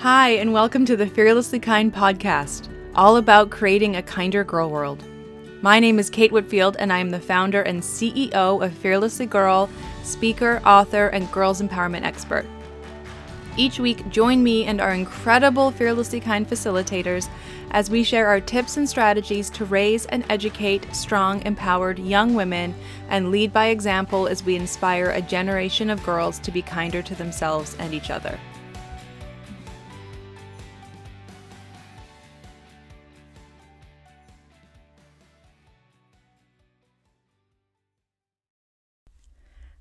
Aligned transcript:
Hi, 0.00 0.30
and 0.30 0.54
welcome 0.54 0.86
to 0.86 0.96
the 0.96 1.06
Fearlessly 1.06 1.60
Kind 1.60 1.94
podcast, 1.94 2.70
all 2.94 3.18
about 3.18 3.50
creating 3.50 3.96
a 3.96 4.02
kinder 4.02 4.42
girl 4.44 4.70
world. 4.70 5.04
My 5.60 5.78
name 5.78 5.98
is 5.98 6.08
Kate 6.08 6.32
Whitfield, 6.32 6.74
and 6.78 6.90
I 6.90 7.00
am 7.00 7.10
the 7.10 7.20
founder 7.20 7.60
and 7.60 7.82
CEO 7.82 8.64
of 8.64 8.72
Fearlessly 8.72 9.26
Girl, 9.26 9.68
speaker, 10.02 10.62
author, 10.64 11.08
and 11.08 11.30
girls 11.30 11.60
empowerment 11.60 12.04
expert. 12.04 12.46
Each 13.58 13.78
week, 13.78 14.08
join 14.08 14.42
me 14.42 14.64
and 14.64 14.80
our 14.80 14.94
incredible 14.94 15.70
Fearlessly 15.70 16.18
Kind 16.18 16.48
facilitators 16.48 17.28
as 17.70 17.90
we 17.90 18.02
share 18.02 18.26
our 18.26 18.40
tips 18.40 18.78
and 18.78 18.88
strategies 18.88 19.50
to 19.50 19.66
raise 19.66 20.06
and 20.06 20.24
educate 20.30 20.96
strong, 20.96 21.42
empowered 21.42 21.98
young 21.98 22.34
women 22.34 22.74
and 23.10 23.30
lead 23.30 23.52
by 23.52 23.66
example 23.66 24.28
as 24.28 24.42
we 24.42 24.56
inspire 24.56 25.10
a 25.10 25.20
generation 25.20 25.90
of 25.90 26.02
girls 26.04 26.38
to 26.38 26.50
be 26.50 26.62
kinder 26.62 27.02
to 27.02 27.14
themselves 27.14 27.76
and 27.78 27.92
each 27.92 28.08
other. 28.08 28.38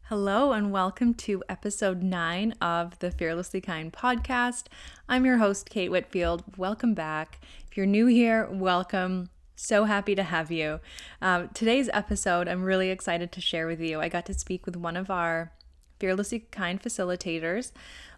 Hello, 0.09 0.53
and 0.53 0.71
welcome 0.71 1.13
to 1.13 1.43
episode 1.47 2.01
nine 2.01 2.55
of 2.59 2.97
the 2.97 3.11
Fearlessly 3.11 3.61
Kind 3.61 3.93
podcast. 3.93 4.63
I'm 5.07 5.23
your 5.23 5.37
host, 5.37 5.69
Kate 5.69 5.91
Whitfield. 5.91 6.43
Welcome 6.57 6.95
back. 6.95 7.39
If 7.69 7.77
you're 7.77 7.85
new 7.85 8.07
here, 8.07 8.49
welcome. 8.51 9.29
So 9.55 9.83
happy 9.83 10.15
to 10.15 10.23
have 10.23 10.51
you. 10.51 10.79
Um, 11.21 11.49
today's 11.53 11.91
episode, 11.93 12.47
I'm 12.47 12.63
really 12.63 12.89
excited 12.89 13.31
to 13.33 13.39
share 13.39 13.67
with 13.67 13.79
you. 13.79 14.01
I 14.01 14.09
got 14.09 14.25
to 14.25 14.33
speak 14.33 14.65
with 14.65 14.75
one 14.75 14.97
of 14.97 15.11
our 15.11 15.51
Fearlessly 15.99 16.39
Kind 16.49 16.81
facilitators, 16.81 17.71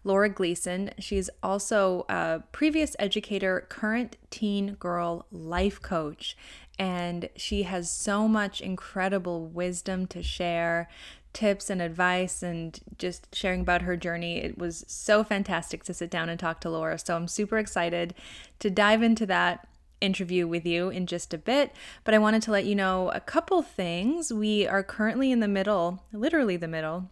Laura 0.05 0.29
Gleason. 0.29 0.91
She's 0.97 1.29
also 1.43 2.05
a 2.07 2.41
previous 2.53 2.95
educator, 2.99 3.65
current 3.67 4.15
teen 4.29 4.75
girl 4.75 5.25
life 5.29 5.81
coach, 5.81 6.37
and 6.79 7.27
she 7.35 7.63
has 7.63 7.91
so 7.91 8.29
much 8.29 8.61
incredible 8.61 9.45
wisdom 9.45 10.07
to 10.07 10.23
share 10.23 10.87
tips 11.33 11.69
and 11.69 11.81
advice 11.81 12.43
and 12.43 12.79
just 12.97 13.33
sharing 13.33 13.61
about 13.61 13.83
her 13.83 13.95
journey. 13.95 14.37
It 14.37 14.57
was 14.57 14.83
so 14.87 15.23
fantastic 15.23 15.83
to 15.83 15.93
sit 15.93 16.09
down 16.09 16.29
and 16.29 16.39
talk 16.39 16.59
to 16.61 16.69
Laura. 16.69 16.97
So 16.99 17.15
I'm 17.15 17.27
super 17.27 17.57
excited 17.57 18.13
to 18.59 18.69
dive 18.69 19.01
into 19.01 19.25
that 19.27 19.67
interview 20.01 20.47
with 20.47 20.65
you 20.65 20.89
in 20.89 21.05
just 21.05 21.33
a 21.33 21.37
bit. 21.37 21.73
But 22.03 22.13
I 22.13 22.19
wanted 22.19 22.41
to 22.43 22.51
let 22.51 22.65
you 22.65 22.75
know 22.75 23.09
a 23.13 23.19
couple 23.19 23.61
things. 23.61 24.33
We 24.33 24.67
are 24.67 24.83
currently 24.83 25.31
in 25.31 25.39
the 25.39 25.47
middle, 25.47 26.03
literally 26.11 26.57
the 26.57 26.67
middle, 26.67 27.09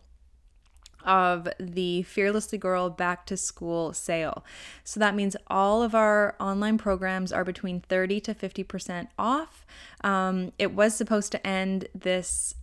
of 1.05 1.47
the 1.59 2.03
Fearlessly 2.03 2.57
Girl 2.57 2.89
Back 2.89 3.25
to 3.27 3.37
School 3.37 3.93
sale. 3.93 4.43
So 4.83 4.99
that 4.99 5.15
means 5.15 5.35
all 5.47 5.81
of 5.81 5.95
our 5.95 6.35
online 6.39 6.77
programs 6.77 7.31
are 7.31 7.45
between 7.45 7.79
30 7.81 8.19
to 8.21 8.33
50% 8.33 9.07
off. 9.17 9.65
Um, 10.01 10.51
it 10.59 10.73
was 10.73 10.95
supposed 10.95 11.31
to 11.31 11.47
end 11.47 11.87
this 11.95 12.55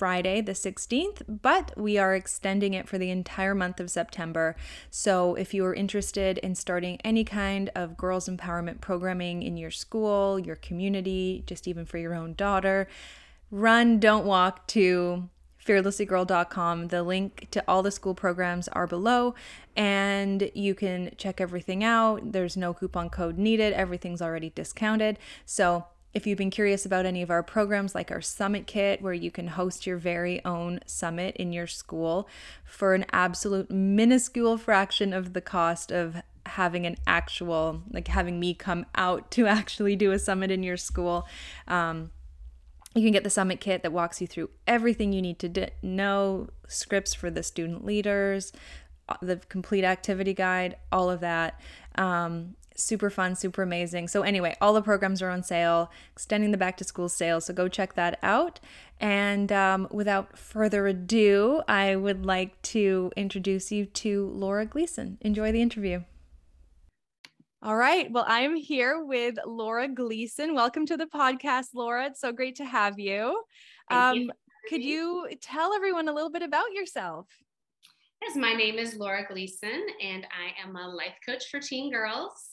Friday, 0.00 0.40
the 0.40 0.52
16th, 0.52 1.20
but 1.42 1.76
we 1.76 1.98
are 1.98 2.14
extending 2.14 2.72
it 2.72 2.88
for 2.88 2.96
the 2.96 3.10
entire 3.10 3.54
month 3.54 3.80
of 3.80 3.90
September. 3.90 4.56
So 4.90 5.34
if 5.34 5.52
you 5.52 5.62
are 5.66 5.74
interested 5.74 6.38
in 6.38 6.54
starting 6.54 6.98
any 7.04 7.22
kind 7.22 7.68
of 7.74 7.98
girls' 7.98 8.26
empowerment 8.26 8.80
programming 8.80 9.42
in 9.42 9.58
your 9.58 9.70
school, 9.70 10.38
your 10.38 10.56
community, 10.56 11.44
just 11.46 11.68
even 11.68 11.84
for 11.84 11.98
your 11.98 12.14
own 12.14 12.32
daughter, 12.32 12.88
run, 13.50 13.98
don't 13.98 14.24
walk 14.24 14.66
to 14.68 15.28
fearlesslygirl.com. 15.62 16.88
The 16.88 17.02
link 17.02 17.48
to 17.50 17.62
all 17.68 17.82
the 17.82 17.90
school 17.90 18.14
programs 18.14 18.68
are 18.68 18.86
below, 18.86 19.34
and 19.76 20.50
you 20.54 20.74
can 20.74 21.10
check 21.18 21.42
everything 21.42 21.84
out. 21.84 22.32
There's 22.32 22.56
no 22.56 22.72
coupon 22.72 23.10
code 23.10 23.36
needed, 23.36 23.74
everything's 23.74 24.22
already 24.22 24.48
discounted. 24.48 25.18
So 25.44 25.84
if 26.12 26.26
you've 26.26 26.38
been 26.38 26.50
curious 26.50 26.84
about 26.84 27.06
any 27.06 27.22
of 27.22 27.30
our 27.30 27.42
programs, 27.42 27.94
like 27.94 28.10
our 28.10 28.20
Summit 28.20 28.66
Kit, 28.66 29.00
where 29.00 29.12
you 29.12 29.30
can 29.30 29.48
host 29.48 29.86
your 29.86 29.96
very 29.96 30.44
own 30.44 30.80
summit 30.86 31.36
in 31.36 31.52
your 31.52 31.66
school 31.66 32.28
for 32.64 32.94
an 32.94 33.06
absolute 33.12 33.70
minuscule 33.70 34.58
fraction 34.58 35.12
of 35.12 35.32
the 35.34 35.40
cost 35.40 35.92
of 35.92 36.16
having 36.46 36.84
an 36.84 36.96
actual, 37.06 37.82
like 37.90 38.08
having 38.08 38.40
me 38.40 38.54
come 38.54 38.86
out 38.94 39.30
to 39.32 39.46
actually 39.48 39.94
do 39.94 40.10
a 40.10 40.18
summit 40.18 40.50
in 40.50 40.62
your 40.62 40.76
school. 40.76 41.26
Um, 41.68 42.10
you 42.94 43.02
can 43.02 43.12
get 43.12 43.22
the 43.22 43.30
Summit 43.30 43.60
Kit 43.60 43.82
that 43.82 43.92
walks 43.92 44.20
you 44.20 44.26
through 44.26 44.50
everything 44.66 45.12
you 45.12 45.22
need 45.22 45.38
to 45.38 45.48
d- 45.48 45.68
know, 45.80 46.48
scripts 46.66 47.14
for 47.14 47.30
the 47.30 47.44
student 47.44 47.84
leaders, 47.84 48.52
uh, 49.08 49.14
the 49.22 49.36
complete 49.48 49.84
activity 49.84 50.34
guide, 50.34 50.76
all 50.90 51.08
of 51.08 51.20
that. 51.20 51.60
Um, 51.94 52.56
super 52.82 53.10
fun, 53.10 53.36
super 53.36 53.62
amazing. 53.62 54.08
So, 54.08 54.22
anyway, 54.22 54.56
all 54.60 54.72
the 54.72 54.82
programs 54.82 55.22
are 55.22 55.30
on 55.30 55.42
sale, 55.42 55.90
extending 56.12 56.50
the 56.50 56.58
back 56.58 56.76
to 56.78 56.84
school 56.84 57.08
sale. 57.08 57.40
So, 57.40 57.54
go 57.54 57.68
check 57.68 57.94
that 57.94 58.18
out. 58.22 58.60
And 59.00 59.50
um, 59.52 59.88
without 59.90 60.38
further 60.38 60.86
ado, 60.86 61.62
I 61.68 61.96
would 61.96 62.26
like 62.26 62.60
to 62.62 63.12
introduce 63.16 63.72
you 63.72 63.86
to 63.86 64.28
Laura 64.28 64.66
Gleason. 64.66 65.18
Enjoy 65.20 65.52
the 65.52 65.62
interview. 65.62 66.02
All 67.62 67.76
right. 67.76 68.10
Well, 68.10 68.24
I 68.26 68.40
am 68.40 68.56
here 68.56 69.04
with 69.04 69.36
Laura 69.46 69.86
Gleason. 69.86 70.54
Welcome 70.54 70.86
to 70.86 70.96
the 70.96 71.04
podcast, 71.04 71.68
Laura. 71.74 72.06
It's 72.06 72.20
so 72.20 72.32
great 72.32 72.56
to 72.56 72.64
have 72.64 72.98
you. 72.98 73.42
Um, 73.90 74.16
you 74.16 74.30
could 74.68 74.82
you 74.82 75.28
tell 75.42 75.74
everyone 75.74 76.08
a 76.08 76.12
little 76.12 76.30
bit 76.30 76.42
about 76.42 76.72
yourself? 76.72 77.26
Yes, 78.22 78.36
my 78.36 78.52
name 78.52 78.78
is 78.78 78.96
Laura 78.96 79.26
Gleason, 79.26 79.86
and 80.02 80.26
I 80.26 80.66
am 80.66 80.76
a 80.76 80.88
life 80.88 81.16
coach 81.26 81.50
for 81.50 81.58
teen 81.58 81.90
girls 81.90 82.49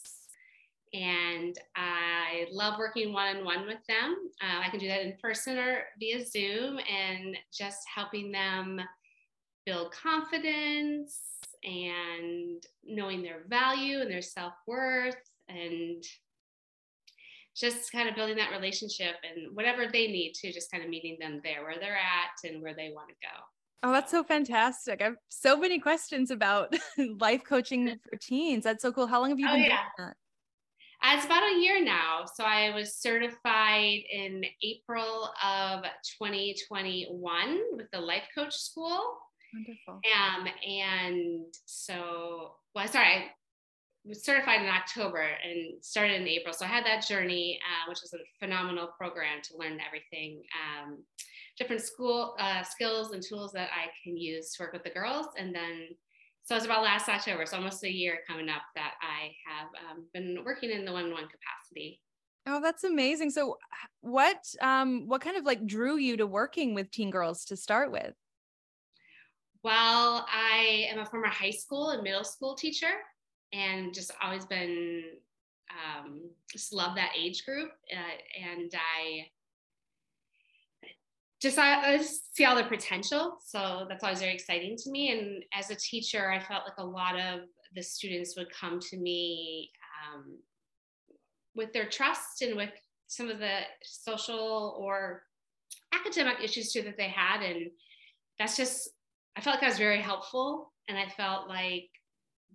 and 0.97 1.57
I 1.75 2.47
love 2.51 2.79
working 2.79 3.13
one 3.13 3.37
on 3.37 3.45
one 3.45 3.67
with 3.67 3.85
them. 3.87 4.15
Uh, 4.41 4.65
I 4.65 4.69
can 4.69 4.79
do 4.79 4.87
that 4.87 5.01
in 5.01 5.15
person 5.21 5.57
or 5.57 5.83
via 5.99 6.25
Zoom 6.25 6.79
and 6.79 7.37
just 7.53 7.79
helping 7.93 8.31
them 8.31 8.81
build 9.65 9.91
confidence 9.91 11.21
and 11.63 12.63
knowing 12.83 13.21
their 13.21 13.43
value 13.47 13.99
and 13.99 14.09
their 14.09 14.21
self 14.21 14.53
worth 14.65 15.15
and 15.49 16.03
just 17.55 17.91
kind 17.91 18.07
of 18.07 18.15
building 18.15 18.37
that 18.37 18.51
relationship 18.51 19.15
and 19.23 19.55
whatever 19.55 19.87
they 19.91 20.07
need 20.07 20.33
to 20.33 20.51
just 20.51 20.71
kind 20.71 20.83
of 20.83 20.89
meeting 20.89 21.17
them 21.19 21.41
there 21.43 21.63
where 21.63 21.75
they're 21.79 21.97
at 21.97 22.49
and 22.49 22.61
where 22.61 22.75
they 22.75 22.91
want 22.93 23.09
to 23.09 23.15
go. 23.21 23.43
Oh, 23.83 23.91
that's 23.91 24.11
so 24.11 24.23
fantastic. 24.23 25.01
I 25.01 25.05
have 25.05 25.15
so 25.29 25.57
many 25.57 25.79
questions 25.79 26.31
about 26.31 26.75
life 27.19 27.43
coaching 27.43 27.99
for 28.09 28.17
teens. 28.17 28.63
That's 28.63 28.81
so 28.81 28.91
cool. 28.91 29.05
How 29.05 29.19
long 29.19 29.29
have 29.29 29.39
you 29.39 29.47
oh, 29.47 29.53
been 29.53 29.63
yeah. 29.63 29.67
doing 29.67 30.09
that? 30.09 30.17
It's 31.03 31.25
about 31.25 31.43
a 31.43 31.59
year 31.59 31.83
now. 31.83 32.25
So 32.35 32.43
I 32.43 32.73
was 32.75 32.95
certified 32.95 34.01
in 34.11 34.43
April 34.63 35.29
of 35.43 35.83
2021 36.19 37.59
with 37.75 37.89
the 37.91 37.99
Life 37.99 38.27
Coach 38.35 38.55
School. 38.55 39.17
Wonderful. 39.53 40.01
Um, 40.15 40.47
and 40.67 41.45
so, 41.65 42.55
well, 42.75 42.87
sorry, 42.87 43.07
I 43.07 43.31
was 44.05 44.23
certified 44.23 44.61
in 44.61 44.67
October 44.67 45.21
and 45.21 45.83
started 45.83 46.21
in 46.21 46.27
April. 46.27 46.53
So 46.53 46.65
I 46.65 46.69
had 46.69 46.85
that 46.85 47.07
journey, 47.07 47.59
uh, 47.63 47.89
which 47.89 47.99
was 48.01 48.13
a 48.13 48.17
phenomenal 48.39 48.89
program 48.97 49.41
to 49.43 49.57
learn 49.57 49.79
everything, 49.85 50.41
um, 50.53 50.99
different 51.57 51.81
school 51.81 52.35
uh, 52.39 52.63
skills 52.63 53.11
and 53.11 53.23
tools 53.23 53.51
that 53.53 53.69
I 53.73 53.87
can 54.03 54.17
use 54.17 54.53
to 54.53 54.63
work 54.63 54.73
with 54.73 54.83
the 54.83 54.89
girls. 54.89 55.27
And 55.37 55.53
then 55.53 55.89
so 56.47 56.55
it's 56.55 56.63
about 56.63 56.81
last 56.81 57.09
October, 57.09 57.45
so 57.45 57.57
almost 57.57 57.83
a 57.83 57.91
year 57.91 58.19
coming 58.25 58.47
up 58.47 58.61
that 58.73 58.93
I 59.01 59.33
have 59.45 59.67
um, 59.91 60.05
been 60.13 60.39
working 60.45 60.71
in 60.71 60.85
the 60.85 60.93
one-on-one 60.93 61.27
capacity. 61.27 61.99
Oh, 62.45 62.61
that's 62.61 62.85
amazing. 62.85 63.31
So 63.31 63.57
what 63.99 64.41
um 64.61 65.07
what 65.07 65.19
kind 65.19 65.35
of 65.35 65.43
like 65.43 65.67
drew 65.67 65.97
you 65.97 66.15
to 66.15 66.25
working 66.25 66.73
with 66.73 66.89
teen 66.89 67.11
girls 67.11 67.43
to 67.45 67.57
start 67.57 67.91
with? 67.91 68.13
Well, 69.61 70.25
I 70.31 70.87
am 70.89 70.99
a 70.99 71.05
former 71.05 71.27
high 71.27 71.51
school 71.51 71.89
and 71.89 72.01
middle 72.01 72.23
school 72.23 72.55
teacher 72.55 72.93
and 73.51 73.93
just 73.93 74.11
always 74.23 74.45
been 74.45 75.03
um, 75.69 76.21
just 76.49 76.71
love 76.71 76.95
that 76.95 77.11
age 77.19 77.45
group. 77.45 77.71
Uh, 77.93 78.47
and 78.49 78.71
I 78.73 79.27
just 81.41 81.59
I, 81.59 81.93
I 81.93 81.97
just 81.97 82.35
see 82.35 82.45
all 82.45 82.55
the 82.55 82.63
potential. 82.63 83.37
So 83.45 83.85
that's 83.87 84.03
always 84.03 84.19
very 84.19 84.33
exciting 84.33 84.75
to 84.77 84.91
me. 84.91 85.11
And 85.11 85.43
as 85.53 85.69
a 85.69 85.75
teacher, 85.75 86.31
I 86.31 86.39
felt 86.39 86.63
like 86.65 86.77
a 86.77 86.85
lot 86.85 87.19
of 87.19 87.41
the 87.75 87.83
students 87.83 88.35
would 88.37 88.47
come 88.51 88.79
to 88.79 88.97
me 88.97 89.71
um, 90.03 90.39
with 91.55 91.73
their 91.73 91.87
trust 91.87 92.41
and 92.41 92.55
with 92.55 92.71
some 93.07 93.29
of 93.29 93.39
the 93.39 93.59
social 93.83 94.75
or 94.79 95.23
academic 95.93 96.37
issues 96.43 96.71
too 96.71 96.81
that 96.83 96.97
they 96.97 97.09
had. 97.09 97.43
And 97.43 97.69
that's 98.39 98.57
just, 98.57 98.89
I 99.35 99.41
felt 99.41 99.57
like 99.57 99.63
I 99.63 99.69
was 99.69 99.77
very 99.77 100.01
helpful. 100.01 100.73
And 100.89 100.97
I 100.97 101.07
felt 101.09 101.47
like 101.47 101.89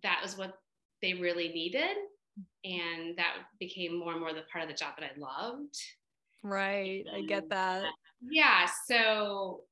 that 0.02 0.20
was 0.22 0.36
what 0.36 0.54
they 1.02 1.14
really 1.14 1.48
needed. 1.48 1.96
And 2.64 3.16
that 3.16 3.34
became 3.60 3.98
more 3.98 4.12
and 4.12 4.20
more 4.20 4.32
the 4.32 4.42
part 4.50 4.64
of 4.64 4.70
the 4.70 4.76
job 4.76 4.94
that 4.98 5.10
I 5.14 5.18
loved. 5.18 5.76
Right. 6.42 7.04
I 7.14 7.22
get 7.22 7.48
that. 7.50 7.84
Yeah. 8.30 8.66
So 8.88 9.62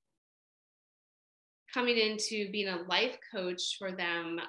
coming 1.72 1.96
into 1.96 2.50
being 2.50 2.68
a 2.68 2.82
life 2.88 3.16
coach 3.32 3.76
for 3.78 3.92
them, 3.92 4.40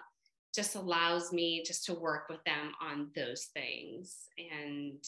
just 0.53 0.75
allows 0.75 1.31
me 1.31 1.63
just 1.65 1.85
to 1.85 1.93
work 1.93 2.27
with 2.29 2.43
them 2.45 2.73
on 2.81 3.09
those 3.15 3.49
things. 3.53 4.17
And 4.37 5.01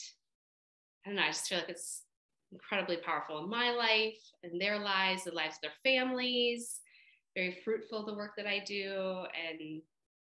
I 1.05 1.09
don't 1.09 1.15
know, 1.17 1.23
I 1.23 1.27
just 1.27 1.47
feel 1.47 1.57
like 1.57 1.69
it's 1.69 2.03
incredibly 2.51 2.97
powerful 2.97 3.43
in 3.43 3.49
my 3.49 3.71
life 3.71 4.17
and 4.43 4.61
their 4.61 4.79
lives, 4.79 5.23
the 5.25 5.31
lives 5.31 5.55
of 5.55 5.61
their 5.63 5.71
families. 5.99 6.79
Very 7.35 7.57
fruitful 7.65 8.05
the 8.05 8.13
work 8.13 8.31
that 8.37 8.47
I 8.47 8.63
do. 8.65 9.25
And 9.49 9.81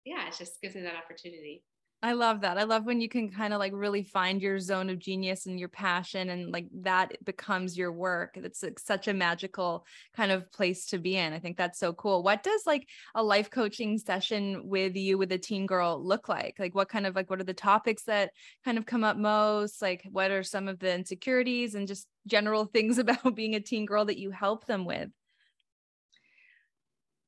yeah, 0.04 0.28
it 0.28 0.36
just 0.38 0.60
gives 0.62 0.74
me 0.74 0.82
that 0.82 0.96
opportunity. 0.96 1.64
I 2.04 2.12
love 2.12 2.42
that. 2.42 2.58
I 2.58 2.64
love 2.64 2.84
when 2.84 3.00
you 3.00 3.08
can 3.08 3.30
kind 3.30 3.54
of 3.54 3.58
like 3.58 3.72
really 3.74 4.02
find 4.02 4.42
your 4.42 4.60
zone 4.60 4.90
of 4.90 4.98
genius 4.98 5.46
and 5.46 5.58
your 5.58 5.70
passion 5.70 6.28
and 6.28 6.52
like 6.52 6.66
that 6.82 7.16
becomes 7.24 7.78
your 7.78 7.92
work. 7.92 8.36
It's 8.36 8.62
like 8.62 8.78
such 8.78 9.08
a 9.08 9.14
magical 9.14 9.86
kind 10.14 10.30
of 10.30 10.52
place 10.52 10.84
to 10.88 10.98
be 10.98 11.16
in. 11.16 11.32
I 11.32 11.38
think 11.38 11.56
that's 11.56 11.78
so 11.78 11.94
cool. 11.94 12.22
What 12.22 12.42
does 12.42 12.66
like 12.66 12.86
a 13.14 13.22
life 13.22 13.48
coaching 13.48 13.96
session 13.96 14.68
with 14.68 14.96
you 14.96 15.16
with 15.16 15.32
a 15.32 15.38
teen 15.38 15.64
girl 15.64 15.98
look 15.98 16.28
like? 16.28 16.56
Like 16.58 16.74
what 16.74 16.90
kind 16.90 17.06
of 17.06 17.16
like 17.16 17.30
what 17.30 17.40
are 17.40 17.44
the 17.44 17.54
topics 17.54 18.02
that 18.02 18.32
kind 18.66 18.76
of 18.76 18.84
come 18.84 19.02
up 19.02 19.16
most? 19.16 19.80
Like 19.80 20.06
what 20.12 20.30
are 20.30 20.42
some 20.42 20.68
of 20.68 20.80
the 20.80 20.94
insecurities 20.94 21.74
and 21.74 21.88
just 21.88 22.06
general 22.26 22.66
things 22.74 22.98
about 22.98 23.34
being 23.34 23.54
a 23.54 23.60
teen 23.60 23.86
girl 23.86 24.04
that 24.04 24.18
you 24.18 24.30
help 24.30 24.66
them 24.66 24.84
with? 24.84 25.08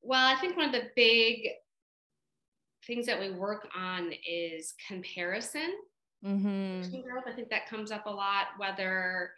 Well, 0.02 0.26
I 0.26 0.38
think 0.38 0.54
one 0.54 0.66
of 0.66 0.72
the 0.72 0.90
big 0.94 1.48
things 2.86 3.06
that 3.06 3.18
we 3.18 3.30
work 3.30 3.68
on 3.76 4.12
is 4.28 4.74
comparison. 4.86 5.74
Mm-hmm. 6.24 6.82
I 7.26 7.32
think 7.32 7.50
that 7.50 7.68
comes 7.68 7.90
up 7.90 8.06
a 8.06 8.10
lot, 8.10 8.46
whether 8.56 9.32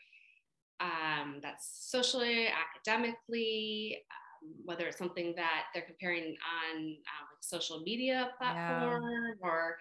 um, 0.80 1.40
that's 1.42 1.88
socially, 1.90 2.48
academically, 2.48 3.98
um, 4.10 4.54
whether 4.64 4.86
it's 4.86 4.98
something 4.98 5.34
that 5.36 5.64
they're 5.72 5.82
comparing 5.82 6.24
on 6.24 6.76
um, 6.76 7.28
social 7.40 7.80
media 7.80 8.30
platform 8.38 9.02
yeah. 9.02 9.48
or, 9.48 9.78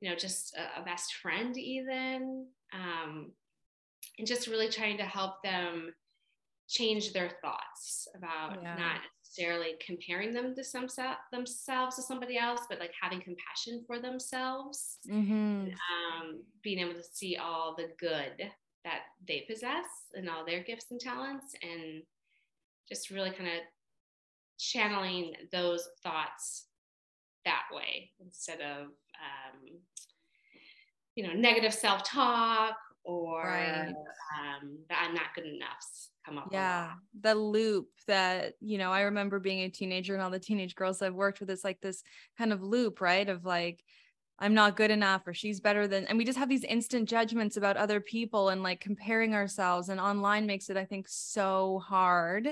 you 0.00 0.10
know, 0.10 0.16
just 0.16 0.56
a, 0.56 0.80
a 0.80 0.84
best 0.84 1.14
friend 1.14 1.56
even. 1.56 2.46
Um, 2.72 3.32
and 4.18 4.26
just 4.26 4.46
really 4.46 4.68
trying 4.68 4.98
to 4.98 5.04
help 5.04 5.42
them 5.42 5.94
change 6.68 7.12
their 7.12 7.30
thoughts 7.42 8.08
about 8.16 8.62
yeah. 8.62 8.76
not 8.76 9.00
necessarily 9.24 9.74
comparing 9.84 10.32
them 10.32 10.54
to 10.54 10.64
some 10.64 10.86
themselves 11.32 11.96
to 11.96 12.02
somebody 12.02 12.38
else, 12.38 12.60
but 12.68 12.78
like 12.78 12.92
having 13.00 13.20
compassion 13.20 13.82
for 13.86 13.98
themselves, 13.98 14.98
mm-hmm. 15.10 15.68
um, 15.68 16.42
being 16.62 16.78
able 16.78 16.94
to 16.94 17.02
see 17.02 17.36
all 17.36 17.74
the 17.76 17.88
good 17.98 18.50
that 18.84 19.00
they 19.28 19.44
possess 19.48 19.86
and 20.14 20.28
all 20.28 20.44
their 20.44 20.62
gifts 20.62 20.86
and 20.90 21.00
talents, 21.00 21.54
and 21.62 22.02
just 22.88 23.10
really 23.10 23.30
kind 23.30 23.48
of 23.48 23.62
channeling 24.58 25.34
those 25.50 25.88
thoughts 26.02 26.66
that 27.44 27.62
way 27.72 28.10
instead 28.24 28.60
of 28.60 28.86
um, 28.86 29.78
you 31.14 31.26
know 31.26 31.32
negative 31.32 31.74
self-talk 31.74 32.74
or 33.04 33.42
right. 33.44 33.88
um, 33.88 34.78
that 34.88 35.04
I'm 35.06 35.14
not 35.14 35.34
good 35.34 35.46
enough 35.46 35.86
come 36.24 36.38
up. 36.38 36.48
Yeah, 36.50 36.92
the 37.20 37.34
loop 37.34 37.88
that 38.06 38.54
you 38.60 38.78
know. 38.78 38.92
I 38.92 39.02
remember 39.02 39.38
being 39.38 39.60
a 39.60 39.68
teenager 39.68 40.14
and 40.14 40.22
all 40.22 40.30
the 40.30 40.38
teenage 40.38 40.74
girls 40.74 41.02
I've 41.02 41.14
worked 41.14 41.40
with. 41.40 41.50
It's 41.50 41.64
like 41.64 41.80
this 41.80 42.02
kind 42.38 42.52
of 42.52 42.62
loop, 42.62 43.00
right? 43.00 43.28
Of 43.28 43.44
like, 43.44 43.82
I'm 44.38 44.54
not 44.54 44.76
good 44.76 44.90
enough, 44.90 45.26
or 45.26 45.34
she's 45.34 45.60
better 45.60 45.86
than, 45.86 46.06
and 46.06 46.18
we 46.18 46.24
just 46.24 46.38
have 46.38 46.48
these 46.48 46.64
instant 46.64 47.08
judgments 47.08 47.56
about 47.56 47.76
other 47.76 48.00
people 48.00 48.48
and 48.50 48.62
like 48.62 48.80
comparing 48.80 49.34
ourselves. 49.34 49.88
And 49.88 50.00
online 50.00 50.46
makes 50.46 50.70
it, 50.70 50.76
I 50.76 50.84
think, 50.84 51.06
so 51.08 51.82
hard 51.84 52.48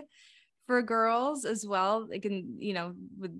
for 0.66 0.82
girls 0.82 1.44
as 1.44 1.66
well. 1.66 2.08
It 2.10 2.22
can, 2.22 2.56
you 2.58 2.74
know, 2.74 2.94
with 3.18 3.32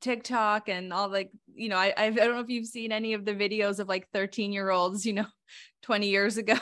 TikTok 0.00 0.68
and 0.68 0.92
all 0.92 1.08
like, 1.08 1.30
you 1.54 1.68
know, 1.68 1.76
I, 1.76 1.92
I 1.96 2.10
don't 2.10 2.34
know 2.34 2.40
if 2.40 2.48
you've 2.48 2.66
seen 2.66 2.92
any 2.92 3.14
of 3.14 3.24
the 3.24 3.34
videos 3.34 3.78
of 3.78 3.88
like 3.88 4.08
13 4.12 4.52
year 4.52 4.70
olds, 4.70 5.04
you 5.04 5.12
know, 5.12 5.26
20 5.82 6.08
years 6.08 6.36
ago 6.36 6.56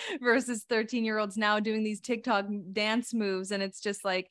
versus 0.20 0.64
13 0.68 1.04
year 1.04 1.18
olds 1.18 1.36
now 1.36 1.60
doing 1.60 1.84
these 1.84 2.00
TikTok 2.00 2.46
dance 2.72 3.12
moves. 3.12 3.50
And 3.50 3.62
it's 3.62 3.80
just 3.80 4.04
like, 4.04 4.30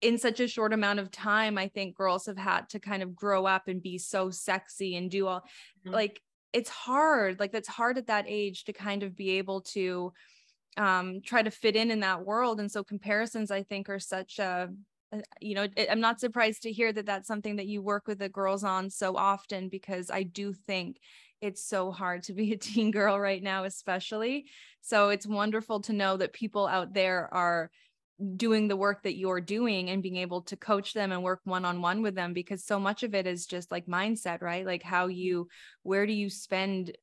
in 0.00 0.18
such 0.18 0.40
a 0.40 0.48
short 0.48 0.72
amount 0.72 0.98
of 0.98 1.12
time, 1.12 1.56
I 1.56 1.68
think 1.68 1.94
girls 1.94 2.26
have 2.26 2.36
had 2.36 2.68
to 2.70 2.80
kind 2.80 3.04
of 3.04 3.14
grow 3.14 3.46
up 3.46 3.68
and 3.68 3.80
be 3.80 3.98
so 3.98 4.30
sexy 4.30 4.96
and 4.96 5.08
do 5.08 5.28
all 5.28 5.40
mm-hmm. 5.40 5.90
like 5.90 6.20
it's 6.52 6.68
hard. 6.68 7.38
Like 7.38 7.52
that's 7.52 7.68
hard 7.68 7.98
at 7.98 8.08
that 8.08 8.24
age 8.26 8.64
to 8.64 8.72
kind 8.72 9.04
of 9.04 9.16
be 9.16 9.38
able 9.38 9.60
to 9.60 10.12
um 10.76 11.20
try 11.24 11.42
to 11.42 11.50
fit 11.50 11.76
in 11.76 11.90
in 11.90 12.00
that 12.00 12.24
world 12.24 12.58
and 12.58 12.70
so 12.70 12.82
comparisons 12.82 13.50
i 13.50 13.62
think 13.62 13.90
are 13.90 13.98
such 13.98 14.38
a 14.38 14.70
Uh, 15.12 15.20
you 15.40 15.54
know 15.54 15.66
i'm 15.90 16.00
not 16.00 16.20
surprised 16.20 16.62
to 16.62 16.72
hear 16.72 16.92
that 16.92 17.06
that's 17.06 17.28
something 17.28 17.56
that 17.56 17.66
you 17.66 17.82
work 17.82 18.06
with 18.06 18.18
the 18.18 18.28
girls 18.28 18.64
on 18.64 18.88
so 18.88 19.16
often 19.16 19.68
because 19.68 20.10
i 20.10 20.22
do 20.22 20.52
think 20.52 20.98
it's 21.42 21.62
so 21.62 21.90
hard 21.90 22.22
to 22.22 22.32
be 22.32 22.52
a 22.52 22.56
teen 22.58 22.90
girl 22.90 23.18
right 23.18 23.42
now 23.42 23.64
especially. 23.64 24.46
So 24.80 25.10
it's 25.10 25.26
wonderful 25.26 25.80
to 25.82 25.92
know 25.92 26.16
that 26.16 26.32
people 26.32 26.66
out 26.66 26.94
there 26.94 27.28
are 27.34 27.70
doing 28.36 28.68
the 28.68 28.76
work 28.76 29.02
that 29.02 29.16
you're 29.16 29.40
doing 29.40 29.90
and 29.90 30.02
being 30.02 30.16
able 30.16 30.42
to 30.42 30.56
coach 30.56 30.94
them 30.94 31.10
and 31.10 31.24
work 31.24 31.40
one 31.42 31.64
on 31.64 31.82
one 31.82 32.02
with 32.02 32.14
them 32.14 32.32
because 32.32 32.64
so 32.64 32.78
much 32.78 33.02
of 33.02 33.14
it 33.14 33.26
is 33.26 33.46
just 33.46 33.72
like 33.72 33.86
mindset 33.86 34.40
right? 34.40 34.64
Like 34.64 34.82
how 34.82 35.08
mm-hmm. 35.08 35.18
you 35.18 35.48
where 35.82 36.06
do 36.06 36.12
you 36.12 36.30
spend 36.30 36.96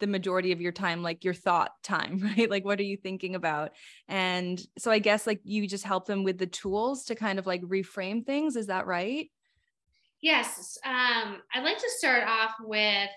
the 0.00 0.06
majority 0.06 0.52
of 0.52 0.60
your 0.60 0.72
time 0.72 1.02
like 1.02 1.24
your 1.24 1.34
thought 1.34 1.72
time 1.82 2.18
right? 2.36 2.50
Like 2.50 2.64
what 2.64 2.78
are 2.80 2.84
you 2.84 2.96
thinking 2.96 3.34
about? 3.34 3.72
And 4.08 4.60
so 4.78 4.90
i 4.90 4.98
guess 4.98 5.26
like 5.26 5.40
you 5.44 5.66
just 5.66 5.84
help 5.84 6.06
them 6.06 6.24
with 6.24 6.38
the 6.38 6.46
tools 6.46 7.04
to 7.04 7.14
kind 7.14 7.38
of 7.38 7.46
like 7.46 7.62
reframe 7.62 8.24
things 8.24 8.56
is 8.56 8.66
that 8.66 8.86
right? 8.86 9.28
Yes 10.22 10.78
um 10.84 11.38
i'd 11.54 11.64
like 11.64 11.78
to 11.78 11.90
start 11.98 12.24
off 12.26 12.54
with 12.60 13.10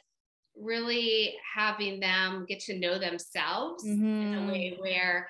really 0.56 1.36
having 1.56 2.00
them 2.00 2.46
get 2.48 2.60
to 2.60 2.78
know 2.78 3.00
themselves 3.00 3.86
mm-hmm. 3.86 4.06
in 4.06 4.34
a 4.34 4.52
way 4.52 4.72
mm-hmm. 4.72 4.82
where 4.82 5.30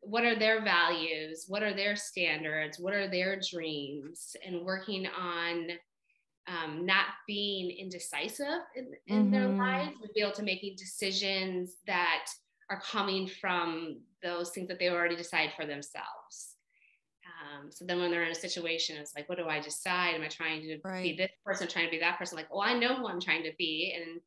what 0.00 0.24
are 0.24 0.38
their 0.38 0.62
values? 0.62 1.44
What 1.48 1.62
are 1.62 1.74
their 1.74 1.96
standards? 1.96 2.78
What 2.78 2.94
are 2.94 3.10
their 3.10 3.40
dreams? 3.40 4.34
And 4.46 4.64
working 4.64 5.06
on 5.06 5.68
um, 6.50 6.84
not 6.84 7.06
being 7.26 7.70
indecisive 7.70 8.46
in, 8.74 8.90
in 9.06 9.22
mm-hmm. 9.22 9.32
their 9.32 9.48
lives, 9.48 9.96
would 10.00 10.12
be 10.14 10.20
able 10.20 10.32
to 10.32 10.42
making 10.42 10.74
decisions 10.76 11.76
that 11.86 12.26
are 12.70 12.80
coming 12.80 13.28
from 13.40 14.00
those 14.22 14.50
things 14.50 14.68
that 14.68 14.78
they 14.78 14.88
already 14.88 15.16
decide 15.16 15.50
for 15.56 15.64
themselves. 15.66 16.56
Um, 17.40 17.70
so 17.70 17.84
then 17.84 18.00
when 18.00 18.10
they're 18.10 18.24
in 18.24 18.32
a 18.32 18.34
situation, 18.34 18.96
it's 18.96 19.14
like, 19.14 19.28
what 19.28 19.38
do 19.38 19.46
I 19.46 19.60
decide? 19.60 20.14
Am 20.14 20.22
I 20.22 20.28
trying 20.28 20.62
to 20.62 20.78
right. 20.84 21.02
be 21.02 21.16
this 21.16 21.30
person, 21.44 21.68
trying 21.68 21.86
to 21.86 21.90
be 21.90 22.00
that 22.00 22.18
person? 22.18 22.36
Like, 22.36 22.48
oh, 22.52 22.60
I 22.60 22.78
know 22.78 22.94
who 22.94 23.08
I'm 23.08 23.20
trying 23.20 23.44
to 23.44 23.52
be. 23.58 23.96
And 23.96 24.20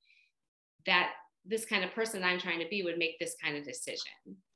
that 0.86 1.12
this 1.46 1.66
kind 1.66 1.84
of 1.84 1.94
person 1.94 2.24
I'm 2.24 2.40
trying 2.40 2.60
to 2.60 2.68
be 2.70 2.84
would 2.84 2.98
make 2.98 3.20
this 3.20 3.36
kind 3.42 3.58
of 3.58 3.66
decision. 3.66 4.12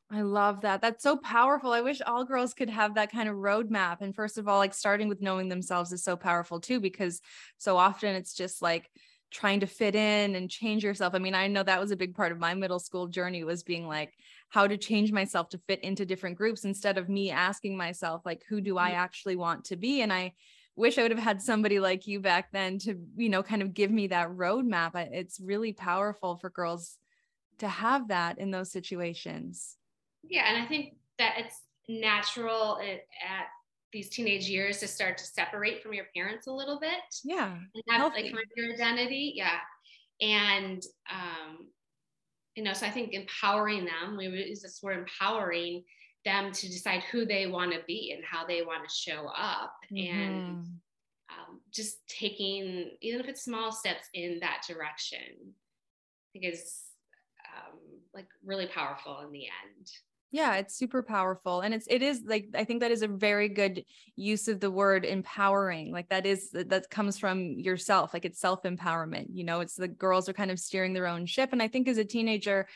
I 0.10 0.22
love 0.22 0.62
that. 0.62 0.82
That's 0.82 1.04
so 1.04 1.18
powerful. 1.18 1.74
I 1.74 1.82
wish 1.82 2.02
all 2.02 2.24
girls 2.24 2.54
could 2.54 2.70
have 2.70 2.96
that 2.96 3.12
kind 3.12 3.28
of 3.28 3.36
roadmap. 3.36 3.98
And 4.00 4.16
first 4.16 4.38
of 4.38 4.48
all, 4.48 4.58
like 4.58 4.74
starting 4.74 5.10
with 5.10 5.22
knowing 5.22 5.50
themselves 5.50 5.92
is 5.92 6.04
so 6.04 6.16
powerful 6.16 6.62
too, 6.62 6.80
because 6.80 7.20
so 7.58 7.76
often 7.76 8.16
it's 8.16 8.34
just 8.34 8.62
like 8.62 8.90
trying 9.32 9.60
to 9.60 9.68
fit 9.68 9.96
in 9.96 10.36
and 10.36 10.50
change 10.50 10.84
yourself. 10.84 11.14
I 11.14 11.20
mean, 11.20 11.36
I 11.36 11.48
know 11.48 11.62
that 11.62 11.82
was 11.82 11.92
a 11.92 11.98
big 11.98 12.16
part 12.16 12.32
of 12.32 12.40
my 12.40 12.54
middle 12.54 12.80
school 12.80 13.08
journey 13.08 13.44
was 13.44 13.64
being 13.64 13.86
like, 13.86 14.14
how 14.48 14.66
to 14.66 14.78
change 14.78 15.12
myself 15.12 15.50
to 15.50 15.62
fit 15.68 15.84
into 15.84 16.06
different 16.06 16.38
groups 16.38 16.64
instead 16.64 16.98
of 16.98 17.10
me 17.10 17.30
asking 17.30 17.76
myself, 17.76 18.22
like, 18.26 18.44
who 18.48 18.62
do 18.62 18.78
I 18.78 18.92
mm. 18.92 18.96
actually 18.96 19.36
want 19.36 19.66
to 19.66 19.76
be? 19.76 20.02
And 20.02 20.14
I, 20.14 20.34
wish 20.78 21.00
I 21.00 21.02
would 21.02 21.12
have 21.12 21.20
had 21.20 21.42
somebody 21.42 21.80
like 21.80 22.06
you 22.06 22.20
back 22.20 22.52
then 22.52 22.78
to, 22.80 22.96
you 23.16 23.30
know, 23.30 23.42
kind 23.42 23.64
of 23.64 23.74
give 23.74 23.90
me 23.90 24.08
that 24.08 24.30
roadmap. 24.30 24.92
It's 25.12 25.40
really 25.40 25.74
powerful 25.74 26.38
for 26.38 26.52
girls 26.52 26.98
to 27.58 27.68
have 27.68 28.10
that 28.10 28.38
in 28.38 28.52
those 28.52 28.72
situations. 28.72 29.76
Yeah, 30.29 30.46
and 30.48 30.63
I 30.63 30.67
think 30.67 30.96
that 31.19 31.36
it's 31.38 31.62
natural 31.88 32.79
at, 32.79 33.05
at 33.25 33.48
these 33.93 34.10
teenage 34.10 34.48
years 34.48 34.79
to 34.79 34.88
start 34.88 35.17
to 35.17 35.24
separate 35.24 35.81
from 35.81 35.93
your 35.93 36.05
parents 36.15 36.48
a 36.48 36.51
little 36.51 36.79
bit. 36.79 37.00
Yeah. 37.24 37.53
And 37.53 37.84
have 37.89 38.01
Healthy. 38.01 38.34
like 38.34 38.46
your 38.55 38.74
identity. 38.74 39.34
Yeah. 39.36 39.60
And 40.22 40.84
um, 41.10 41.67
you 42.55 42.63
know, 42.63 42.74
so 42.74 42.86
I 42.88 42.89
think 42.89 43.13
empowering 43.13 43.86
them, 43.86 44.17
we 44.17 44.25
use 44.25 44.62
this 44.62 44.79
word 44.81 44.98
empowering 44.98 45.84
them 46.25 46.51
to 46.51 46.67
decide 46.67 47.03
who 47.03 47.25
they 47.25 47.48
want 47.48 47.72
to 47.72 47.79
be 47.88 48.13
and 48.15 48.25
how 48.25 48.46
they 48.46 48.63
want 48.63 48.88
to 48.88 48.93
show 48.93 49.27
up. 49.27 49.74
Mm-hmm. 49.93 50.19
And 50.19 50.57
um, 51.29 51.62
just 51.72 52.00
taking, 52.07 52.91
even 53.01 53.22
if 53.22 53.27
it's 53.27 53.43
small 53.46 53.72
steps 53.72 54.07
in 54.13 54.39
that 54.41 54.63
direction, 54.67 55.19
I 55.19 56.27
think 56.34 56.46
is 56.46 56.81
um, 57.55 57.79
like 58.13 58.27
really 58.43 58.67
powerful 58.67 59.22
in 59.25 59.31
the 59.31 59.46
end 59.46 59.88
yeah 60.31 60.55
it's 60.55 60.75
super 60.75 61.01
powerful 61.01 61.62
and 61.62 61.74
it's 61.74 61.88
it 61.89 62.01
is 62.01 62.22
like 62.25 62.48
i 62.55 62.63
think 62.63 62.81
that 62.81 62.91
is 62.91 63.01
a 63.01 63.07
very 63.07 63.48
good 63.48 63.84
use 64.15 64.48
of 64.48 64.60
the 64.60 64.69
word 64.69 65.05
empowering 65.05 65.91
like 65.91 66.10
that 66.10 66.25
is 66.25 66.50
that 66.51 66.89
comes 66.89 67.17
from 67.17 67.53
yourself 67.57 68.13
like 68.13 68.25
it's 68.25 68.39
self 68.39 68.63
empowerment 68.63 69.27
you 69.31 69.43
know 69.43 69.62
it's 69.62 69.75
the 69.75 69.88
girls 69.88 70.27
are 70.27 70.34
kind 70.34 70.51
of 70.51 70.60
steering 70.60 70.93
their 70.93 71.07
own 71.07 71.25
ship 71.25 71.50
and 71.53 71.62
i 71.62 71.67
think 71.67 71.88
as 71.88 71.98
a 71.98 72.03
teenager 72.03 72.67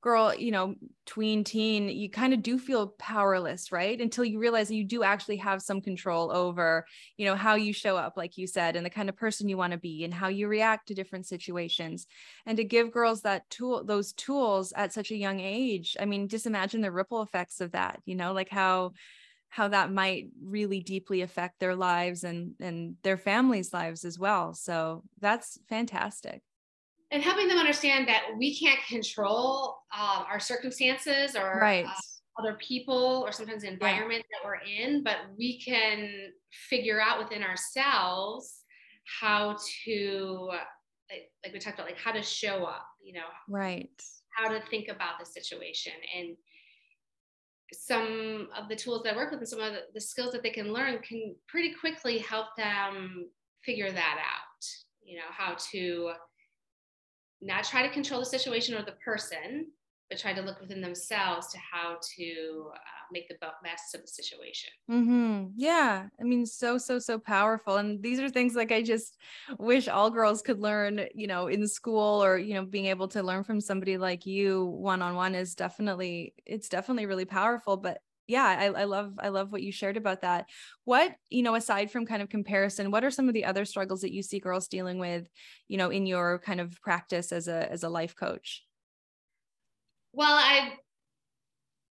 girl, 0.00 0.32
you 0.34 0.52
know, 0.52 0.74
tween 1.06 1.42
teen, 1.42 1.88
you 1.88 2.08
kind 2.08 2.32
of 2.32 2.42
do 2.42 2.58
feel 2.58 2.94
powerless, 2.98 3.72
right? 3.72 4.00
Until 4.00 4.24
you 4.24 4.38
realize 4.38 4.68
that 4.68 4.76
you 4.76 4.84
do 4.84 5.02
actually 5.02 5.38
have 5.38 5.60
some 5.60 5.80
control 5.80 6.30
over, 6.30 6.86
you 7.16 7.26
know, 7.26 7.34
how 7.34 7.56
you 7.56 7.72
show 7.72 7.96
up, 7.96 8.16
like 8.16 8.38
you 8.38 8.46
said, 8.46 8.76
and 8.76 8.86
the 8.86 8.90
kind 8.90 9.08
of 9.08 9.16
person 9.16 9.48
you 9.48 9.56
want 9.56 9.72
to 9.72 9.78
be 9.78 10.04
and 10.04 10.14
how 10.14 10.28
you 10.28 10.46
react 10.46 10.88
to 10.88 10.94
different 10.94 11.26
situations. 11.26 12.06
And 12.46 12.56
to 12.58 12.64
give 12.64 12.92
girls 12.92 13.22
that 13.22 13.48
tool, 13.50 13.82
those 13.84 14.12
tools 14.12 14.72
at 14.76 14.92
such 14.92 15.10
a 15.10 15.16
young 15.16 15.40
age, 15.40 15.96
I 15.98 16.04
mean, 16.04 16.28
just 16.28 16.46
imagine 16.46 16.80
the 16.80 16.92
ripple 16.92 17.22
effects 17.22 17.60
of 17.60 17.72
that, 17.72 18.00
you 18.04 18.14
know, 18.14 18.32
like 18.32 18.50
how 18.50 18.92
how 19.50 19.68
that 19.68 19.90
might 19.90 20.26
really 20.44 20.80
deeply 20.80 21.22
affect 21.22 21.58
their 21.58 21.74
lives 21.74 22.22
and 22.22 22.52
and 22.60 22.96
their 23.02 23.16
families' 23.16 23.72
lives 23.72 24.04
as 24.04 24.18
well. 24.18 24.54
So 24.54 25.02
that's 25.20 25.58
fantastic 25.68 26.42
and 27.10 27.22
helping 27.22 27.48
them 27.48 27.58
understand 27.58 28.06
that 28.08 28.24
we 28.36 28.58
can't 28.58 28.80
control 28.86 29.78
uh, 29.96 30.24
our 30.28 30.40
circumstances 30.40 31.34
or 31.34 31.58
right. 31.60 31.86
uh, 31.86 31.90
other 32.38 32.56
people 32.60 33.24
or 33.26 33.32
sometimes 33.32 33.62
the 33.62 33.68
environment 33.68 34.24
yeah. 34.30 34.38
that 34.38 34.46
we're 34.46 34.86
in, 34.86 35.02
but 35.02 35.16
we 35.36 35.60
can 35.60 36.10
figure 36.50 37.00
out 37.00 37.18
within 37.18 37.42
ourselves 37.42 38.62
how 39.20 39.56
to, 39.84 40.50
like, 41.10 41.30
like 41.42 41.52
we 41.52 41.58
talked 41.58 41.78
about, 41.78 41.86
like 41.86 41.98
how 41.98 42.12
to 42.12 42.22
show 42.22 42.64
up, 42.64 42.86
you 43.02 43.14
know, 43.14 43.26
right, 43.48 43.90
how 44.36 44.48
to 44.48 44.60
think 44.70 44.88
about 44.88 45.18
the 45.18 45.26
situation 45.26 45.92
and 46.16 46.36
some 47.72 48.48
of 48.56 48.68
the 48.68 48.76
tools 48.76 49.02
that 49.02 49.14
I 49.14 49.16
work 49.16 49.30
with 49.30 49.40
and 49.40 49.48
some 49.48 49.60
of 49.60 49.72
the, 49.72 49.80
the 49.94 50.00
skills 50.00 50.32
that 50.32 50.42
they 50.42 50.50
can 50.50 50.72
learn 50.72 51.00
can 51.00 51.34
pretty 51.48 51.74
quickly 51.74 52.18
help 52.18 52.46
them 52.56 53.28
figure 53.62 53.90
that 53.90 54.18
out. 54.18 54.64
You 55.02 55.16
know, 55.16 55.30
how 55.30 55.56
to 55.72 56.12
not 57.40 57.64
try 57.64 57.86
to 57.86 57.92
control 57.92 58.20
the 58.20 58.26
situation 58.26 58.74
or 58.74 58.84
the 58.84 58.96
person, 59.04 59.66
but 60.08 60.18
try 60.18 60.32
to 60.32 60.40
look 60.40 60.60
within 60.60 60.80
themselves 60.80 61.48
to 61.52 61.58
how 61.58 61.98
to 62.16 62.70
uh, 62.74 62.78
make 63.12 63.28
the 63.28 63.36
best 63.62 63.94
of 63.94 64.00
the 64.00 64.08
situation. 64.08 64.70
Mm-hmm. 64.90 65.48
Yeah. 65.56 66.06
I 66.18 66.22
mean, 66.22 66.46
so, 66.46 66.78
so, 66.78 66.98
so 66.98 67.18
powerful. 67.18 67.76
And 67.76 68.02
these 68.02 68.18
are 68.18 68.30
things 68.30 68.54
like 68.54 68.72
I 68.72 68.82
just 68.82 69.16
wish 69.58 69.86
all 69.86 70.10
girls 70.10 70.40
could 70.40 70.60
learn, 70.60 71.06
you 71.14 71.26
know, 71.26 71.48
in 71.48 71.68
school 71.68 72.24
or, 72.24 72.38
you 72.38 72.54
know, 72.54 72.64
being 72.64 72.86
able 72.86 73.08
to 73.08 73.22
learn 73.22 73.44
from 73.44 73.60
somebody 73.60 73.98
like 73.98 74.24
you 74.24 74.64
one 74.64 75.02
on 75.02 75.14
one 75.14 75.34
is 75.34 75.54
definitely, 75.54 76.34
it's 76.46 76.70
definitely 76.70 77.06
really 77.06 77.26
powerful. 77.26 77.76
But 77.76 77.98
yeah 78.28 78.44
I, 78.44 78.82
I 78.82 78.84
love 78.84 79.14
i 79.18 79.28
love 79.28 79.50
what 79.50 79.62
you 79.62 79.72
shared 79.72 79.96
about 79.96 80.20
that. 80.20 80.46
What 80.84 81.16
you 81.30 81.42
know 81.42 81.54
aside 81.54 81.90
from 81.90 82.06
kind 82.06 82.22
of 82.22 82.28
comparison 82.28 82.90
what 82.90 83.02
are 83.02 83.10
some 83.10 83.26
of 83.26 83.34
the 83.34 83.44
other 83.44 83.64
struggles 83.64 84.02
that 84.02 84.12
you 84.12 84.22
see 84.22 84.38
girls 84.38 84.68
dealing 84.68 84.98
with 84.98 85.28
you 85.66 85.78
know 85.78 85.90
in 85.90 86.06
your 86.06 86.38
kind 86.38 86.60
of 86.60 86.80
practice 86.80 87.32
as 87.32 87.48
a 87.48 87.70
as 87.72 87.82
a 87.82 87.88
life 87.88 88.14
coach? 88.14 88.64
Well 90.12 90.34
i 90.34 90.74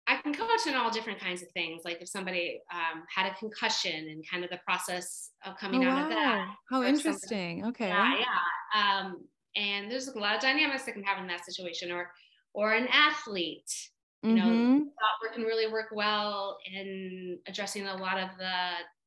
i 0.06 0.16
can 0.22 0.32
coach 0.32 0.66
on 0.66 0.74
all 0.74 0.90
different 0.90 1.20
kinds 1.20 1.42
of 1.42 1.48
things 1.50 1.82
like 1.84 2.00
if 2.00 2.08
somebody 2.08 2.60
um, 2.72 3.02
had 3.14 3.30
a 3.30 3.34
concussion 3.34 4.08
and 4.08 4.24
kind 4.28 4.44
of 4.44 4.50
the 4.50 4.60
process 4.64 5.30
of 5.44 5.56
coming 5.58 5.84
oh, 5.84 5.90
out 5.90 5.96
wow. 5.96 6.04
of 6.04 6.10
that 6.10 6.54
how 6.70 6.82
interesting. 6.82 7.66
Okay. 7.66 7.88
Yeah 7.88 8.18
yeah. 8.18 9.00
Um, 9.00 9.24
and 9.56 9.90
there's 9.90 10.08
a 10.08 10.18
lot 10.18 10.36
of 10.36 10.40
dynamics 10.40 10.84
that 10.84 10.92
can 10.92 11.02
happen 11.02 11.24
in 11.24 11.28
that 11.28 11.44
situation 11.44 11.90
or 11.90 12.10
or 12.54 12.72
an 12.72 12.88
athlete 12.92 13.70
you 14.22 14.34
know 14.34 14.44
mm-hmm. 14.44 15.34
can 15.34 15.44
really 15.44 15.72
work 15.72 15.88
well 15.92 16.58
in 16.72 17.38
addressing 17.46 17.86
a 17.86 17.96
lot 17.96 18.18
of 18.18 18.28
the 18.38 18.52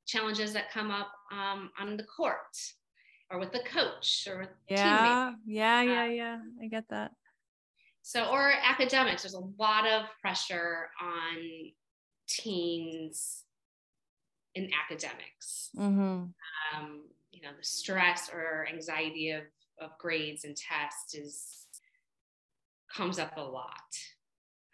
challenges 0.05 0.53
that 0.53 0.71
come 0.71 0.91
up 0.91 1.11
um, 1.31 1.69
on 1.79 1.97
the 1.97 2.03
court 2.03 2.57
or 3.29 3.39
with 3.39 3.51
the 3.51 3.59
coach 3.59 4.27
or 4.29 4.39
with 4.39 4.49
yeah 4.69 5.31
teammates. 5.31 5.41
yeah 5.45 5.81
yeah 5.81 6.05
yeah 6.05 6.37
i 6.61 6.67
get 6.67 6.83
that 6.89 7.11
so 8.01 8.25
or 8.25 8.51
academics 8.63 9.23
there's 9.23 9.33
a 9.33 9.49
lot 9.57 9.87
of 9.87 10.05
pressure 10.21 10.89
on 11.01 11.37
teens 12.27 13.43
in 14.55 14.69
academics 14.85 15.69
mm-hmm. 15.77 16.25
um, 16.75 17.01
you 17.31 17.41
know 17.41 17.49
the 17.57 17.63
stress 17.63 18.29
or 18.33 18.67
anxiety 18.71 19.31
of, 19.31 19.43
of 19.79 19.97
grades 19.99 20.43
and 20.43 20.55
tests 20.55 21.15
is 21.15 21.65
comes 22.93 23.17
up 23.17 23.35
a 23.37 23.41
lot 23.41 23.71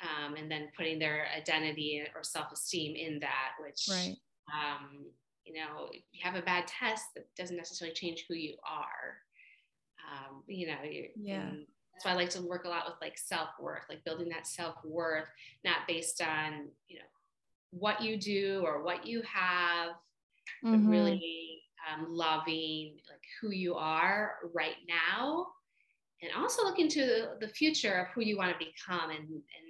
um, 0.02 0.36
and 0.36 0.50
then 0.50 0.70
putting 0.78 1.00
their 1.00 1.28
identity 1.36 2.04
or 2.16 2.24
self-esteem 2.24 2.96
in 2.96 3.20
that 3.20 3.52
which 3.60 3.86
right. 3.90 4.16
um, 4.54 5.06
you 5.46 5.54
know 5.54 5.88
if 5.92 6.04
you 6.12 6.22
have 6.24 6.36
a 6.36 6.42
bad 6.42 6.68
test 6.68 7.06
that 7.16 7.26
doesn't 7.38 7.58
necessarily 7.58 7.94
change 7.94 8.26
who 8.28 8.36
you 8.36 8.56
are 8.68 9.18
um, 10.10 10.44
you 10.48 10.68
know 10.68 10.78
yeah 11.16 11.50
that's 11.94 12.06
why 12.06 12.12
i 12.12 12.16
like 12.16 12.30
to 12.30 12.42
work 12.42 12.66
a 12.66 12.70
lot 12.70 12.86
with 12.86 12.96
like 13.02 13.18
self-worth 13.18 13.84
like 13.90 14.04
building 14.06 14.30
that 14.30 14.48
self-worth 14.48 15.28
not 15.64 15.88
based 15.88 16.22
on 16.22 16.68
you 16.88 16.98
know 16.98 17.06
what 17.72 18.02
you 18.02 18.18
do 18.18 18.64
or 18.66 18.84
what 18.84 19.06
you 19.06 19.22
have 19.22 19.92
mm-hmm. 20.64 20.86
but 20.86 20.90
really 20.90 21.62
um, 21.92 22.08
loving 22.10 22.98
like 23.10 23.22
who 23.42 23.52
you 23.52 23.76
are 23.76 24.36
right 24.54 24.76
now 24.88 25.48
and 26.22 26.32
also 26.38 26.64
look 26.64 26.80
into 26.80 27.30
the 27.40 27.48
future 27.48 27.94
of 27.94 28.08
who 28.08 28.22
you 28.22 28.38
want 28.38 28.52
to 28.52 28.66
become 28.66 29.10
and, 29.10 29.20
and 29.20 29.69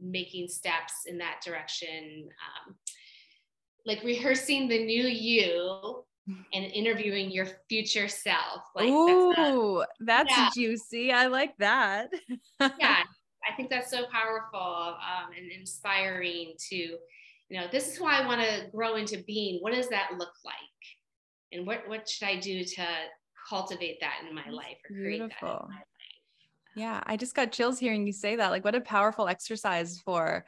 making 0.00 0.48
steps 0.48 0.92
in 1.06 1.18
that 1.18 1.40
direction 1.44 2.28
um, 2.68 2.74
like 3.86 4.02
rehearsing 4.02 4.68
the 4.68 4.84
new 4.84 5.04
you 5.04 6.04
and 6.54 6.64
interviewing 6.64 7.30
your 7.30 7.46
future 7.68 8.08
self 8.08 8.62
like 8.74 8.88
Ooh, 8.88 9.84
that's, 10.00 10.30
that's 10.30 10.38
yeah. 10.38 10.48
juicy 10.54 11.12
i 11.12 11.26
like 11.26 11.54
that 11.58 12.08
yeah 12.78 13.02
i 13.48 13.54
think 13.56 13.68
that's 13.68 13.90
so 13.90 14.06
powerful 14.10 14.58
um, 14.58 15.30
and 15.36 15.52
inspiring 15.52 16.54
to 16.70 16.76
you 16.76 17.60
know 17.60 17.66
this 17.70 17.88
is 17.88 17.96
who 17.96 18.06
i 18.06 18.26
want 18.26 18.40
to 18.40 18.66
grow 18.72 18.96
into 18.96 19.22
being 19.26 19.58
what 19.60 19.74
does 19.74 19.88
that 19.88 20.12
look 20.18 20.32
like 20.46 20.54
and 21.52 21.66
what 21.66 21.86
what 21.88 22.08
should 22.08 22.26
i 22.26 22.36
do 22.40 22.64
to 22.64 22.86
cultivate 23.48 24.00
that 24.00 24.14
in 24.26 24.34
my 24.34 24.48
life 24.48 24.76
or 24.88 24.94
create 24.94 25.18
Beautiful. 25.18 25.48
that 25.48 25.62
in 25.62 25.68
my 25.68 25.76
life. 25.76 25.84
Yeah, 26.76 27.00
I 27.06 27.16
just 27.16 27.34
got 27.34 27.52
chills 27.52 27.78
hearing 27.78 28.06
you 28.06 28.12
say 28.12 28.36
that. 28.36 28.50
Like 28.50 28.64
what 28.64 28.74
a 28.74 28.80
powerful 28.80 29.28
exercise 29.28 30.00
for 30.04 30.44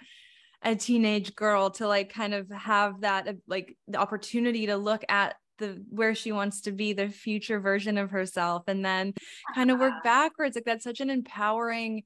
a 0.62 0.75
teenage 0.75 1.35
girl 1.35 1.71
to 1.71 1.87
like 1.87 2.12
kind 2.12 2.35
of 2.35 2.50
have 2.50 3.02
that 3.02 3.28
uh, 3.28 3.33
like 3.47 3.76
the 3.88 3.99
opportunity 3.99 4.66
to 4.66 4.76
look 4.76 5.04
at 5.09 5.37
the 5.59 5.83
where 5.90 6.14
she 6.14 6.33
wants 6.33 6.62
to 6.62 6.73
be 6.73 6.92
the 6.92 7.09
future 7.09 7.61
version 7.61 7.97
of 7.99 8.11
herself 8.11 8.64
and 8.66 8.85
then 8.85 9.14
kind 9.54 9.71
of 9.71 9.78
work 9.78 9.95
backwards 10.04 10.56
like 10.56 10.64
that's 10.64 10.85
such 10.85 11.00
an 11.00 11.11
empowering 11.11 12.02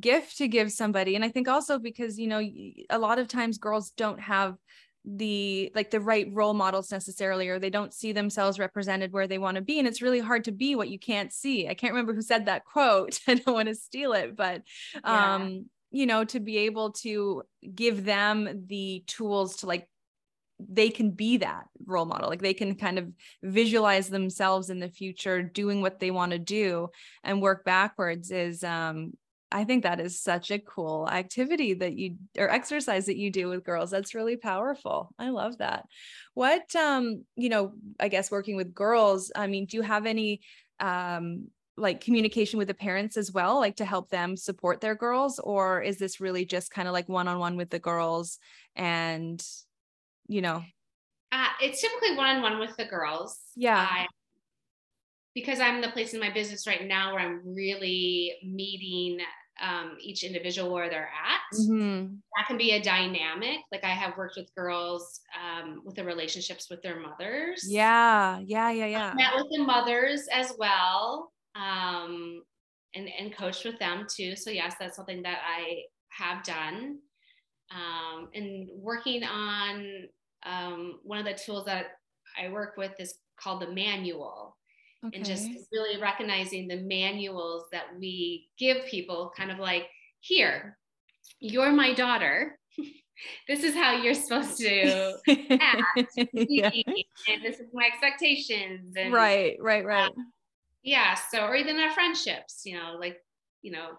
gift 0.00 0.38
to 0.38 0.48
give 0.48 0.72
somebody 0.72 1.14
and 1.14 1.24
i 1.24 1.28
think 1.28 1.46
also 1.46 1.78
because 1.78 2.18
you 2.18 2.26
know 2.26 2.42
a 2.90 2.98
lot 2.98 3.18
of 3.18 3.28
times 3.28 3.58
girls 3.58 3.90
don't 3.90 4.20
have 4.20 4.56
the 5.04 5.70
like 5.74 5.90
the 5.90 6.00
right 6.00 6.28
role 6.32 6.54
models 6.54 6.90
necessarily 6.90 7.48
or 7.48 7.58
they 7.58 7.68
don't 7.68 7.92
see 7.92 8.12
themselves 8.12 8.58
represented 8.58 9.12
where 9.12 9.26
they 9.26 9.36
want 9.36 9.56
to 9.56 9.60
be 9.60 9.78
and 9.78 9.86
it's 9.86 10.00
really 10.00 10.20
hard 10.20 10.44
to 10.44 10.52
be 10.52 10.74
what 10.74 10.88
you 10.88 10.98
can't 10.98 11.32
see 11.32 11.68
i 11.68 11.74
can't 11.74 11.92
remember 11.92 12.14
who 12.14 12.22
said 12.22 12.46
that 12.46 12.64
quote 12.64 13.20
i 13.28 13.34
don't 13.34 13.54
want 13.54 13.68
to 13.68 13.74
steal 13.74 14.12
it 14.14 14.34
but 14.34 14.62
yeah. 14.94 15.34
um 15.34 15.66
you 15.90 16.06
know 16.06 16.24
to 16.24 16.40
be 16.40 16.58
able 16.58 16.92
to 16.92 17.42
give 17.74 18.04
them 18.04 18.64
the 18.66 19.04
tools 19.06 19.56
to 19.56 19.66
like 19.66 19.88
they 20.58 20.88
can 20.88 21.10
be 21.10 21.36
that 21.36 21.64
role 21.84 22.06
model 22.06 22.30
like 22.30 22.40
they 22.40 22.54
can 22.54 22.74
kind 22.74 22.98
of 22.98 23.06
visualize 23.42 24.08
themselves 24.08 24.70
in 24.70 24.78
the 24.78 24.88
future 24.88 25.42
doing 25.42 25.82
what 25.82 26.00
they 26.00 26.10
want 26.10 26.32
to 26.32 26.38
do 26.38 26.88
and 27.24 27.42
work 27.42 27.64
backwards 27.64 28.30
is 28.30 28.64
um 28.64 29.12
I 29.54 29.62
think 29.62 29.84
that 29.84 30.00
is 30.00 30.20
such 30.20 30.50
a 30.50 30.58
cool 30.58 31.08
activity 31.08 31.74
that 31.74 31.96
you 31.96 32.16
or 32.36 32.50
exercise 32.50 33.06
that 33.06 33.16
you 33.16 33.30
do 33.30 33.48
with 33.48 33.62
girls. 33.62 33.88
That's 33.88 34.12
really 34.12 34.36
powerful. 34.36 35.14
I 35.16 35.28
love 35.28 35.58
that. 35.58 35.86
What 36.34 36.74
um, 36.74 37.24
you 37.36 37.48
know, 37.48 37.74
I 38.00 38.08
guess 38.08 38.32
working 38.32 38.56
with 38.56 38.74
girls, 38.74 39.30
I 39.34 39.46
mean, 39.46 39.66
do 39.66 39.76
you 39.76 39.84
have 39.84 40.06
any 40.06 40.40
um 40.80 41.46
like 41.76 42.00
communication 42.00 42.58
with 42.58 42.66
the 42.66 42.74
parents 42.74 43.16
as 43.16 43.30
well, 43.30 43.60
like 43.60 43.76
to 43.76 43.84
help 43.84 44.10
them 44.10 44.36
support 44.36 44.80
their 44.80 44.96
girls 44.96 45.38
or 45.38 45.80
is 45.82 45.98
this 45.98 46.20
really 46.20 46.44
just 46.44 46.72
kind 46.72 46.88
of 46.88 46.92
like 46.92 47.08
one-on-one 47.08 47.56
with 47.56 47.70
the 47.70 47.78
girls 47.78 48.38
and 48.74 49.40
you 50.26 50.42
know? 50.42 50.64
Uh, 51.30 51.48
it's 51.60 51.80
typically 51.80 52.16
one-on-one 52.16 52.58
with 52.58 52.76
the 52.76 52.86
girls. 52.86 53.38
Yeah. 53.54 53.86
I, 53.88 54.06
because 55.32 55.60
I'm 55.60 55.80
the 55.80 55.90
place 55.90 56.14
in 56.14 56.20
my 56.20 56.32
business 56.32 56.66
right 56.66 56.86
now 56.86 57.12
where 57.12 57.22
I'm 57.22 57.42
really 57.44 58.34
meeting 58.44 59.18
um, 59.60 59.96
each 60.00 60.24
individual 60.24 60.72
where 60.72 60.90
they're 60.90 61.10
at. 61.10 61.58
Mm-hmm. 61.58 62.14
That 62.36 62.46
can 62.46 62.58
be 62.58 62.72
a 62.72 62.82
dynamic. 62.82 63.58
Like 63.70 63.84
I 63.84 63.90
have 63.90 64.16
worked 64.16 64.36
with 64.36 64.54
girls 64.54 65.20
um, 65.40 65.82
with 65.84 65.94
the 65.94 66.04
relationships 66.04 66.68
with 66.70 66.82
their 66.82 66.98
mothers. 66.98 67.64
Yeah, 67.66 68.40
yeah, 68.44 68.70
yeah, 68.70 68.86
yeah. 68.86 69.08
I've 69.10 69.16
met 69.16 69.34
with 69.36 69.46
the 69.50 69.62
mothers 69.62 70.26
as 70.32 70.52
well, 70.58 71.32
um, 71.54 72.42
and 72.94 73.08
and 73.18 73.36
coached 73.36 73.64
with 73.64 73.78
them 73.78 74.06
too. 74.14 74.36
So 74.36 74.50
yes, 74.50 74.74
that's 74.78 74.96
something 74.96 75.22
that 75.22 75.38
I 75.46 75.82
have 76.10 76.42
done. 76.44 76.98
Um, 77.70 78.28
and 78.34 78.68
working 78.74 79.24
on 79.24 80.08
um, 80.44 81.00
one 81.02 81.18
of 81.18 81.24
the 81.24 81.34
tools 81.34 81.64
that 81.66 81.86
I 82.40 82.48
work 82.50 82.76
with 82.76 82.92
is 82.98 83.18
called 83.40 83.62
the 83.62 83.72
manual 83.72 84.56
okay. 85.04 85.16
and 85.16 85.24
just 85.24 85.48
really 85.72 86.00
recognizing 86.00 86.68
the 86.68 86.80
manuals 86.82 87.64
that 87.72 87.86
we 87.98 88.48
give 88.58 88.84
people 88.86 89.32
kind 89.36 89.50
of 89.50 89.58
like 89.58 89.86
here, 90.20 90.78
you're 91.40 91.72
my 91.72 91.92
daughter. 91.92 92.58
this 93.48 93.62
is 93.62 93.74
how 93.74 93.92
you're 93.92 94.14
supposed 94.14 94.58
to 94.58 95.16
act. 95.60 96.12
yeah. 96.32 96.70
And 97.28 97.42
this 97.42 97.60
is 97.60 97.68
my 97.72 97.86
expectations. 97.86 98.94
And, 98.96 99.12
right, 99.12 99.56
right, 99.60 99.84
right. 99.84 100.10
Uh, 100.10 100.22
yeah. 100.82 101.14
So, 101.30 101.44
or 101.44 101.54
even 101.54 101.78
our 101.78 101.92
friendships, 101.92 102.62
you 102.64 102.76
know, 102.76 102.96
like, 102.98 103.18
you 103.62 103.72
know, 103.72 103.90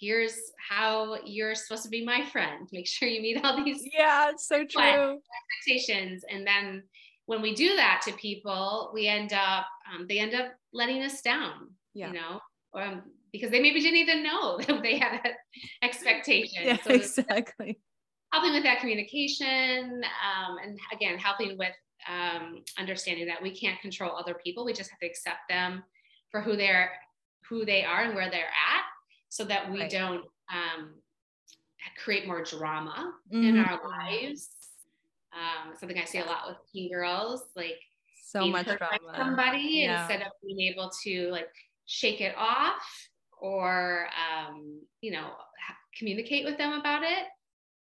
here's 0.00 0.36
how 0.56 1.18
you're 1.24 1.54
supposed 1.54 1.84
to 1.84 1.90
be 1.90 2.04
my 2.04 2.24
friend. 2.26 2.68
Make 2.72 2.86
sure 2.86 3.08
you 3.08 3.20
meet 3.20 3.44
all 3.44 3.62
these. 3.62 3.82
Yeah, 3.92 4.30
it's 4.30 4.48
so 4.48 4.64
true. 4.68 5.18
Expectations. 5.62 6.24
And 6.30 6.46
then 6.46 6.82
when 7.30 7.42
we 7.42 7.54
do 7.54 7.76
that 7.76 8.02
to 8.04 8.12
people, 8.14 8.90
we 8.92 9.06
end 9.06 9.32
up, 9.32 9.64
um, 9.88 10.04
they 10.08 10.18
end 10.18 10.34
up 10.34 10.48
letting 10.72 11.00
us 11.04 11.22
down, 11.22 11.68
yeah. 11.94 12.08
you 12.08 12.14
know, 12.14 12.40
um, 12.74 13.02
because 13.30 13.52
they 13.52 13.60
maybe 13.60 13.80
didn't 13.80 13.98
even 13.98 14.24
know 14.24 14.58
that 14.66 14.82
they 14.82 14.98
had 14.98 15.20
that 15.22 15.34
expectation. 15.80 16.64
Yeah, 16.64 16.78
so 16.82 16.90
exactly. 16.90 17.78
Helping 18.32 18.52
with 18.52 18.64
that 18.64 18.80
communication 18.80 20.02
um, 20.02 20.56
and 20.60 20.76
again, 20.92 21.18
helping 21.18 21.56
with 21.56 21.72
um, 22.08 22.64
understanding 22.76 23.28
that 23.28 23.40
we 23.40 23.56
can't 23.56 23.80
control 23.80 24.16
other 24.16 24.34
people. 24.42 24.64
We 24.64 24.72
just 24.72 24.90
have 24.90 24.98
to 24.98 25.06
accept 25.06 25.48
them 25.48 25.84
for 26.32 26.40
who 26.40 26.56
they're 26.56 26.90
who 27.48 27.64
they 27.64 27.84
are 27.84 28.02
and 28.02 28.16
where 28.16 28.28
they're 28.28 28.42
at 28.42 28.84
so 29.28 29.44
that 29.44 29.70
we 29.70 29.82
right. 29.82 29.90
don't 29.90 30.24
um, 30.52 30.94
create 32.02 32.26
more 32.26 32.42
drama 32.42 33.12
mm-hmm. 33.32 33.44
in 33.44 33.58
our 33.58 33.78
lives 33.88 34.48
um, 35.32 35.74
something 35.78 35.98
i 35.98 36.04
see 36.04 36.18
a 36.18 36.24
lot 36.24 36.48
with 36.48 36.56
teen 36.72 36.90
girls 36.90 37.42
like 37.56 37.78
so 38.24 38.46
much 38.46 38.66
drama 38.66 39.14
somebody 39.16 39.82
yeah. 39.84 40.02
instead 40.02 40.22
of 40.22 40.32
being 40.44 40.72
able 40.72 40.90
to 41.02 41.30
like 41.30 41.48
shake 41.86 42.20
it 42.20 42.34
off 42.36 43.08
or 43.40 44.06
um, 44.28 44.80
you 45.00 45.10
know 45.10 45.30
communicate 45.98 46.44
with 46.44 46.56
them 46.56 46.72
about 46.72 47.02
it 47.02 47.26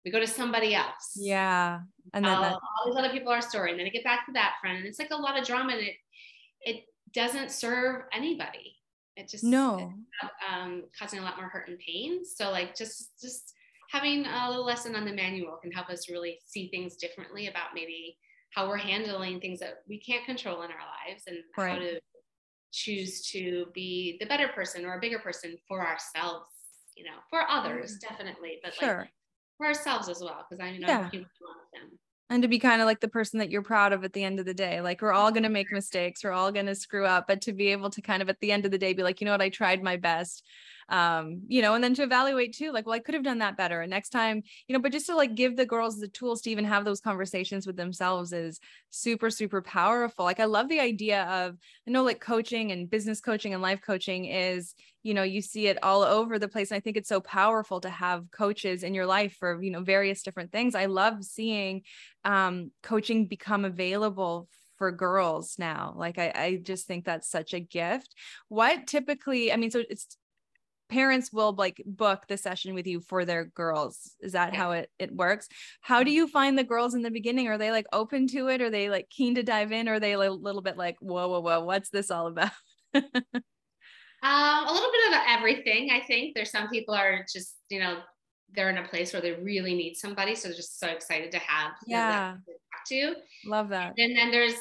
we 0.05 0.11
go 0.11 0.21
to 0.21 0.27
somebody 0.27 0.75
else 0.75 1.15
yeah 1.17 1.81
and 2.15 2.25
then 2.25 2.33
all, 2.33 2.45
all 2.45 2.87
these 2.87 2.97
other 2.97 3.11
people 3.11 3.33
are 3.33 3.41
story 3.41 3.71
and 3.71 3.81
then 3.81 3.87
I 3.87 3.91
get 3.91 4.05
back 4.05 4.27
to 4.27 4.33
that 4.33 4.55
friend 4.61 4.79
and 4.79 4.87
it's 4.87 4.99
like 4.99 5.11
a 5.11 5.17
lot 5.17 5.39
of 5.39 5.45
drama 5.45 5.73
and 5.73 5.83
it 5.83 5.95
it 6.61 6.85
doesn't 7.13 7.51
serve 7.51 8.03
anybody. 8.13 8.77
It 9.17 9.29
just 9.29 9.45
no 9.45 9.93
um, 10.53 10.85
causing 10.99 11.21
a 11.21 11.23
lot 11.23 11.39
more 11.39 11.49
hurt 11.49 11.69
and 11.69 11.79
pain. 11.79 12.25
So 12.25 12.51
like 12.51 12.77
just 12.77 13.19
just 13.21 13.55
having 13.91 14.27
a 14.27 14.49
little 14.49 14.65
lesson 14.65 14.95
on 14.97 15.05
the 15.05 15.13
manual 15.13 15.59
can 15.63 15.73
help 15.73 15.89
us 15.89 16.11
really 16.11 16.39
see 16.45 16.69
things 16.69 16.97
differently 16.97 17.49
about 17.49 17.75
maybe 17.75 18.17
how 18.55 18.69
we're 18.69 18.77
handling 18.77 19.41
things 19.41 19.61
that 19.61 19.79
we 19.89 20.01
can't 20.01 20.25
control 20.25 20.63
in 20.63 20.71
our 20.71 21.09
lives 21.09 21.25
and 21.27 21.39
right. 21.57 21.73
how 21.73 21.79
to 21.79 22.01
choose 22.73 23.23
to 23.31 23.67
be 23.75 24.17
the 24.21 24.27
better 24.27 24.49
person 24.49 24.85
or 24.85 24.95
a 24.95 25.01
bigger 25.01 25.19
person 25.19 25.57
for 25.69 25.87
ourselves 25.87 26.47
you 26.97 27.05
know 27.05 27.17
for 27.31 27.43
others 27.49 27.97
mm. 27.97 28.09
definitely 28.09 28.59
but 28.63 28.75
sure. 28.75 28.99
like 29.01 29.11
for 29.57 29.67
ourselves 29.67 30.09
as 30.09 30.21
well 30.21 30.45
because 30.49 30.63
i 30.63 30.77
know 30.77 30.87
yeah. 30.87 31.09
people 31.09 31.29
want 31.41 31.59
them 31.73 31.99
and 32.29 32.43
to 32.43 32.49
be 32.49 32.59
kind 32.59 32.81
of 32.81 32.87
like 32.87 33.01
the 33.01 33.09
person 33.09 33.39
that 33.39 33.51
you're 33.51 33.63
proud 33.63 33.93
of 33.93 34.05
at 34.05 34.13
the 34.13 34.25
end 34.25 34.41
of 34.41 34.47
the 34.47 34.55
day 34.55 34.81
like 34.81 35.01
we're 35.01 35.13
all 35.13 35.31
going 35.31 35.43
to 35.43 35.49
make 35.49 35.71
mistakes 35.71 36.25
we're 36.25 36.33
all 36.33 36.53
going 36.53 36.67
to 36.67 36.75
screw 36.75 37.07
up 37.07 37.27
but 37.27 37.41
to 37.41 37.53
be 37.53 37.69
able 37.69 37.91
to 37.91 38.03
kind 38.03 38.23
of 38.23 38.29
at 38.29 38.41
the 38.41 38.53
end 38.53 38.65
of 38.65 38.71
the 38.71 38.79
day 38.79 38.93
be 38.93 39.03
like 39.03 39.21
you 39.21 39.25
know 39.25 39.33
what 39.33 39.43
i 39.43 39.49
tried 39.49 39.83
my 39.83 39.97
best 39.97 40.45
um 40.89 41.43
you 41.49 41.61
know 41.63 41.75
and 41.75 41.83
then 41.83 41.95
to 41.95 42.03
evaluate 42.03 42.55
too 42.55 42.71
like 42.71 42.87
well 42.87 42.95
i 42.95 42.99
could 42.99 43.15
have 43.15 43.25
done 43.25 43.39
that 43.39 43.57
better. 43.57 43.81
And 43.81 43.91
next 43.91 44.11
time 44.11 44.43
you 44.69 44.73
know 44.73 44.81
but 44.81 44.93
just 44.93 45.07
to 45.07 45.17
like 45.17 45.35
give 45.35 45.57
the 45.57 45.67
girls 45.67 45.99
the 45.99 46.09
tools 46.09 46.43
to 46.43 46.51
even 46.51 46.65
have 46.65 46.85
those 46.85 47.01
conversations 47.01 47.67
with 47.67 47.77
themselves 47.77 48.33
is 48.33 48.61
super 48.91 49.31
super 49.31 49.63
powerful. 49.63 50.25
Like 50.25 50.41
i 50.41 50.45
love 50.45 50.69
the 50.69 50.81
idea 50.81 51.25
of 51.25 51.57
i 51.87 51.91
know 51.91 52.05
like 52.05 52.21
coaching 52.21 52.73
and 52.73 52.89
business 52.89 53.21
coaching 53.21 53.53
and 53.53 53.63
life 53.63 53.81
coaching 53.85 54.27
is 54.27 54.75
you 55.03 55.15
know 55.15 55.23
you 55.23 55.41
see 55.43 55.67
it 55.67 55.83
all 55.83 56.03
over 56.03 56.39
the 56.39 56.49
place. 56.49 56.71
And 56.71 56.77
i 56.77 56.81
think 56.81 56.97
it's 56.97 57.09
so 57.09 57.21
powerful 57.21 57.81
to 57.81 57.91
have 57.91 58.31
coaches 58.31 58.83
in 58.83 58.95
your 58.95 59.07
life 59.07 59.37
for 59.39 59.61
you 59.63 59.71
know 59.71 59.83
various 59.83 60.23
different 60.23 60.53
things. 60.53 60.75
I 60.75 60.87
love 60.87 61.25
seeing 61.25 61.83
um 62.25 62.71
coaching 62.83 63.27
become 63.27 63.65
available 63.65 64.49
for 64.79 64.93
girls 64.93 65.57
now. 65.59 65.95
Like 65.97 66.19
I, 66.19 66.33
I 66.35 66.61
just 66.63 66.87
think 66.87 67.05
that's 67.05 67.31
such 67.31 67.55
a 67.55 67.61
gift. 67.61 68.15
What 68.49 68.87
typically 68.87 69.53
i 69.53 69.57
mean 69.57 69.71
so 69.71 69.83
it's 69.89 70.17
parents 70.89 71.33
will 71.33 71.55
like 71.55 71.83
book 71.85 72.25
the 72.29 72.37
session 72.37 72.75
with 72.75 72.87
you 72.87 73.01
for 73.01 73.25
their 73.25 73.45
girls. 73.45 74.13
Is 74.21 74.33
that 74.33 74.55
how 74.55 74.73
it, 74.73 74.91
it 74.99 75.15
works? 75.15 75.49
How 75.81 76.03
do 76.03 76.11
you 76.11 76.29
find 76.29 76.57
the 76.57 76.65
girls 76.65 76.95
in 76.95 77.03
the 77.03 77.11
beginning? 77.11 77.49
Are 77.49 77.59
they 77.59 77.71
like 77.71 77.87
open 77.93 78.27
to 78.29 78.49
it? 78.49 78.61
Are 78.61 78.71
they 78.71 78.89
like 78.89 79.09
keen 79.11 79.35
to 79.35 79.43
dive 79.43 79.73
in? 79.73 79.89
Or 79.89 79.95
are 79.95 80.01
they 80.01 80.13
a 80.13 80.19
little 80.31 80.63
bit 80.63 80.77
like 80.77 80.97
whoa 81.01 81.29
whoa 81.29 81.41
whoa 81.41 81.61
what's 81.61 81.91
this 81.91 82.11
all 82.11 82.27
about? 82.27 82.51
Um, 84.23 84.67
a 84.67 84.73
little 84.73 84.91
bit 84.91 85.13
of 85.13 85.21
everything 85.29 85.91
i 85.93 86.01
think. 86.01 86.35
There's 86.35 86.51
some 86.51 86.69
people 86.69 86.95
are 86.95 87.25
just 87.33 87.57
you 87.69 87.79
know 87.79 87.99
they're 88.55 88.71
in 88.71 88.79
a 88.79 88.89
place 88.89 89.13
where 89.13 89.23
they 89.23 89.33
really 89.33 89.75
need 89.75 89.95
somebody 89.95 90.35
so 90.35 90.49
they're 90.49 90.57
just 90.57 90.81
so 90.81 90.89
excited 90.89 91.31
to 91.33 91.39
have 91.39 91.73
yeah. 91.87 92.37
to 92.47 92.53
talk 92.53 93.15
to. 93.15 93.15
Love 93.45 93.69
that. 93.69 93.93
And 93.99 94.17
then 94.17 94.31
there's 94.31 94.55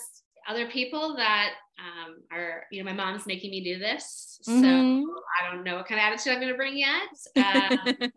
other 0.47 0.67
people 0.67 1.15
that 1.15 1.53
um, 1.79 2.15
are, 2.31 2.63
you 2.71 2.83
know, 2.83 2.89
my 2.89 2.95
mom's 2.95 3.25
making 3.25 3.51
me 3.51 3.63
do 3.63 3.79
this. 3.79 4.39
So 4.41 4.51
mm-hmm. 4.51 5.03
I 5.41 5.51
don't 5.51 5.63
know 5.63 5.75
what 5.75 5.87
kind 5.87 5.99
of 5.99 6.05
attitude 6.05 6.33
I'm 6.33 6.39
going 6.39 6.51
to 6.51 6.57
bring 6.57 6.77
yet. 6.77 7.09
Um, 7.37 8.11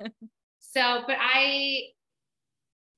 so, 0.60 1.02
but 1.06 1.16
I, 1.18 1.82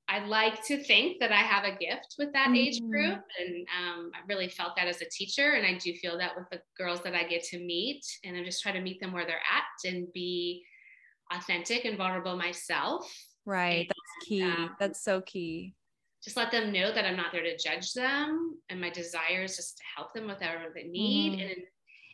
I 0.08 0.26
like 0.26 0.64
to 0.66 0.82
think 0.82 1.20
that 1.20 1.30
I 1.30 1.36
have 1.36 1.64
a 1.64 1.76
gift 1.76 2.16
with 2.18 2.32
that 2.32 2.46
mm-hmm. 2.46 2.56
age 2.56 2.80
group. 2.80 3.20
And 3.38 3.66
um, 3.78 4.10
I 4.14 4.18
really 4.28 4.48
felt 4.48 4.74
that 4.76 4.88
as 4.88 5.00
a 5.00 5.08
teacher. 5.08 5.52
And 5.52 5.64
I 5.64 5.78
do 5.78 5.94
feel 5.94 6.18
that 6.18 6.32
with 6.36 6.48
the 6.50 6.60
girls 6.76 7.00
that 7.02 7.14
I 7.14 7.22
get 7.24 7.44
to 7.44 7.58
meet. 7.58 8.04
And 8.24 8.36
I'm 8.36 8.44
just 8.44 8.62
trying 8.62 8.74
to 8.74 8.80
meet 8.80 9.00
them 9.00 9.12
where 9.12 9.24
they're 9.24 9.36
at 9.36 9.90
and 9.90 10.12
be 10.12 10.64
authentic 11.32 11.84
and 11.84 11.96
vulnerable 11.96 12.36
myself. 12.36 13.10
Right. 13.46 13.80
And, 13.80 13.88
That's 13.88 14.28
key. 14.28 14.42
Um, 14.42 14.76
That's 14.80 15.02
so 15.02 15.20
key 15.20 15.74
just 16.22 16.36
let 16.36 16.50
them 16.50 16.72
know 16.72 16.92
that 16.92 17.04
I'm 17.04 17.16
not 17.16 17.32
there 17.32 17.42
to 17.42 17.56
judge 17.56 17.92
them 17.92 18.58
and 18.68 18.80
my 18.80 18.90
desire 18.90 19.42
is 19.42 19.56
just 19.56 19.78
to 19.78 19.82
help 19.96 20.12
them 20.12 20.26
with 20.26 20.40
whatever 20.40 20.72
they 20.74 20.84
need. 20.84 21.38
Mm. 21.38 21.42
And 21.42 21.62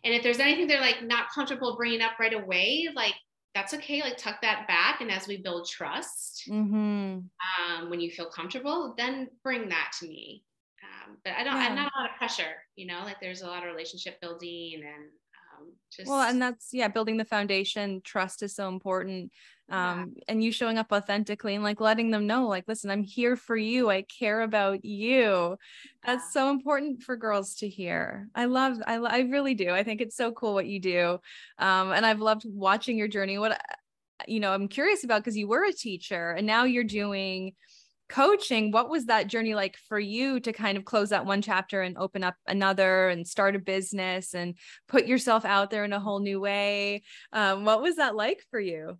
and 0.04 0.14
if 0.14 0.22
there's 0.22 0.38
anything 0.38 0.68
they're 0.68 0.80
like 0.80 1.02
not 1.02 1.30
comfortable 1.34 1.76
bringing 1.76 2.00
up 2.00 2.12
right 2.20 2.32
away, 2.32 2.88
like 2.94 3.14
that's 3.56 3.74
okay. 3.74 4.02
Like 4.02 4.18
tuck 4.18 4.40
that 4.42 4.68
back. 4.68 5.00
And 5.00 5.10
as 5.10 5.26
we 5.26 5.38
build 5.38 5.68
trust, 5.68 6.44
mm-hmm. 6.48 6.74
um, 6.76 7.90
when 7.90 8.00
you 8.00 8.10
feel 8.10 8.26
comfortable, 8.26 8.94
then 8.96 9.28
bring 9.42 9.70
that 9.70 9.92
to 9.98 10.06
me. 10.06 10.44
Um, 10.84 11.16
but 11.24 11.32
I 11.32 11.42
don't, 11.42 11.54
yeah. 11.54 11.68
I'm 11.68 11.74
not 11.74 11.90
a 11.96 12.00
lot 12.00 12.10
of 12.10 12.16
pressure, 12.18 12.54
you 12.76 12.86
know, 12.86 13.00
like 13.04 13.18
there's 13.20 13.40
a 13.40 13.46
lot 13.46 13.64
of 13.64 13.72
relationship 13.72 14.20
building 14.20 14.82
and 14.84 15.08
just 15.90 16.08
well 16.08 16.20
and 16.22 16.40
that's 16.40 16.70
yeah 16.72 16.88
building 16.88 17.16
the 17.16 17.24
foundation 17.24 18.00
trust 18.04 18.42
is 18.42 18.54
so 18.54 18.68
important 18.68 19.30
um 19.68 20.12
yeah. 20.14 20.22
and 20.28 20.44
you 20.44 20.52
showing 20.52 20.78
up 20.78 20.92
authentically 20.92 21.54
and 21.54 21.64
like 21.64 21.80
letting 21.80 22.10
them 22.10 22.26
know 22.26 22.46
like 22.46 22.64
listen 22.68 22.90
i'm 22.90 23.02
here 23.02 23.36
for 23.36 23.56
you. 23.56 23.90
I 23.90 24.02
care 24.02 24.42
about 24.42 24.84
you. 24.84 25.56
That's 26.04 26.32
so 26.32 26.50
important 26.50 27.02
for 27.02 27.16
girls 27.16 27.56
to 27.56 27.68
hear. 27.68 28.28
I 28.34 28.44
love 28.44 28.78
i, 28.86 28.94
I 28.94 29.18
really 29.20 29.54
do. 29.54 29.70
I 29.70 29.82
think 29.82 30.00
it's 30.00 30.16
so 30.16 30.32
cool 30.32 30.54
what 30.54 30.66
you 30.66 30.80
do 30.80 31.18
um 31.58 31.92
and 31.92 32.06
i've 32.06 32.20
loved 32.20 32.44
watching 32.46 32.96
your 32.96 33.08
journey. 33.08 33.38
What 33.38 33.60
you 34.26 34.40
know 34.40 34.52
i'm 34.52 34.66
curious 34.66 35.04
about 35.04 35.22
because 35.22 35.36
you 35.36 35.46
were 35.46 35.64
a 35.64 35.72
teacher 35.72 36.30
and 36.30 36.46
now 36.46 36.64
you're 36.64 36.84
doing 36.84 37.52
coaching 38.08 38.70
what 38.70 38.88
was 38.88 39.06
that 39.06 39.26
journey 39.26 39.54
like 39.54 39.76
for 39.88 39.98
you 39.98 40.38
to 40.40 40.52
kind 40.52 40.78
of 40.78 40.84
close 40.84 41.10
that 41.10 41.26
one 41.26 41.42
chapter 41.42 41.82
and 41.82 41.98
open 41.98 42.22
up 42.22 42.36
another 42.46 43.08
and 43.08 43.26
start 43.26 43.56
a 43.56 43.58
business 43.58 44.34
and 44.34 44.54
put 44.88 45.06
yourself 45.06 45.44
out 45.44 45.70
there 45.70 45.84
in 45.84 45.92
a 45.92 46.00
whole 46.00 46.20
new 46.20 46.40
way? 46.40 47.02
Um, 47.32 47.64
what 47.64 47.82
was 47.82 47.96
that 47.96 48.14
like 48.14 48.42
for 48.50 48.60
you? 48.60 48.98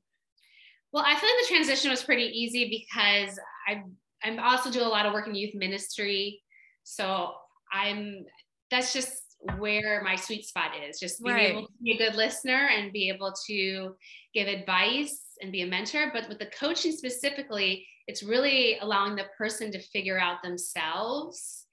Well 0.93 1.05
i 1.07 1.15
feel 1.15 1.29
like 1.29 1.49
the 1.49 1.55
transition 1.55 1.91
was 1.91 2.03
pretty 2.03 2.25
easy 2.25 2.87
because 2.89 3.39
i 3.69 3.83
i 4.25 4.37
also 4.39 4.71
do 4.71 4.83
a 4.83 4.85
lot 4.85 5.07
of 5.07 5.13
work 5.13 5.27
in 5.27 5.35
youth 5.35 5.55
ministry. 5.55 6.43
So 6.85 7.33
i'm 7.73 8.25
that's 8.71 8.93
just 8.93 9.27
where 9.59 10.03
my 10.03 10.17
sweet 10.17 10.45
spot 10.45 10.73
is 10.89 10.99
just 10.99 11.23
being 11.23 11.35
right. 11.35 11.51
able 11.51 11.67
to 11.67 11.73
be 11.83 11.93
a 11.93 11.99
good 11.99 12.17
listener 12.17 12.69
and 12.73 12.93
be 12.93 13.09
able 13.09 13.33
to 13.47 13.95
give 14.35 14.49
advice 14.49 15.21
and 15.41 15.53
be 15.53 15.63
a 15.63 15.67
mentor. 15.67 16.11
But 16.13 16.29
with 16.29 16.39
the 16.39 16.47
coaching 16.47 16.93
specifically 16.93 17.87
it's 18.07 18.23
really 18.23 18.79
allowing 18.81 19.17
the 19.17 19.25
person 19.37 19.71
to 19.73 19.81
figure 19.81 20.19
out 20.19 20.43
themselves 20.43 21.65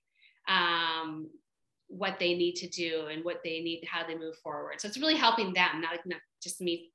um, 0.48 1.30
what 1.88 2.18
they 2.20 2.34
need 2.34 2.56
to 2.56 2.68
do 2.68 3.08
and 3.12 3.24
what 3.24 3.42
they 3.44 3.62
need, 3.62 3.84
how 3.90 4.06
they 4.06 4.18
move 4.18 4.36
forward. 4.38 4.82
So 4.82 4.88
it's 4.88 4.98
really 4.98 5.16
helping 5.16 5.54
them, 5.54 5.82
not, 5.82 6.00
not 6.06 6.20
just 6.42 6.60
me. 6.60 6.90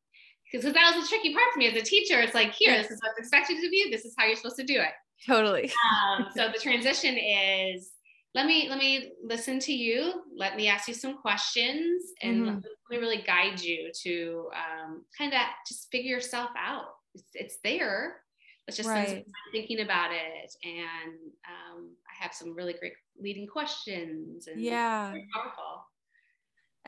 Because 0.51 0.73
that 0.73 0.95
was 0.95 1.05
the 1.05 1.09
tricky 1.09 1.35
part 1.35 1.45
for 1.53 1.59
me 1.59 1.69
as 1.69 1.77
a 1.77 1.85
teacher. 1.85 2.21
It's 2.21 2.35
like, 2.35 2.53
here, 2.53 2.77
this 2.77 2.91
is 2.91 3.01
what's 3.03 3.19
expected 3.19 3.59
of 3.59 3.71
you. 3.71 3.91
This 3.91 4.05
is 4.05 4.15
how 4.17 4.25
you're 4.25 4.37
supposed 4.37 4.57
to 4.57 4.65
do 4.65 4.81
it. 4.81 4.93
Totally. 5.27 5.71
um, 5.93 6.27
so 6.35 6.49
the 6.49 6.59
transition 6.59 7.17
is 7.17 7.91
let 8.35 8.47
me 8.47 8.69
let 8.69 8.79
me 8.79 9.13
listen 9.23 9.59
to 9.61 9.73
you. 9.73 10.23
Let 10.37 10.57
me 10.57 10.69
ask 10.69 10.87
you 10.87 10.95
some 10.95 11.17
questions, 11.17 12.05
and 12.23 12.37
mm-hmm. 12.43 12.55
let 12.57 12.91
me 12.91 12.99
really 12.99 13.23
guide 13.27 13.61
you 13.61 13.91
to 14.03 14.49
um, 14.55 15.05
kind 15.17 15.33
of 15.33 15.41
just 15.67 15.89
figure 15.91 16.11
yourself 16.11 16.51
out. 16.57 16.85
It's, 17.15 17.31
it's 17.35 17.59
there 17.65 18.21
let's 18.69 18.77
just 18.77 18.89
right. 18.89 19.25
thinking 19.51 19.81
about 19.81 20.11
it. 20.13 20.55
And 20.63 21.15
um, 21.49 21.91
I 22.07 22.23
have 22.23 22.35
some 22.35 22.55
really 22.55 22.75
great 22.75 22.93
leading 23.19 23.47
questions. 23.47 24.47
And 24.47 24.61
yeah. 24.61 25.15
powerful. 25.35 25.87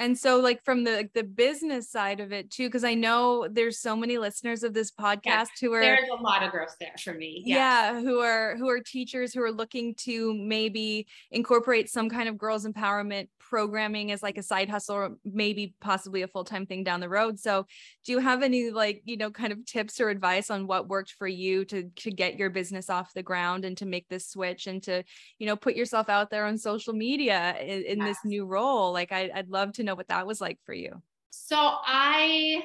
And 0.00 0.18
so 0.18 0.40
like 0.40 0.64
from 0.64 0.82
the 0.82 1.08
the 1.14 1.22
business 1.22 1.90
side 1.90 2.20
of 2.20 2.32
it 2.32 2.50
too, 2.50 2.68
because 2.68 2.84
I 2.84 2.94
know 2.94 3.46
there's 3.48 3.78
so 3.78 3.94
many 3.94 4.16
listeners 4.16 4.62
of 4.62 4.72
this 4.72 4.90
podcast 4.90 5.48
who 5.60 5.72
are 5.74 5.80
there's 5.82 6.08
a 6.10 6.22
lot 6.22 6.42
of 6.42 6.50
growth 6.50 6.74
there 6.80 6.94
for 6.98 7.12
me. 7.12 7.42
Yes. 7.44 7.56
Yeah, 7.56 8.00
who 8.00 8.18
are 8.20 8.56
who 8.56 8.68
are 8.68 8.80
teachers 8.80 9.34
who 9.34 9.42
are 9.42 9.52
looking 9.52 9.94
to 9.96 10.34
maybe 10.34 11.06
incorporate 11.30 11.90
some 11.90 12.08
kind 12.08 12.28
of 12.28 12.38
girls 12.38 12.66
empowerment 12.66 13.28
programming 13.38 14.12
as 14.12 14.22
like 14.22 14.38
a 14.38 14.42
side 14.42 14.68
hustle 14.68 14.94
or 14.94 15.16
maybe 15.24 15.74
possibly 15.80 16.22
a 16.22 16.28
full-time 16.28 16.66
thing 16.66 16.84
down 16.84 17.00
the 17.00 17.08
road. 17.08 17.36
So 17.36 17.66
do 18.04 18.12
you 18.12 18.20
have 18.20 18.44
any 18.44 18.70
like, 18.70 19.02
you 19.04 19.16
know, 19.16 19.30
kind 19.32 19.52
of 19.52 19.66
tips 19.66 20.00
or 20.00 20.08
advice 20.08 20.50
on 20.50 20.68
what 20.68 20.88
worked 20.88 21.16
for 21.18 21.26
you 21.26 21.64
to 21.66 21.90
to 21.96 22.10
get 22.10 22.38
your 22.38 22.48
business 22.48 22.88
off 22.88 23.12
the 23.12 23.24
ground 23.24 23.64
and 23.64 23.76
to 23.78 23.86
make 23.86 24.08
this 24.08 24.28
switch 24.28 24.66
and 24.66 24.82
to, 24.84 25.02
you 25.38 25.46
know, 25.46 25.56
put 25.56 25.74
yourself 25.74 26.08
out 26.08 26.30
there 26.30 26.46
on 26.46 26.56
social 26.56 26.94
media 26.94 27.56
in, 27.60 27.82
in 27.82 27.98
yes. 27.98 28.08
this 28.08 28.18
new 28.24 28.46
role? 28.46 28.92
Like 28.92 29.12
I, 29.12 29.30
I'd 29.34 29.50
love 29.50 29.72
to 29.74 29.82
know 29.82 29.89
what 29.96 30.09
that 30.09 30.26
was 30.26 30.40
like 30.40 30.59
for 30.64 30.74
you. 30.74 31.03
So 31.31 31.57
I 31.57 32.62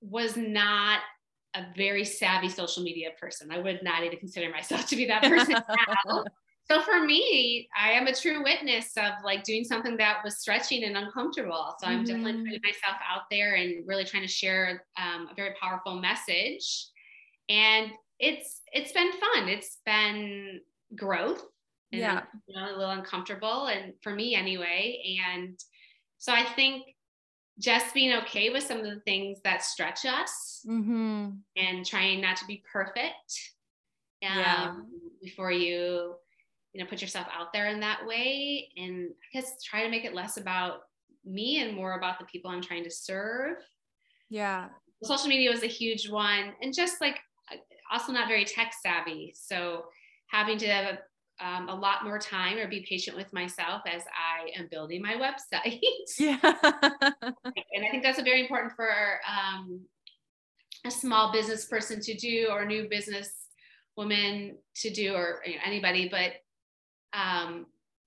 was 0.00 0.36
not 0.36 1.00
a 1.54 1.64
very 1.76 2.04
savvy 2.04 2.48
social 2.48 2.82
media 2.82 3.10
person. 3.20 3.50
I 3.50 3.58
would 3.58 3.80
not 3.82 4.02
even 4.04 4.18
consider 4.18 4.50
myself 4.50 4.86
to 4.88 4.96
be 4.96 5.06
that 5.06 5.22
person 5.22 5.54
now. 6.06 6.24
So 6.70 6.80
for 6.80 7.04
me, 7.04 7.68
I 7.78 7.92
am 7.92 8.06
a 8.06 8.14
true 8.14 8.42
witness 8.42 8.92
of 8.96 9.12
like 9.24 9.42
doing 9.42 9.64
something 9.64 9.96
that 9.96 10.18
was 10.24 10.38
stretching 10.38 10.84
and 10.84 10.96
uncomfortable. 10.96 11.74
So 11.80 11.86
I'm 11.86 11.98
mm-hmm. 11.98 12.04
definitely 12.04 12.44
putting 12.44 12.60
myself 12.62 12.96
out 13.08 13.22
there 13.30 13.56
and 13.56 13.86
really 13.86 14.04
trying 14.04 14.22
to 14.22 14.28
share 14.28 14.84
um, 14.96 15.28
a 15.30 15.34
very 15.34 15.54
powerful 15.60 16.00
message. 16.00 16.88
And 17.48 17.90
it's 18.18 18.62
it's 18.72 18.92
been 18.92 19.10
fun. 19.12 19.48
It's 19.48 19.78
been 19.84 20.60
growth. 20.96 21.42
And, 21.92 22.00
yeah. 22.00 22.22
You 22.46 22.56
know, 22.56 22.66
a 22.66 22.76
little 22.76 22.90
uncomfortable, 22.90 23.66
and 23.66 23.92
for 24.02 24.14
me 24.14 24.34
anyway. 24.34 25.02
And 25.30 25.58
so 26.18 26.32
I 26.32 26.44
think 26.44 26.84
just 27.58 27.94
being 27.94 28.14
okay 28.14 28.50
with 28.50 28.64
some 28.64 28.78
of 28.78 28.84
the 28.84 29.00
things 29.00 29.38
that 29.44 29.62
stretch 29.62 30.04
us 30.04 30.64
mm-hmm. 30.66 31.30
and 31.56 31.86
trying 31.86 32.20
not 32.20 32.36
to 32.36 32.46
be 32.46 32.62
perfect 32.70 33.54
um, 34.28 34.38
yeah. 34.38 34.74
before 35.22 35.52
you 35.52 36.14
you 36.72 36.82
know 36.82 36.88
put 36.88 37.02
yourself 37.02 37.26
out 37.36 37.52
there 37.52 37.68
in 37.68 37.80
that 37.80 38.06
way 38.06 38.68
and 38.76 39.10
i 39.10 39.38
guess 39.38 39.62
try 39.62 39.82
to 39.82 39.90
make 39.90 40.04
it 40.04 40.14
less 40.14 40.38
about 40.38 40.82
me 41.24 41.60
and 41.60 41.76
more 41.76 41.98
about 41.98 42.18
the 42.18 42.24
people 42.24 42.50
i'm 42.50 42.62
trying 42.62 42.84
to 42.84 42.90
serve 42.90 43.56
yeah 44.30 44.68
social 45.02 45.28
media 45.28 45.50
was 45.50 45.62
a 45.62 45.66
huge 45.66 46.08
one 46.08 46.52
and 46.62 46.74
just 46.74 47.00
like 47.00 47.18
also 47.92 48.12
not 48.12 48.28
very 48.28 48.44
tech 48.44 48.72
savvy 48.82 49.34
so 49.36 49.84
having 50.28 50.56
to 50.56 50.66
have 50.66 50.98
um, 51.42 51.68
a 51.68 51.74
lot 51.74 52.04
more 52.04 52.18
time 52.18 52.56
or 52.58 52.68
be 52.68 52.86
patient 52.88 53.16
with 53.16 53.32
myself 53.32 53.82
as 53.86 54.02
I 54.12 54.58
am 54.58 54.68
building 54.70 55.02
my 55.02 55.14
website. 55.54 55.80
Yeah. 56.18 56.38
and 56.42 57.84
I 57.84 57.90
think 57.90 58.02
that's 58.02 58.18
a 58.18 58.22
very 58.22 58.42
important 58.42 58.72
for 58.74 58.90
um, 59.28 59.80
a 60.84 60.90
small 60.90 61.32
business 61.32 61.66
person 61.66 62.00
to 62.00 62.14
do 62.14 62.48
or 62.50 62.62
a 62.62 62.66
new 62.66 62.88
business 62.88 63.32
woman 63.96 64.56
to 64.76 64.90
do 64.90 65.14
or 65.14 65.42
you 65.44 65.54
know, 65.54 65.60
anybody, 65.64 66.08
but 66.08 66.32
um, 67.12 67.66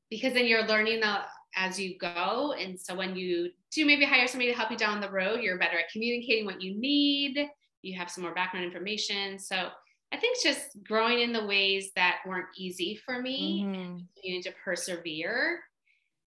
because 0.09 0.33
then 0.33 0.45
you're 0.45 0.65
learning 0.65 1.01
the, 1.01 1.17
as 1.55 1.79
you 1.79 1.97
go. 1.97 2.53
And 2.59 2.79
so 2.79 2.95
when 2.95 3.15
you 3.15 3.49
do 3.71 3.85
maybe 3.85 4.05
hire 4.05 4.27
somebody 4.27 4.51
to 4.51 4.57
help 4.57 4.71
you 4.71 4.77
down 4.77 4.99
the 4.99 5.11
road, 5.11 5.41
you're 5.41 5.57
better 5.57 5.77
at 5.77 5.89
communicating 5.91 6.45
what 6.45 6.61
you 6.61 6.77
need. 6.77 7.47
You 7.81 7.97
have 7.97 8.09
some 8.09 8.23
more 8.23 8.33
background 8.33 8.65
information. 8.65 9.37
So 9.39 9.69
I 10.13 10.17
think 10.17 10.37
just 10.41 10.83
growing 10.83 11.19
in 11.19 11.33
the 11.33 11.45
ways 11.45 11.91
that 11.95 12.19
weren't 12.25 12.47
easy 12.57 12.99
for 13.05 13.21
me, 13.21 13.63
mm-hmm. 13.63 13.97
continuing 14.13 14.43
to 14.43 14.53
persevere 14.63 15.59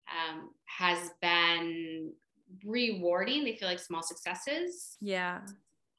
um, 0.08 0.50
has 0.64 1.10
been 1.20 2.12
rewarding. 2.64 3.44
They 3.44 3.56
feel 3.56 3.68
like 3.68 3.78
small 3.78 4.02
successes. 4.02 4.96
Yeah. 5.00 5.40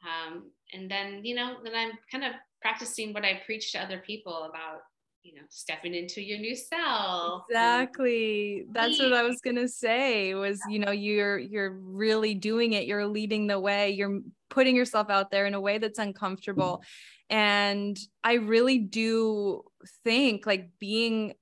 Um, 0.03 0.51
and 0.73 0.89
then, 0.89 1.23
you 1.23 1.35
know, 1.35 1.57
then 1.63 1.73
I'm 1.75 1.91
kind 2.11 2.23
of 2.23 2.33
practicing 2.61 3.13
what 3.13 3.23
I 3.23 3.41
preach 3.45 3.71
to 3.71 3.79
other 3.79 3.99
people 3.99 4.43
about 4.43 4.81
you 5.23 5.35
know 5.35 5.41
stepping 5.49 5.93
into 5.93 6.21
your 6.21 6.37
new 6.39 6.55
self 6.55 7.43
exactly 7.49 8.65
that's 8.71 8.97
what 8.97 9.11
i 9.11 9.23
was 9.23 9.41
going 9.41 9.57
to 9.57 9.67
say 9.67 10.33
was 10.35 10.57
you 10.69 10.79
know 10.79 10.91
you're 10.91 11.37
you're 11.37 11.71
really 11.71 12.33
doing 12.33 12.73
it 12.73 12.85
you're 12.85 13.05
leading 13.05 13.45
the 13.45 13.59
way 13.59 13.89
you're 13.89 14.21
putting 14.57 14.75
yourself 14.75 15.11
out 15.11 15.29
there 15.29 15.45
in 15.45 15.53
a 15.53 15.61
way 15.61 15.77
that's 15.77 15.99
uncomfortable. 15.99 16.81
And 17.29 17.99
i 18.23 18.33
really 18.33 18.79
do 18.79 19.61
think 20.03 20.47
like 20.47 20.69
being 20.79 21.33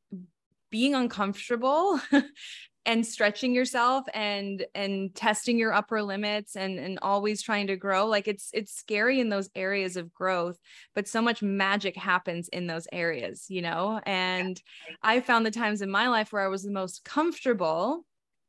being 0.69 0.95
uncomfortable 0.95 2.01
and 2.85 3.05
stretching 3.05 3.53
yourself 3.53 4.05
and 4.13 4.65
and 4.75 5.15
testing 5.15 5.57
your 5.57 5.71
upper 5.71 6.03
limits 6.03 6.57
and 6.57 6.77
and 6.77 6.99
always 7.01 7.41
trying 7.41 7.67
to 7.67 7.77
grow 7.77 8.07
like 8.07 8.27
it's 8.27 8.49
it's 8.53 8.75
scary 8.75 9.21
in 9.21 9.29
those 9.29 9.49
areas 9.55 9.95
of 9.95 10.13
growth 10.13 10.59
but 10.93 11.07
so 11.07 11.21
much 11.21 11.41
magic 11.41 11.95
happens 11.95 12.49
in 12.49 12.67
those 12.67 12.87
areas 12.91 13.45
you 13.47 13.61
know? 13.61 14.01
And 14.05 14.61
i 15.01 15.21
found 15.21 15.45
the 15.45 15.51
times 15.51 15.81
in 15.81 15.89
my 15.89 16.09
life 16.09 16.33
where 16.33 16.43
i 16.43 16.49
was 16.49 16.63
the 16.63 16.71
most 16.71 17.05
comfortable 17.05 18.05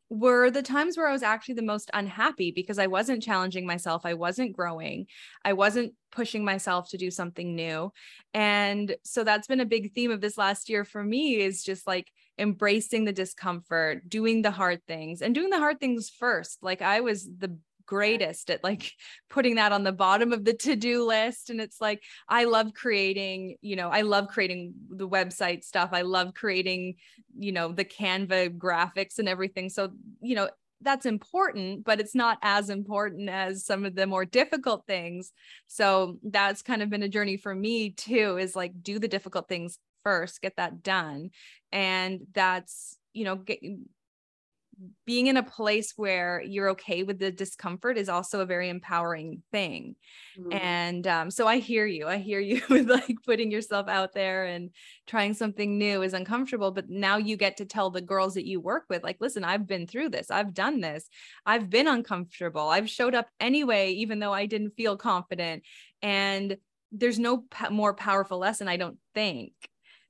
were 0.08 0.50
the 0.50 0.62
times 0.62 0.96
where 0.96 1.08
I 1.08 1.12
was 1.12 1.22
actually 1.22 1.54
the 1.54 1.62
most 1.62 1.90
unhappy 1.92 2.52
because 2.52 2.78
I 2.78 2.86
wasn't 2.86 3.22
challenging 3.22 3.66
myself. 3.66 4.02
I 4.04 4.14
wasn't 4.14 4.56
growing. 4.56 5.06
I 5.44 5.52
wasn't 5.52 5.94
pushing 6.12 6.44
myself 6.44 6.90
to 6.90 6.96
do 6.96 7.10
something 7.10 7.56
new. 7.56 7.92
And 8.32 8.96
so 9.04 9.24
that's 9.24 9.48
been 9.48 9.60
a 9.60 9.66
big 9.66 9.92
theme 9.94 10.10
of 10.10 10.20
this 10.20 10.38
last 10.38 10.68
year 10.68 10.84
for 10.84 11.02
me 11.02 11.40
is 11.40 11.62
just 11.62 11.86
like 11.86 12.10
embracing 12.38 13.04
the 13.04 13.12
discomfort, 13.12 14.08
doing 14.08 14.42
the 14.42 14.50
hard 14.50 14.80
things 14.86 15.22
and 15.22 15.34
doing 15.34 15.50
the 15.50 15.58
hard 15.58 15.80
things 15.80 16.08
first. 16.08 16.58
Like 16.62 16.82
I 16.82 17.00
was 17.00 17.24
the 17.24 17.58
greatest 17.86 18.50
at 18.50 18.62
like 18.62 18.92
putting 19.30 19.56
that 19.56 19.72
on 19.72 19.84
the 19.84 19.92
bottom 19.92 20.32
of 20.32 20.44
the 20.44 20.54
to-do 20.54 21.04
list 21.06 21.50
and 21.50 21.60
it's 21.60 21.80
like 21.80 22.02
I 22.28 22.44
love 22.44 22.74
creating, 22.74 23.56
you 23.60 23.76
know, 23.76 23.88
I 23.88 24.02
love 24.02 24.28
creating 24.28 24.74
the 24.88 25.08
website 25.08 25.64
stuff. 25.64 25.90
I 25.92 26.02
love 26.02 26.34
creating, 26.34 26.96
you 27.38 27.52
know, 27.52 27.72
the 27.72 27.84
Canva 27.84 28.56
graphics 28.58 29.18
and 29.18 29.28
everything. 29.28 29.68
So, 29.68 29.90
you 30.20 30.34
know, 30.34 30.48
that's 30.82 31.06
important, 31.06 31.84
but 31.84 32.00
it's 32.00 32.14
not 32.14 32.38
as 32.42 32.68
important 32.68 33.30
as 33.30 33.64
some 33.64 33.84
of 33.84 33.94
the 33.94 34.06
more 34.06 34.24
difficult 34.24 34.84
things. 34.86 35.32
So 35.66 36.18
that's 36.22 36.62
kind 36.62 36.82
of 36.82 36.90
been 36.90 37.02
a 37.02 37.08
journey 37.08 37.36
for 37.36 37.54
me 37.54 37.90
too, 37.90 38.36
is 38.38 38.54
like 38.54 38.82
do 38.82 38.98
the 38.98 39.08
difficult 39.08 39.48
things 39.48 39.78
first, 40.04 40.42
get 40.42 40.56
that 40.56 40.82
done. 40.82 41.30
And 41.72 42.20
that's, 42.32 42.98
you 43.12 43.24
know, 43.24 43.36
get, 43.36 43.60
being 45.06 45.26
in 45.28 45.36
a 45.36 45.42
place 45.42 45.94
where 45.96 46.42
you're 46.42 46.70
okay 46.70 47.02
with 47.02 47.18
the 47.18 47.30
discomfort 47.30 47.96
is 47.96 48.08
also 48.08 48.40
a 48.40 48.46
very 48.46 48.68
empowering 48.68 49.42
thing. 49.50 49.96
Mm-hmm. 50.38 50.52
And 50.52 51.06
um, 51.06 51.30
so 51.30 51.46
I 51.46 51.58
hear 51.58 51.86
you. 51.86 52.06
I 52.06 52.18
hear 52.18 52.40
you 52.40 52.60
with 52.70 52.88
like 52.88 53.16
putting 53.24 53.50
yourself 53.50 53.88
out 53.88 54.12
there 54.12 54.44
and 54.44 54.70
trying 55.06 55.34
something 55.34 55.78
new 55.78 56.02
is 56.02 56.12
uncomfortable. 56.12 56.72
But 56.72 56.90
now 56.90 57.16
you 57.16 57.36
get 57.36 57.56
to 57.58 57.64
tell 57.64 57.90
the 57.90 58.00
girls 58.00 58.34
that 58.34 58.46
you 58.46 58.60
work 58.60 58.84
with, 58.90 59.02
like, 59.02 59.16
listen, 59.20 59.44
I've 59.44 59.66
been 59.66 59.86
through 59.86 60.10
this. 60.10 60.30
I've 60.30 60.52
done 60.52 60.80
this. 60.80 61.08
I've 61.46 61.70
been 61.70 61.88
uncomfortable. 61.88 62.68
I've 62.68 62.90
showed 62.90 63.14
up 63.14 63.28
anyway, 63.40 63.92
even 63.92 64.18
though 64.18 64.32
I 64.32 64.46
didn't 64.46 64.76
feel 64.76 64.96
confident. 64.96 65.62
And 66.02 66.56
there's 66.92 67.18
no 67.18 67.38
p- 67.38 67.68
more 67.70 67.94
powerful 67.94 68.38
lesson, 68.38 68.68
I 68.68 68.76
don't 68.76 68.98
think, 69.14 69.52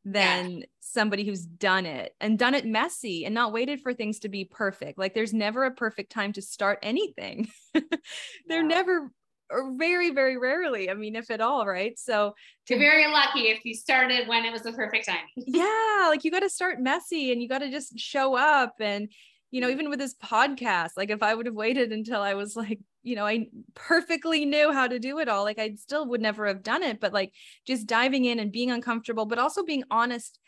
than 0.05 0.59
yeah. 0.59 0.67
Somebody 0.93 1.25
who's 1.25 1.45
done 1.45 1.87
it 1.87 2.15
and 2.21 2.39
done 2.39 2.55
it 2.55 2.65
messy 2.65 3.25
and 3.25 3.35
not 3.35 3.53
waited 3.53 3.81
for 3.81 3.93
things 3.93 4.21
to 4.21 4.29
be 4.29 4.45
perfect. 4.45 4.99
Like 4.99 5.15
there's 5.15 5.35
never 5.35 5.65
a 5.65 5.75
perfect 5.75 6.13
time 6.13 6.33
to 6.35 6.43
start 6.43 6.79
anything. 6.83 7.49
They're 7.75 8.63
yeah. 8.63 8.63
never 8.63 9.11
or 9.49 9.77
very 9.79 10.11
very 10.11 10.37
rarely 10.37 10.91
i 10.91 10.95
mean 10.95 11.15
if 11.15 11.31
at 11.31 11.41
all 11.41 11.65
right 11.65 11.97
so 12.01 12.35
to, 12.67 12.75
you're 12.75 12.83
very 12.83 13.09
lucky 13.13 13.43
if 13.43 13.65
you 13.65 13.75
started 13.75 14.27
when 14.27 14.45
it 14.45 14.51
was 14.51 14.63
the 14.63 14.73
perfect 14.73 15.07
time 15.07 15.23
yeah 15.37 16.07
like 16.09 16.25
you 16.25 16.33
got 16.33 16.41
to 16.41 16.51
start 16.51 16.81
messy 16.81 17.31
and 17.31 17.41
you 17.41 17.49
got 17.49 17.61
to 17.61 17.71
just 17.71 17.97
show 17.97 18.35
up 18.35 18.75
and 18.81 19.09
you 19.51 19.61
know, 19.61 19.71
even 19.71 19.89
with 19.89 19.99
this 19.99 20.15
podcast, 20.15 20.91
like 20.97 21.11
if 21.11 21.23
I 21.23 21.35
would 21.35 21.47
have 21.47 21.55
waited 21.55 21.93
until 21.93 22.21
I 22.21 22.35
was 22.35 22.57
like, 22.57 22.81
you 23.03 23.15
know, 23.15 23.27
I 23.27 23.47
perfectly 23.75 24.45
knew 24.45 24.73
how 24.73 24.89
to 24.89 24.99
do 24.99 25.19
it 25.19 25.29
all, 25.29 25.45
like 25.45 25.59
I 25.59 25.75
still 25.77 26.07
would 26.09 26.21
never 26.21 26.47
have 26.47 26.63
done 26.63 26.83
it. 26.83 27.01
But 27.01 27.13
like 27.13 27.33
just 27.67 27.87
diving 27.87 28.25
in 28.25 28.41
and 28.41 28.51
being 28.51 28.71
uncomfortable, 28.71 29.25
but 29.25 29.39
also 29.39 29.63
being 29.63 29.85
honest 29.91 30.39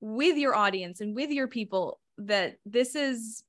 with 0.00 0.36
your 0.36 0.54
audience 0.54 1.00
and 1.00 1.14
with 1.14 1.30
your 1.30 1.48
people 1.48 2.00
that 2.18 2.56
this 2.64 2.94
is 2.94 3.42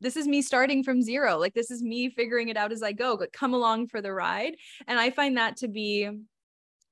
this 0.00 0.16
is 0.16 0.28
me 0.28 0.42
starting 0.42 0.82
from 0.82 1.02
zero 1.02 1.38
like 1.38 1.54
this 1.54 1.70
is 1.70 1.82
me 1.82 2.08
figuring 2.08 2.48
it 2.48 2.56
out 2.56 2.72
as 2.72 2.82
i 2.82 2.92
go 2.92 3.16
but 3.16 3.32
come 3.32 3.52
along 3.54 3.86
for 3.86 4.00
the 4.00 4.12
ride 4.12 4.54
and 4.86 4.98
i 4.98 5.10
find 5.10 5.36
that 5.36 5.56
to 5.56 5.68
be 5.68 6.08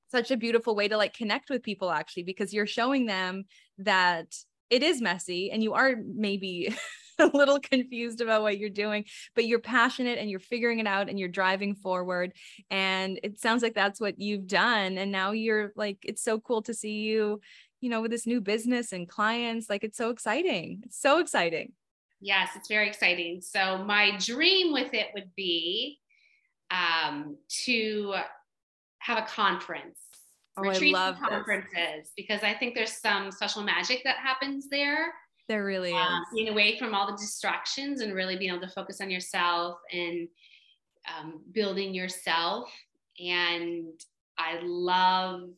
such 0.09 0.31
a 0.31 0.37
beautiful 0.37 0.75
way 0.75 0.87
to 0.87 0.97
like 0.97 1.13
connect 1.13 1.49
with 1.49 1.63
people 1.63 1.91
actually 1.91 2.23
because 2.23 2.53
you're 2.53 2.67
showing 2.67 3.05
them 3.05 3.43
that 3.77 4.27
it 4.69 4.83
is 4.83 5.01
messy 5.01 5.51
and 5.51 5.63
you 5.63 5.73
are 5.73 5.95
maybe 6.15 6.73
a 7.19 7.29
little 7.33 7.59
confused 7.59 8.21
about 8.21 8.41
what 8.41 8.57
you're 8.57 8.69
doing, 8.69 9.05
but 9.35 9.45
you're 9.45 9.59
passionate 9.59 10.19
and 10.19 10.29
you're 10.29 10.39
figuring 10.39 10.79
it 10.79 10.87
out 10.87 11.09
and 11.09 11.19
you're 11.19 11.29
driving 11.29 11.75
forward. 11.75 12.33
And 12.69 13.19
it 13.23 13.39
sounds 13.39 13.63
like 13.63 13.73
that's 13.73 13.99
what 13.99 14.19
you've 14.19 14.47
done. 14.47 14.97
And 14.97 15.11
now 15.11 15.31
you're 15.31 15.71
like, 15.75 15.97
it's 16.03 16.23
so 16.23 16.39
cool 16.39 16.61
to 16.63 16.73
see 16.73 16.99
you, 16.99 17.41
you 17.81 17.89
know, 17.89 18.01
with 18.01 18.11
this 18.11 18.25
new 18.25 18.41
business 18.41 18.91
and 18.91 19.07
clients. 19.07 19.69
Like 19.69 19.83
it's 19.83 19.97
so 19.97 20.09
exciting. 20.09 20.83
It's 20.85 20.99
so 20.99 21.19
exciting. 21.19 21.73
Yes, 22.19 22.49
it's 22.55 22.67
very 22.67 22.87
exciting. 22.87 23.41
So 23.41 23.83
my 23.83 24.17
dream 24.17 24.73
with 24.73 24.93
it 24.93 25.07
would 25.13 25.29
be 25.35 25.99
um, 26.71 27.37
to 27.65 28.15
have 28.99 29.17
a 29.19 29.27
conference. 29.27 29.99
Oh, 30.57 30.67
I 30.67 30.77
love 30.79 31.17
conferences 31.19 31.69
this. 31.73 32.11
because 32.17 32.41
I 32.41 32.53
think 32.55 32.73
there's 32.73 32.93
some 32.93 33.31
special 33.31 33.61
magic 33.61 34.01
that 34.03 34.17
happens 34.17 34.67
there. 34.69 35.13
There 35.47 35.63
really 35.63 35.93
um, 35.93 36.23
is. 36.23 36.35
Being 36.35 36.49
away 36.49 36.79
from 36.79 36.95
all 36.95 37.05
the 37.05 37.15
distractions 37.15 38.01
and 38.01 38.13
really 38.13 38.37
being 38.37 38.51
able 38.51 38.65
to 38.65 38.73
focus 38.73 38.99
on 38.99 39.11
yourself 39.11 39.77
and 39.93 40.27
um, 41.07 41.41
building 41.51 41.93
yourself. 41.93 42.69
And 43.19 43.93
I 44.39 44.59
love 44.63 45.51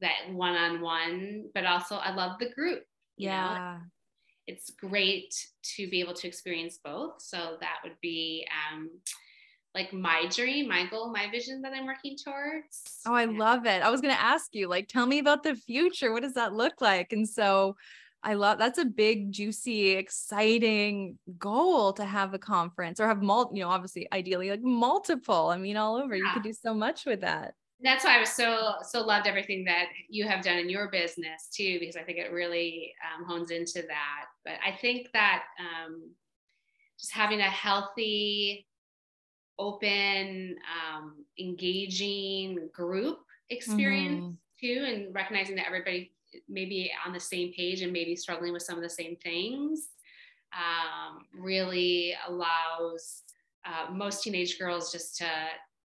that 0.00 0.32
one 0.32 0.54
on 0.54 0.80
one, 0.80 1.46
but 1.54 1.64
also 1.64 1.96
I 1.96 2.14
love 2.14 2.38
the 2.38 2.50
group. 2.50 2.82
Yeah. 3.16 3.78
Know? 3.78 3.84
It's 4.46 4.70
great 4.70 5.34
to 5.76 5.88
be 5.88 6.00
able 6.00 6.14
to 6.14 6.28
experience 6.28 6.78
both. 6.82 7.14
So 7.20 7.56
that 7.60 7.78
would 7.82 7.96
be 8.00 8.46
um, 8.70 8.90
like 9.74 9.92
my 9.92 10.26
dream, 10.30 10.68
my 10.68 10.86
goal, 10.86 11.12
my 11.12 11.30
vision 11.30 11.62
that 11.62 11.72
I'm 11.72 11.86
working 11.86 12.16
towards. 12.22 13.00
Oh, 13.06 13.14
I 13.14 13.24
love 13.24 13.66
it. 13.66 13.82
I 13.82 13.90
was 13.90 14.00
going 14.00 14.14
to 14.14 14.20
ask 14.20 14.54
you, 14.54 14.68
like, 14.68 14.88
tell 14.88 15.06
me 15.06 15.18
about 15.18 15.42
the 15.42 15.56
future. 15.56 16.12
What 16.12 16.22
does 16.22 16.34
that 16.34 16.52
look 16.52 16.80
like? 16.80 17.12
And 17.12 17.28
so, 17.28 17.76
I 18.22 18.34
love 18.34 18.58
that's 18.58 18.78
a 18.78 18.84
big, 18.84 19.30
juicy, 19.30 19.90
exciting 19.90 21.16
goal 21.38 21.92
to 21.92 22.04
have 22.04 22.34
a 22.34 22.40
conference 22.40 22.98
or 22.98 23.06
have 23.06 23.22
multiple, 23.22 23.56
you 23.56 23.62
know, 23.62 23.70
obviously, 23.70 24.08
ideally, 24.12 24.50
like 24.50 24.62
multiple. 24.62 25.48
I 25.48 25.58
mean, 25.58 25.76
all 25.76 25.96
over. 25.96 26.16
Yeah. 26.16 26.24
You 26.24 26.30
could 26.32 26.42
do 26.42 26.52
so 26.52 26.74
much 26.74 27.06
with 27.06 27.20
that. 27.20 27.54
That's 27.82 28.04
why 28.04 28.16
I 28.16 28.20
was 28.20 28.30
so 28.30 28.74
so 28.82 29.02
loved 29.02 29.26
everything 29.26 29.64
that 29.64 29.86
you 30.08 30.26
have 30.26 30.42
done 30.42 30.58
in 30.58 30.70
your 30.70 30.90
business 30.90 31.48
too, 31.54 31.78
because 31.78 31.96
I 31.96 32.02
think 32.02 32.18
it 32.18 32.32
really 32.32 32.94
um, 33.04 33.26
hones 33.26 33.50
into 33.50 33.82
that. 33.82 34.24
But 34.44 34.54
I 34.66 34.72
think 34.72 35.08
that 35.12 35.44
um, 35.60 36.10
just 36.98 37.12
having 37.12 37.40
a 37.40 37.44
healthy, 37.44 38.66
open, 39.58 40.56
um, 40.94 41.24
engaging 41.38 42.70
group 42.72 43.18
experience 43.50 44.24
mm-hmm. 44.24 44.66
too, 44.66 44.84
and 44.86 45.14
recognizing 45.14 45.56
that 45.56 45.66
everybody 45.66 46.12
maybe 46.48 46.90
on 47.06 47.12
the 47.12 47.20
same 47.20 47.52
page 47.52 47.82
and 47.82 47.92
maybe 47.92 48.16
struggling 48.16 48.52
with 48.52 48.62
some 48.62 48.76
of 48.76 48.82
the 48.82 48.90
same 48.90 49.16
things 49.16 49.88
um, 50.52 51.24
really 51.38 52.14
allows 52.28 53.22
uh, 53.64 53.90
most 53.92 54.22
teenage 54.22 54.58
girls 54.58 54.92
just 54.92 55.16
to 55.18 55.26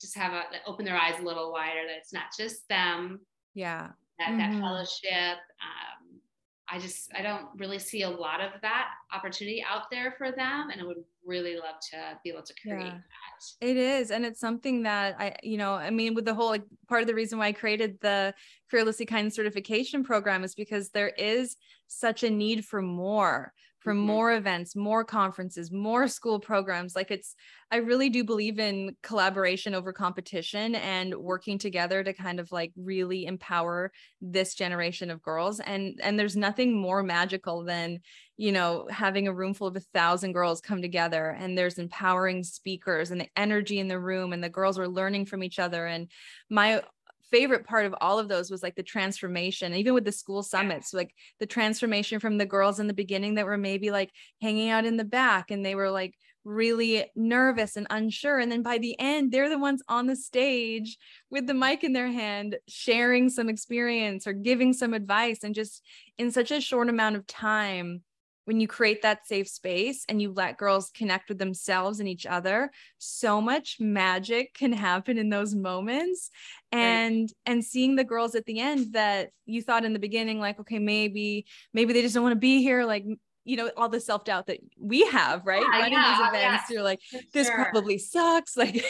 just 0.00 0.16
have 0.16 0.32
a 0.32 0.42
open 0.66 0.85
their 0.85 0.96
eyes 0.96 1.18
a 1.20 1.24
little 1.24 1.52
wider 1.52 1.80
that 1.87 1.96
it's 1.96 2.12
not 2.12 2.24
just 2.37 2.68
them 2.68 3.20
yeah 3.54 3.88
that, 4.18 4.28
mm-hmm. 4.28 4.38
that 4.38 4.61
fellowship 4.61 5.38
um, 5.61 6.20
i 6.68 6.78
just 6.78 7.11
i 7.16 7.22
don't 7.22 7.46
really 7.56 7.78
see 7.78 8.02
a 8.02 8.11
lot 8.11 8.40
of 8.40 8.50
that 8.62 8.88
opportunity 9.12 9.64
out 9.68 9.90
there 9.90 10.14
for 10.18 10.32
them 10.32 10.70
and 10.70 10.80
i 10.80 10.85
would 10.85 11.02
really 11.24 11.56
love 11.56 11.76
to 11.80 11.96
be 12.22 12.30
able 12.30 12.42
to 12.42 12.54
create 12.62 12.85
yeah. 12.85 12.90
that 12.90 13.66
it 13.66 13.76
is 13.76 14.11
and 14.11 14.24
it's 14.24 14.40
something 14.40 14.82
that 14.82 15.16
i 15.18 15.35
you 15.42 15.56
know 15.56 15.72
i 15.72 15.90
mean 15.90 16.14
with 16.14 16.24
the 16.24 16.35
whole 16.35 16.48
like 16.48 16.64
part 16.88 17.00
of 17.00 17.06
the 17.06 17.14
reason 17.14 17.38
why 17.38 17.46
i 17.46 17.52
created 17.52 17.98
the 18.00 18.32
fearlessly 18.68 19.06
kind 19.06 19.32
certification 19.32 20.04
program 20.04 20.44
is 20.44 20.54
because 20.54 20.90
there 20.90 21.12
is 21.18 21.56
such 21.88 22.22
a 22.22 22.30
need 22.30 22.64
for 22.64 22.82
more 22.82 23.52
for 23.87 23.92
mm-hmm. 23.92 24.01
more 24.01 24.33
events, 24.33 24.75
more 24.75 25.05
conferences, 25.05 25.70
more 25.70 26.09
school 26.09 26.40
programs. 26.40 26.96
Like 26.96 27.12
it's, 27.12 27.37
I 27.70 27.77
really 27.77 28.11
do 28.11 28.25
believe 28.25 28.59
in 28.59 28.96
collaboration 29.05 29.77
over 29.77 29.92
competition 29.92 30.75
and 30.75 31.14
working 31.14 31.57
together 31.57 32.03
to 32.03 32.12
kind 32.12 32.40
of 32.40 32.51
like 32.51 32.72
really 32.77 33.27
empower 33.27 33.92
this 34.20 34.57
generation 34.57 35.09
of 35.09 35.22
girls. 35.22 35.61
And 35.61 36.01
and 36.03 36.18
there's 36.18 36.35
nothing 36.35 36.77
more 36.77 37.05
magical 37.05 37.62
than, 37.62 38.01
you 38.37 38.51
know, 38.51 38.88
having 38.90 39.29
a 39.29 39.33
room 39.33 39.55
full 39.55 39.68
of 39.68 39.77
a 39.77 39.81
thousand 39.94 40.33
girls 40.33 40.61
come 40.61 40.83
together 40.83 41.37
and 41.38 41.57
there's 41.57 41.79
empowering 41.79 42.42
speakers 42.42 43.12
and 43.12 43.20
the 43.20 43.29
energy 43.37 43.79
in 43.79 43.87
the 43.87 44.01
room 44.01 44.33
and 44.33 44.42
the 44.42 44.49
girls 44.49 44.81
are 44.81 44.88
learning 44.88 45.27
from 45.27 45.44
each 45.44 45.61
other. 45.61 45.87
And 45.87 46.11
my 46.51 46.83
favorite 47.30 47.64
part 47.64 47.86
of 47.86 47.94
all 48.00 48.18
of 48.18 48.28
those 48.28 48.50
was 48.50 48.62
like 48.62 48.74
the 48.74 48.82
transformation 48.82 49.74
even 49.74 49.94
with 49.94 50.04
the 50.04 50.12
school 50.12 50.42
summits 50.42 50.94
like 50.94 51.12
the 51.40 51.46
transformation 51.46 52.20
from 52.20 52.38
the 52.38 52.46
girls 52.46 52.78
in 52.78 52.86
the 52.86 52.94
beginning 52.94 53.34
that 53.34 53.46
were 53.46 53.58
maybe 53.58 53.90
like 53.90 54.10
hanging 54.40 54.70
out 54.70 54.84
in 54.84 54.96
the 54.96 55.04
back 55.04 55.50
and 55.50 55.64
they 55.64 55.74
were 55.74 55.90
like 55.90 56.14
really 56.44 57.04
nervous 57.16 57.76
and 57.76 57.88
unsure 57.90 58.38
and 58.38 58.52
then 58.52 58.62
by 58.62 58.78
the 58.78 58.98
end 59.00 59.32
they're 59.32 59.48
the 59.48 59.58
ones 59.58 59.82
on 59.88 60.06
the 60.06 60.14
stage 60.14 60.96
with 61.28 61.46
the 61.46 61.54
mic 61.54 61.82
in 61.82 61.92
their 61.92 62.10
hand 62.10 62.56
sharing 62.68 63.28
some 63.28 63.48
experience 63.48 64.28
or 64.28 64.32
giving 64.32 64.72
some 64.72 64.94
advice 64.94 65.42
and 65.42 65.56
just 65.56 65.82
in 66.18 66.30
such 66.30 66.52
a 66.52 66.60
short 66.60 66.88
amount 66.88 67.16
of 67.16 67.26
time 67.26 68.00
when 68.46 68.61
you 68.61 68.68
create 68.68 69.02
that 69.02 69.26
safe 69.26 69.48
space 69.48 70.04
and 70.09 70.22
you 70.22 70.32
let 70.32 70.56
girls 70.56 70.90
connect 70.94 71.28
with 71.28 71.38
themselves 71.38 72.00
and 72.00 72.09
each 72.09 72.24
other 72.26 72.70
so 72.98 73.40
much 73.40 73.76
magic 73.80 74.54
can 74.54 74.72
happen 74.72 75.18
in 75.18 75.28
those 75.28 75.54
moments 75.54 76.30
and 76.72 77.22
right. 77.22 77.32
and 77.44 77.64
seeing 77.64 77.96
the 77.96 78.04
girls 78.04 78.35
at 78.35 78.46
the 78.46 78.61
end 78.61 78.92
that 78.94 79.30
you 79.44 79.61
thought 79.61 79.85
in 79.85 79.92
the 79.92 79.98
beginning 79.98 80.38
like 80.38 80.59
okay 80.59 80.78
maybe 80.78 81.44
maybe 81.74 81.92
they 81.92 82.02
just 82.02 82.14
don't 82.14 82.22
want 82.22 82.35
to 82.35 82.40
be 82.40 82.62
here 82.62 82.85
like 82.85 83.04
you 83.44 83.56
know 83.56 83.70
all 83.76 83.88
the 83.88 84.00
self-doubt 84.00 84.46
that 84.46 84.59
we 84.80 85.04
have 85.06 85.44
right 85.44 85.62
yeah, 85.62 85.78
running 85.78 85.92
yeah, 85.92 86.11
these 86.11 86.20
oh, 86.20 86.28
events 86.28 86.64
yeah, 86.68 86.74
you're 86.74 86.82
like 86.82 87.00
this 87.32 87.48
sure. 87.48 87.56
probably 87.56 87.98
sucks 87.98 88.56
like 88.56 88.85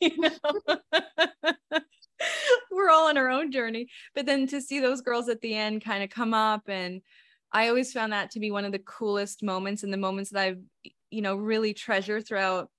you 0.00 0.16
know 0.18 0.30
we're 2.70 2.90
all 2.90 3.08
on 3.08 3.18
our 3.18 3.28
own 3.28 3.52
journey 3.52 3.88
but 4.14 4.24
then 4.24 4.46
to 4.46 4.60
see 4.60 4.80
those 4.80 5.02
girls 5.02 5.28
at 5.28 5.40
the 5.42 5.54
end 5.54 5.84
kind 5.84 6.02
of 6.02 6.08
come 6.08 6.32
up 6.32 6.62
and 6.68 7.02
I 7.52 7.68
always 7.68 7.92
found 7.92 8.12
that 8.12 8.30
to 8.32 8.40
be 8.40 8.50
one 8.50 8.64
of 8.64 8.72
the 8.72 8.78
coolest 8.78 9.42
moments 9.42 9.82
and 9.82 9.92
the 9.92 9.98
moments 9.98 10.30
that 10.30 10.42
I've, 10.42 10.60
you 11.10 11.20
know, 11.20 11.36
really 11.36 11.74
treasure 11.74 12.20
throughout 12.20 12.70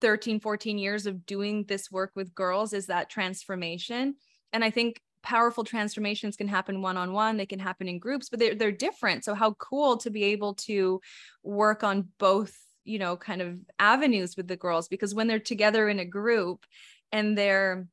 13, 0.00 0.40
14 0.40 0.78
years 0.78 1.06
of 1.06 1.26
doing 1.26 1.64
this 1.64 1.90
work 1.90 2.12
with 2.14 2.34
girls 2.34 2.72
is 2.72 2.86
that 2.86 3.10
transformation. 3.10 4.16
And 4.52 4.64
I 4.64 4.70
think 4.70 5.00
powerful 5.22 5.64
transformations 5.64 6.36
can 6.36 6.48
happen 6.48 6.82
one-on-one, 6.82 7.36
they 7.36 7.46
can 7.46 7.58
happen 7.58 7.88
in 7.88 7.98
groups, 7.98 8.28
but 8.28 8.38
they're, 8.38 8.54
they're 8.54 8.72
different. 8.72 9.24
So 9.24 9.34
how 9.34 9.54
cool 9.54 9.96
to 9.98 10.10
be 10.10 10.24
able 10.24 10.54
to 10.54 11.00
work 11.42 11.82
on 11.82 12.08
both, 12.18 12.56
you 12.84 12.98
know, 12.98 13.16
kind 13.16 13.42
of 13.42 13.58
avenues 13.78 14.36
with 14.36 14.46
the 14.46 14.56
girls, 14.56 14.88
because 14.88 15.14
when 15.14 15.26
they're 15.26 15.38
together 15.38 15.88
in 15.88 15.98
a 15.98 16.04
group 16.04 16.64
and 17.12 17.36
they're 17.36 17.88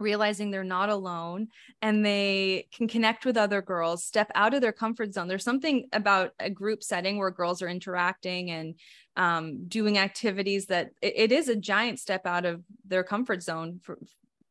realizing 0.00 0.50
they're 0.50 0.64
not 0.64 0.88
alone 0.88 1.48
and 1.82 2.04
they 2.04 2.66
can 2.72 2.88
connect 2.88 3.24
with 3.24 3.36
other 3.36 3.62
girls, 3.62 4.04
step 4.04 4.30
out 4.34 4.54
of 4.54 4.60
their 4.60 4.72
comfort 4.72 5.12
zone. 5.12 5.28
There's 5.28 5.44
something 5.44 5.88
about 5.92 6.32
a 6.40 6.50
group 6.50 6.82
setting 6.82 7.18
where 7.18 7.30
girls 7.30 7.62
are 7.62 7.68
interacting 7.68 8.50
and 8.50 8.74
um, 9.16 9.66
doing 9.68 9.98
activities 9.98 10.66
that 10.66 10.90
it, 11.02 11.14
it 11.16 11.32
is 11.32 11.48
a 11.48 11.56
giant 11.56 11.98
step 11.98 12.26
out 12.26 12.44
of 12.44 12.62
their 12.86 13.04
comfort 13.04 13.42
zone 13.42 13.80
for, 13.82 13.98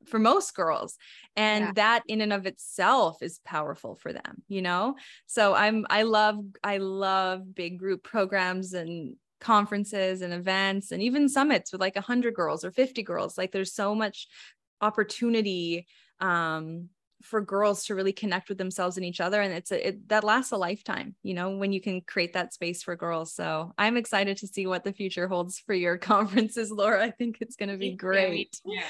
for 0.06 0.20
most 0.20 0.56
girls 0.56 0.98
and 1.36 1.66
yeah. 1.66 1.72
that 1.76 2.04
in 2.08 2.22
and 2.22 2.34
of 2.34 2.46
itself 2.46 3.22
is 3.22 3.40
powerful 3.46 3.96
for 3.96 4.12
them 4.12 4.42
you 4.48 4.62
know 4.62 4.96
so 5.28 5.54
i'm 5.54 5.86
i 5.90 6.02
love 6.02 6.40
i 6.64 6.78
love 6.78 7.54
big 7.54 7.78
group 7.78 8.04
programs 8.04 8.74
and 8.74 9.16
conferences 9.40 10.22
and 10.22 10.34
events 10.34 10.92
and 10.92 11.02
even 11.02 11.30
summits 11.30 11.72
with 11.72 11.80
like 11.80 11.96
100 11.96 12.34
girls 12.34 12.66
or 12.66 12.72
50 12.72 13.04
girls 13.04 13.38
like 13.38 13.52
there's 13.52 13.74
so 13.74 13.96
much 13.96 14.28
opportunity 14.82 15.88
um, 16.20 16.89
for 17.22 17.42
girls 17.42 17.86
to 17.86 17.96
really 17.96 18.14
connect 18.14 18.50
with 18.50 18.58
themselves 18.58 18.98
and 18.98 19.06
each 19.06 19.20
other 19.20 19.42
and 19.42 19.54
it's 19.54 19.72
a, 19.72 19.90
it, 19.90 20.10
that 20.10 20.24
lasts 20.24 20.52
a 20.52 20.58
lifetime 20.58 21.16
you 21.24 21.34
know 21.34 21.58
when 21.58 21.72
you 21.72 21.82
can 21.82 22.02
create 22.02 22.34
that 22.34 22.54
space 22.54 22.82
for 22.82 22.96
girls. 22.96 23.34
So 23.34 23.74
i'm 23.78 23.98
excited 23.98 24.38
to 24.38 24.48
see 24.48 24.68
what 24.68 24.84
the 24.84 24.94
future 24.94 25.28
holds 25.28 25.60
for 25.60 25.74
your 25.74 25.98
conferences 26.12 26.72
laura. 26.72 27.04
I 27.04 27.12
think 27.12 27.38
it's 27.42 27.56
going 27.56 27.70
to 27.70 27.78
be 27.78 27.94
great. 27.94 28.60
Yeah, 28.66 28.82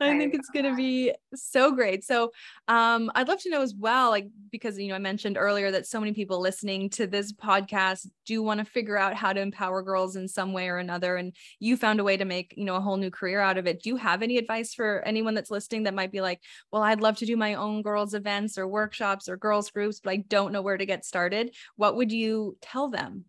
i 0.00 0.18
think 0.18 0.34
it's 0.34 0.50
going 0.50 0.64
to 0.64 0.74
be 0.74 1.12
so 1.34 1.72
great. 1.72 2.04
So 2.04 2.32
um, 2.68 3.10
i'd 3.14 3.28
love 3.28 3.40
to 3.42 3.50
know 3.50 3.62
as 3.62 3.74
well 3.74 4.10
like 4.10 4.26
because 4.50 4.78
you 4.78 4.88
know 4.88 4.94
i 4.94 4.98
mentioned 4.98 5.36
earlier 5.36 5.70
that 5.70 5.86
so 5.86 6.00
many 6.00 6.12
people 6.12 6.40
listening 6.40 6.90
to 6.90 7.06
this 7.06 7.32
podcast 7.32 8.06
do 8.24 8.42
want 8.42 8.58
to 8.58 8.64
figure 8.64 8.98
out 8.98 9.14
how 9.14 9.32
to 9.32 9.40
empower 9.40 9.82
girls 9.82 10.16
in 10.16 10.28
some 10.28 10.52
way 10.52 10.68
or 10.68 10.78
another 10.78 11.16
and 11.16 11.34
you 11.60 11.76
found 11.76 12.00
a 12.00 12.04
way 12.04 12.16
to 12.16 12.24
make 12.24 12.54
you 12.56 12.64
know 12.64 12.76
a 12.76 12.80
whole 12.80 12.96
new 12.96 13.10
career 13.10 13.40
out 13.40 13.58
of 13.58 13.66
it. 13.66 13.82
Do 13.82 13.90
you 13.90 13.96
have 13.96 14.22
any 14.22 14.38
advice 14.38 14.74
for 14.74 15.02
anyone 15.06 15.34
that's 15.34 15.50
listening 15.50 15.84
that 15.84 15.94
might 15.94 16.12
be 16.12 16.20
like 16.20 16.40
well 16.70 16.82
i'd 16.82 17.00
love 17.00 17.16
to 17.16 17.26
do 17.26 17.36
my 17.36 17.54
own 17.54 17.75
girls 17.82 18.14
events 18.14 18.58
or 18.58 18.66
workshops 18.66 19.28
or 19.28 19.36
girls 19.36 19.70
groups 19.70 20.00
but 20.00 20.10
i 20.10 20.16
don't 20.16 20.52
know 20.52 20.62
where 20.62 20.76
to 20.76 20.86
get 20.86 21.04
started 21.04 21.54
what 21.76 21.96
would 21.96 22.12
you 22.12 22.56
tell 22.60 22.88
them 22.88 23.24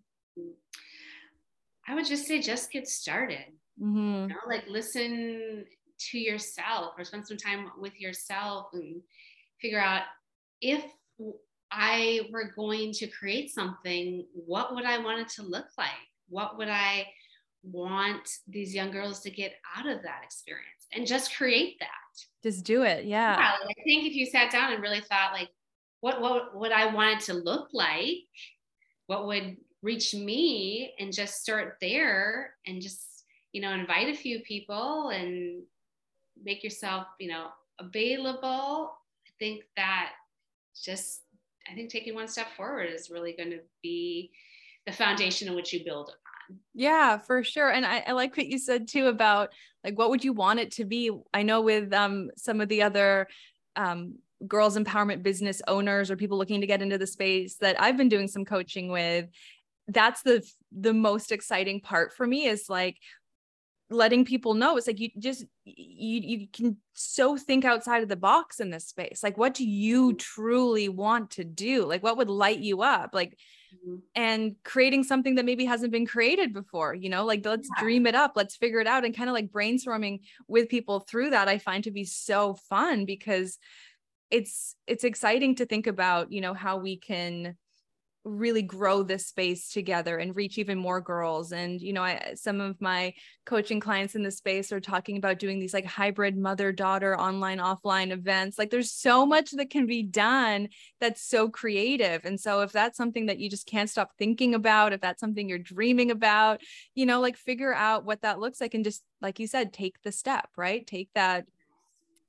i 1.87 1.95
would 1.95 2.05
just 2.05 2.25
say 2.25 2.41
just 2.41 2.71
get 2.71 2.87
started 2.87 3.45
mm-hmm. 3.81 4.23
you 4.23 4.27
know, 4.27 4.35
like 4.47 4.65
listen 4.67 5.65
to 5.99 6.19
yourself 6.19 6.93
or 6.97 7.03
spend 7.03 7.27
some 7.27 7.37
time 7.37 7.71
with 7.79 7.99
yourself 7.99 8.67
and 8.73 9.01
figure 9.59 9.79
out 9.79 10.03
if 10.61 10.83
I 11.71 12.21
were 12.31 12.51
going 12.55 12.93
to 12.93 13.07
create 13.07 13.53
something, 13.53 14.25
what 14.33 14.73
would 14.73 14.85
I 14.85 14.99
want 14.99 15.19
it 15.19 15.29
to 15.35 15.43
look 15.43 15.67
like? 15.77 15.89
What 16.29 16.57
would 16.57 16.69
I 16.69 17.07
want 17.71 18.29
these 18.47 18.73
young 18.73 18.91
girls 18.91 19.21
to 19.21 19.31
get 19.31 19.53
out 19.75 19.87
of 19.87 20.01
that 20.03 20.21
experience? 20.23 20.87
And 20.93 21.05
just 21.05 21.35
create 21.35 21.77
that. 21.79 21.89
Just 22.43 22.63
do 22.63 22.83
it. 22.83 23.05
Yeah. 23.05 23.37
yeah 23.37 23.51
like 23.65 23.77
I 23.79 23.83
think 23.83 24.05
if 24.05 24.13
you 24.13 24.25
sat 24.25 24.51
down 24.51 24.73
and 24.73 24.81
really 24.81 25.01
thought 25.01 25.33
like, 25.33 25.49
what 26.01 26.21
what 26.21 26.55
would 26.55 26.71
I 26.71 26.93
want 26.93 27.21
it 27.21 27.25
to 27.25 27.33
look 27.33 27.69
like? 27.73 28.17
What 29.07 29.27
would 29.27 29.57
reach 29.81 30.13
me 30.13 30.93
and 30.99 31.13
just 31.13 31.41
start 31.41 31.77
there 31.81 32.53
and 32.65 32.81
just 32.81 33.23
you 33.53 33.61
know 33.61 33.71
invite 33.71 34.07
a 34.07 34.17
few 34.17 34.39
people 34.41 35.09
and 35.09 35.63
make 36.43 36.63
yourself 36.63 37.05
you 37.19 37.29
know 37.29 37.47
available 37.79 38.91
i 39.27 39.31
think 39.39 39.63
that 39.75 40.11
just 40.75 41.21
i 41.69 41.75
think 41.75 41.89
taking 41.89 42.15
one 42.15 42.27
step 42.27 42.47
forward 42.55 42.89
is 42.91 43.09
really 43.09 43.33
going 43.33 43.49
to 43.49 43.59
be 43.81 44.31
the 44.85 44.91
foundation 44.91 45.47
in 45.47 45.55
which 45.55 45.73
you 45.73 45.83
build 45.83 46.11
yeah 46.73 47.17
for 47.17 47.43
sure 47.43 47.69
and 47.69 47.85
I, 47.85 48.03
I 48.07 48.11
like 48.13 48.35
what 48.37 48.47
you 48.47 48.57
said 48.57 48.87
too 48.87 49.07
about 49.07 49.49
like 49.87 49.97
what 49.97 50.09
would 50.09 50.23
you 50.23 50.33
want 50.33 50.59
it 50.59 50.71
to 50.73 50.85
be? 50.85 51.11
I 51.33 51.43
know 51.43 51.61
with 51.61 51.93
um 51.93 52.29
some 52.35 52.59
of 52.61 52.67
the 52.67 52.83
other 52.83 53.27
um 53.77 54.15
girls 54.45 54.77
empowerment 54.77 55.23
business 55.23 55.61
owners 55.67 56.11
or 56.11 56.17
people 56.17 56.37
looking 56.37 56.61
to 56.61 56.67
get 56.67 56.81
into 56.81 56.97
the 56.97 57.07
space 57.07 57.55
that 57.57 57.81
I've 57.81 57.97
been 57.97 58.09
doing 58.09 58.27
some 58.27 58.45
coaching 58.45 58.91
with 58.91 59.27
that's 59.87 60.21
the 60.23 60.45
the 60.77 60.93
most 60.93 61.31
exciting 61.31 61.79
part 61.79 62.13
for 62.13 62.27
me 62.27 62.45
is 62.47 62.69
like 62.69 62.97
letting 63.89 64.25
people 64.25 64.53
know 64.53 64.75
it's 64.75 64.87
like 64.87 64.99
you 64.99 65.09
just 65.17 65.45
you 65.63 66.19
you 66.21 66.47
can 66.51 66.75
so 66.93 67.37
think 67.37 67.63
outside 67.63 68.03
of 68.03 68.09
the 68.09 68.17
box 68.17 68.59
in 68.59 68.69
this 68.69 68.87
space 68.87 69.21
like 69.23 69.37
what 69.37 69.53
do 69.53 69.65
you 69.65 70.09
mm-hmm. 70.09 70.17
truly 70.17 70.89
want 70.89 71.31
to 71.31 71.45
do? 71.45 71.85
Like 71.85 72.03
what 72.03 72.17
would 72.17 72.29
light 72.29 72.59
you 72.59 72.81
up? 72.81 73.11
Like 73.13 73.37
mm-hmm. 73.73 73.97
and 74.15 74.55
creating 74.63 75.03
something 75.03 75.35
that 75.35 75.45
maybe 75.45 75.65
hasn't 75.65 75.91
been 75.91 76.05
created 76.05 76.53
before 76.53 76.93
you 76.93 77.09
know 77.09 77.25
like 77.25 77.45
let's 77.45 77.69
yeah. 77.75 77.83
dream 77.83 78.07
it 78.07 78.15
up 78.15 78.33
let's 78.35 78.55
figure 78.55 78.79
it 78.79 78.87
out 78.87 79.05
and 79.05 79.15
kind 79.15 79.29
of 79.29 79.33
like 79.33 79.49
brainstorming 79.49 80.19
with 80.47 80.69
people 80.69 80.99
through 80.99 81.29
that 81.29 81.47
i 81.47 81.57
find 81.57 81.83
to 81.83 81.91
be 81.91 82.03
so 82.03 82.55
fun 82.69 83.05
because 83.05 83.57
it's 84.29 84.75
it's 84.87 85.03
exciting 85.03 85.55
to 85.55 85.65
think 85.65 85.87
about 85.87 86.31
you 86.31 86.41
know 86.41 86.53
how 86.53 86.77
we 86.77 86.97
can 86.97 87.55
really 88.27 88.61
grow 88.61 89.03
this 89.03 89.27
space 89.27 89.69
together 89.69 90.17
and 90.17 90.35
reach 90.35 90.57
even 90.57 90.77
more 90.77 91.01
girls. 91.01 91.51
And 91.51 91.81
you 91.81 91.93
know 91.93 92.03
I, 92.03 92.33
some 92.35 92.61
of 92.61 92.79
my 92.81 93.13
coaching 93.45 93.79
clients 93.79 94.15
in 94.15 94.23
the 94.23 94.31
space 94.31 94.71
are 94.71 94.79
talking 94.79 95.17
about 95.17 95.39
doing 95.39 95.59
these 95.59 95.73
like 95.73 95.85
hybrid 95.85 96.37
mother 96.37 96.71
daughter 96.71 97.19
online 97.19 97.59
offline 97.59 98.11
events. 98.11 98.57
Like 98.57 98.69
there's 98.69 98.91
so 98.91 99.25
much 99.25 99.51
that 99.51 99.69
can 99.69 99.85
be 99.85 100.03
done 100.03 100.69
that's 100.99 101.21
so 101.21 101.49
creative. 101.49 102.25
And 102.25 102.39
so 102.39 102.61
if 102.61 102.71
that's 102.71 102.97
something 102.97 103.27
that 103.27 103.39
you 103.39 103.49
just 103.49 103.67
can't 103.67 103.89
stop 103.89 104.11
thinking 104.17 104.53
about 104.55 104.93
if 104.93 105.01
that's 105.01 105.19
something 105.19 105.47
you're 105.47 105.57
dreaming 105.57 106.11
about 106.11 106.61
you 106.95 107.05
know 107.05 107.21
like 107.21 107.37
figure 107.37 107.73
out 107.73 108.05
what 108.05 108.21
that 108.21 108.39
looks 108.39 108.61
like 108.61 108.73
and 108.73 108.83
just 108.83 109.03
like 109.21 109.39
you 109.39 109.47
said 109.47 109.73
take 109.73 110.01
the 110.03 110.11
step 110.11 110.49
right? 110.57 110.85
Take 110.85 111.09
that 111.15 111.45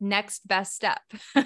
next 0.00 0.46
best 0.46 0.74
step. 0.74 1.00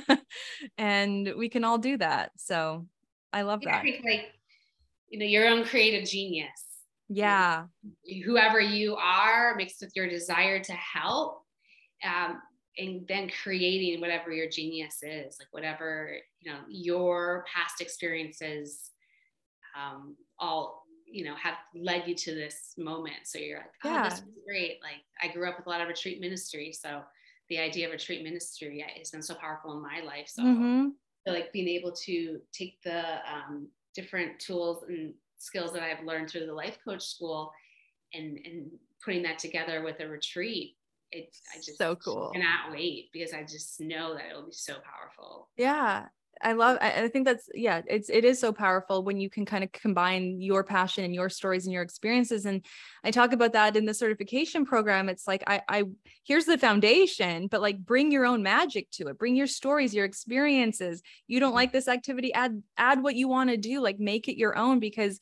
And 0.78 1.34
we 1.36 1.48
can 1.48 1.64
all 1.64 1.78
do 1.78 1.96
that. 1.98 2.32
So 2.36 2.86
i 3.32 3.42
love 3.42 3.62
that. 3.62 3.84
like 4.04 4.32
you 5.12 5.18
know 5.18 5.24
your 5.24 5.46
own 5.46 5.64
creative 5.64 6.08
genius 6.08 6.50
yeah 7.08 7.64
whoever 8.24 8.60
you 8.60 8.96
are 8.96 9.54
mixed 9.56 9.80
with 9.80 9.92
your 9.94 10.08
desire 10.08 10.58
to 10.58 10.72
help 10.72 11.42
um, 12.04 12.40
and 12.78 13.06
then 13.06 13.30
creating 13.42 14.00
whatever 14.00 14.32
your 14.32 14.48
genius 14.48 14.98
is 15.02 15.36
like 15.38 15.48
whatever 15.52 16.16
you 16.40 16.50
know 16.50 16.58
your 16.68 17.44
past 17.52 17.80
experiences 17.80 18.90
um, 19.78 20.16
all 20.38 20.82
you 21.06 21.24
know 21.24 21.34
have 21.36 21.54
led 21.74 22.08
you 22.08 22.14
to 22.14 22.34
this 22.34 22.72
moment 22.78 23.24
so 23.24 23.38
you're 23.38 23.58
like 23.58 23.66
oh 23.84 23.92
yeah. 23.92 24.08
this 24.08 24.18
is 24.18 24.24
great 24.46 24.78
like 24.82 25.02
i 25.22 25.32
grew 25.32 25.46
up 25.48 25.58
with 25.58 25.66
a 25.66 25.70
lot 25.70 25.82
of 25.82 25.88
retreat 25.88 26.20
ministry 26.20 26.72
so 26.72 27.02
the 27.52 27.58
idea 27.58 27.86
of 27.86 27.92
retreat 27.92 28.22
ministry 28.22 28.82
has 28.96 29.10
been 29.10 29.22
so 29.22 29.34
powerful 29.34 29.74
in 29.74 29.82
my 29.82 30.00
life. 30.00 30.26
So, 30.26 30.42
mm-hmm. 30.42 30.88
so 31.26 31.34
like 31.34 31.52
being 31.52 31.68
able 31.68 31.92
to 31.92 32.40
take 32.50 32.80
the 32.82 33.16
um, 33.30 33.68
different 33.94 34.38
tools 34.38 34.84
and 34.88 35.14
skills 35.38 35.72
that 35.72 35.82
I've 35.82 36.04
learned 36.04 36.30
through 36.30 36.46
the 36.46 36.54
life 36.54 36.78
coach 36.84 37.04
school 37.04 37.52
and, 38.14 38.38
and 38.44 38.70
putting 39.04 39.22
that 39.22 39.38
together 39.38 39.82
with 39.82 40.00
a 40.00 40.08
retreat 40.08 40.76
it's 41.12 41.42
I 41.54 41.58
just 41.58 41.78
so 41.78 41.94
cool. 41.94 42.30
Cannot 42.32 42.72
wait 42.72 43.10
because 43.12 43.32
I 43.32 43.42
just 43.42 43.80
know 43.80 44.14
that 44.14 44.30
it'll 44.30 44.46
be 44.46 44.52
so 44.52 44.74
powerful. 44.74 45.48
Yeah. 45.56 46.06
I 46.42 46.52
love 46.52 46.78
I, 46.80 47.08
think 47.08 47.24
that's 47.24 47.48
yeah, 47.54 47.82
it's 47.86 48.10
it 48.10 48.24
is 48.24 48.40
so 48.40 48.52
powerful 48.52 49.04
when 49.04 49.18
you 49.18 49.30
can 49.30 49.44
kind 49.44 49.62
of 49.62 49.70
combine 49.72 50.40
your 50.40 50.64
passion 50.64 51.04
and 51.04 51.14
your 51.14 51.28
stories 51.28 51.66
and 51.66 51.72
your 51.72 51.82
experiences. 51.82 52.46
And 52.46 52.64
I 53.04 53.10
talk 53.10 53.32
about 53.32 53.52
that 53.52 53.76
in 53.76 53.84
the 53.84 53.94
certification 53.94 54.64
program. 54.64 55.08
It's 55.08 55.26
like 55.26 55.44
I 55.46 55.62
I 55.68 55.84
here's 56.24 56.44
the 56.44 56.58
foundation, 56.58 57.46
but 57.46 57.60
like 57.60 57.78
bring 57.78 58.10
your 58.10 58.26
own 58.26 58.42
magic 58.42 58.90
to 58.92 59.08
it. 59.08 59.18
Bring 59.18 59.36
your 59.36 59.46
stories, 59.46 59.94
your 59.94 60.04
experiences. 60.04 61.02
You 61.26 61.40
don't 61.40 61.54
like 61.54 61.72
this 61.72 61.88
activity, 61.88 62.32
add 62.32 62.62
add 62.76 63.02
what 63.02 63.14
you 63.14 63.28
want 63.28 63.50
to 63.50 63.56
do, 63.56 63.80
like 63.80 63.98
make 63.98 64.28
it 64.28 64.36
your 64.36 64.56
own 64.56 64.80
because 64.80 65.20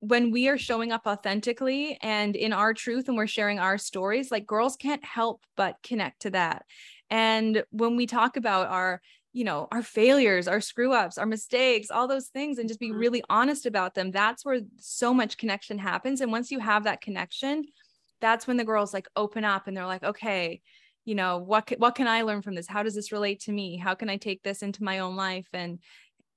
when 0.00 0.30
we 0.30 0.48
are 0.48 0.58
showing 0.58 0.92
up 0.92 1.06
authentically 1.06 1.98
and 2.02 2.36
in 2.36 2.52
our 2.52 2.74
truth 2.74 3.08
and 3.08 3.16
we're 3.16 3.26
sharing 3.26 3.58
our 3.58 3.78
stories, 3.78 4.30
like 4.30 4.46
girls 4.46 4.76
can't 4.76 5.02
help 5.02 5.42
but 5.56 5.76
connect 5.82 6.22
to 6.22 6.30
that. 6.30 6.66
And 7.08 7.64
when 7.70 7.96
we 7.96 8.06
talk 8.06 8.36
about 8.36 8.68
our 8.68 9.00
you 9.34 9.42
know, 9.42 9.66
our 9.72 9.82
failures, 9.82 10.46
our 10.46 10.60
screw 10.60 10.92
ups, 10.92 11.18
our 11.18 11.26
mistakes, 11.26 11.90
all 11.90 12.06
those 12.06 12.28
things, 12.28 12.58
and 12.58 12.68
just 12.68 12.78
be 12.78 12.90
mm-hmm. 12.90 12.98
really 12.98 13.22
honest 13.28 13.66
about 13.66 13.94
them. 13.94 14.12
That's 14.12 14.44
where 14.44 14.60
so 14.78 15.12
much 15.12 15.36
connection 15.36 15.76
happens. 15.76 16.20
And 16.20 16.30
once 16.30 16.52
you 16.52 16.60
have 16.60 16.84
that 16.84 17.00
connection, 17.00 17.64
that's 18.20 18.46
when 18.46 18.56
the 18.56 18.64
girls 18.64 18.94
like 18.94 19.08
open 19.16 19.44
up 19.44 19.66
and 19.66 19.76
they're 19.76 19.86
like, 19.86 20.04
okay, 20.04 20.62
you 21.04 21.16
know, 21.16 21.38
what, 21.38 21.68
what 21.78 21.96
can 21.96 22.06
I 22.06 22.22
learn 22.22 22.42
from 22.42 22.54
this? 22.54 22.68
How 22.68 22.84
does 22.84 22.94
this 22.94 23.10
relate 23.10 23.40
to 23.40 23.52
me? 23.52 23.76
How 23.76 23.94
can 23.96 24.08
I 24.08 24.18
take 24.18 24.44
this 24.44 24.62
into 24.62 24.84
my 24.84 25.00
own 25.00 25.16
life 25.16 25.48
and 25.52 25.80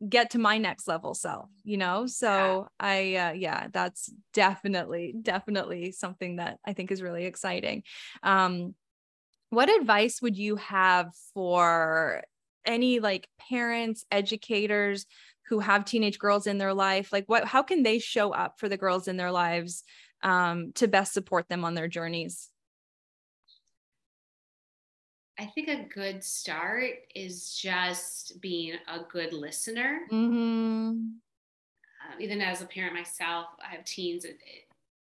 get 0.10 0.32
to 0.32 0.40
my 0.40 0.58
next 0.58 0.88
level 0.88 1.14
self, 1.14 1.50
you 1.64 1.78
know? 1.78 2.08
So 2.08 2.68
yeah. 2.82 2.88
I, 2.88 3.16
uh, 3.16 3.32
yeah, 3.34 3.68
that's 3.72 4.12
definitely, 4.34 5.14
definitely 5.22 5.92
something 5.92 6.38
that 6.38 6.58
I 6.66 6.74
think 6.74 6.92
is 6.92 7.04
really 7.04 7.26
exciting. 7.26 7.84
Um, 8.24 8.74
what 9.52 9.70
advice 9.70 10.20
would 10.20 10.36
you 10.36 10.56
have 10.58 11.14
for 11.36 12.24
any 12.68 13.00
like 13.00 13.28
parents, 13.50 14.06
educators 14.12 15.06
who 15.48 15.60
have 15.60 15.86
teenage 15.86 16.20
girls 16.20 16.46
in 16.46 16.58
their 16.58 16.74
life? 16.74 17.12
Like 17.12 17.26
what 17.28 17.46
how 17.46 17.64
can 17.64 17.84
they 17.84 18.00
show 18.00 18.32
up 18.32 18.60
for 18.60 18.70
the 18.70 18.78
girls 18.78 19.08
in 19.08 19.18
their 19.18 19.32
lives 19.32 19.84
um, 20.22 20.72
to 20.76 20.88
best 20.88 21.14
support 21.14 21.48
them 21.50 21.66
on 21.66 21.74
their 21.74 21.88
journeys? 21.88 22.50
I 25.40 25.46
think 25.46 25.68
a 25.68 25.88
good 25.94 26.24
start 26.24 26.96
is 27.14 27.56
just 27.56 28.42
being 28.42 28.74
a 28.88 29.02
good 29.12 29.34
listener. 29.34 30.02
Mm-hmm. 30.12 31.10
Uh, 32.02 32.16
even 32.20 32.42
as 32.42 32.62
a 32.62 32.66
parent 32.66 32.96
myself, 32.96 33.48
I 33.64 33.76
have 33.76 33.86
teens. 33.86 34.26
It, 34.26 34.40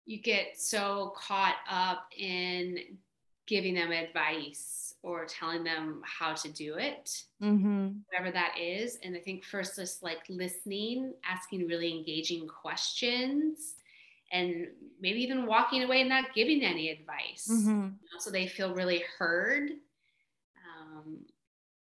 you 0.06 0.22
get 0.22 0.60
so 0.60 1.14
caught 1.16 1.58
up 1.70 2.08
in 2.18 2.98
giving 3.46 3.76
them 3.76 3.92
advice 3.92 4.93
or 5.04 5.26
telling 5.26 5.64
them 5.66 6.02
how 6.06 6.34
to 6.34 6.50
do 6.54 6.76
it, 6.76 7.12
mm-hmm. 7.42 7.90
whatever 8.08 8.32
that 8.32 8.56
is. 8.58 8.98
And 9.04 9.16
I 9.16 9.20
think 9.20 9.44
first, 9.44 9.76
just 9.76 10.02
like 10.02 10.20
listening, 10.30 11.14
asking 11.30 11.68
really 11.68 11.92
engaging 11.92 12.48
questions, 12.48 13.76
and 14.32 14.68
maybe 15.00 15.20
even 15.20 15.46
walking 15.46 15.84
away 15.84 16.00
and 16.00 16.10
not 16.10 16.34
giving 16.34 16.64
any 16.64 16.90
advice. 16.90 17.48
Mm-hmm. 17.52 17.70
You 17.70 17.86
know, 17.86 18.20
so 18.20 18.32
they 18.32 18.48
feel 18.48 18.74
really 18.74 19.04
heard. 19.20 19.72
Um, 20.66 21.20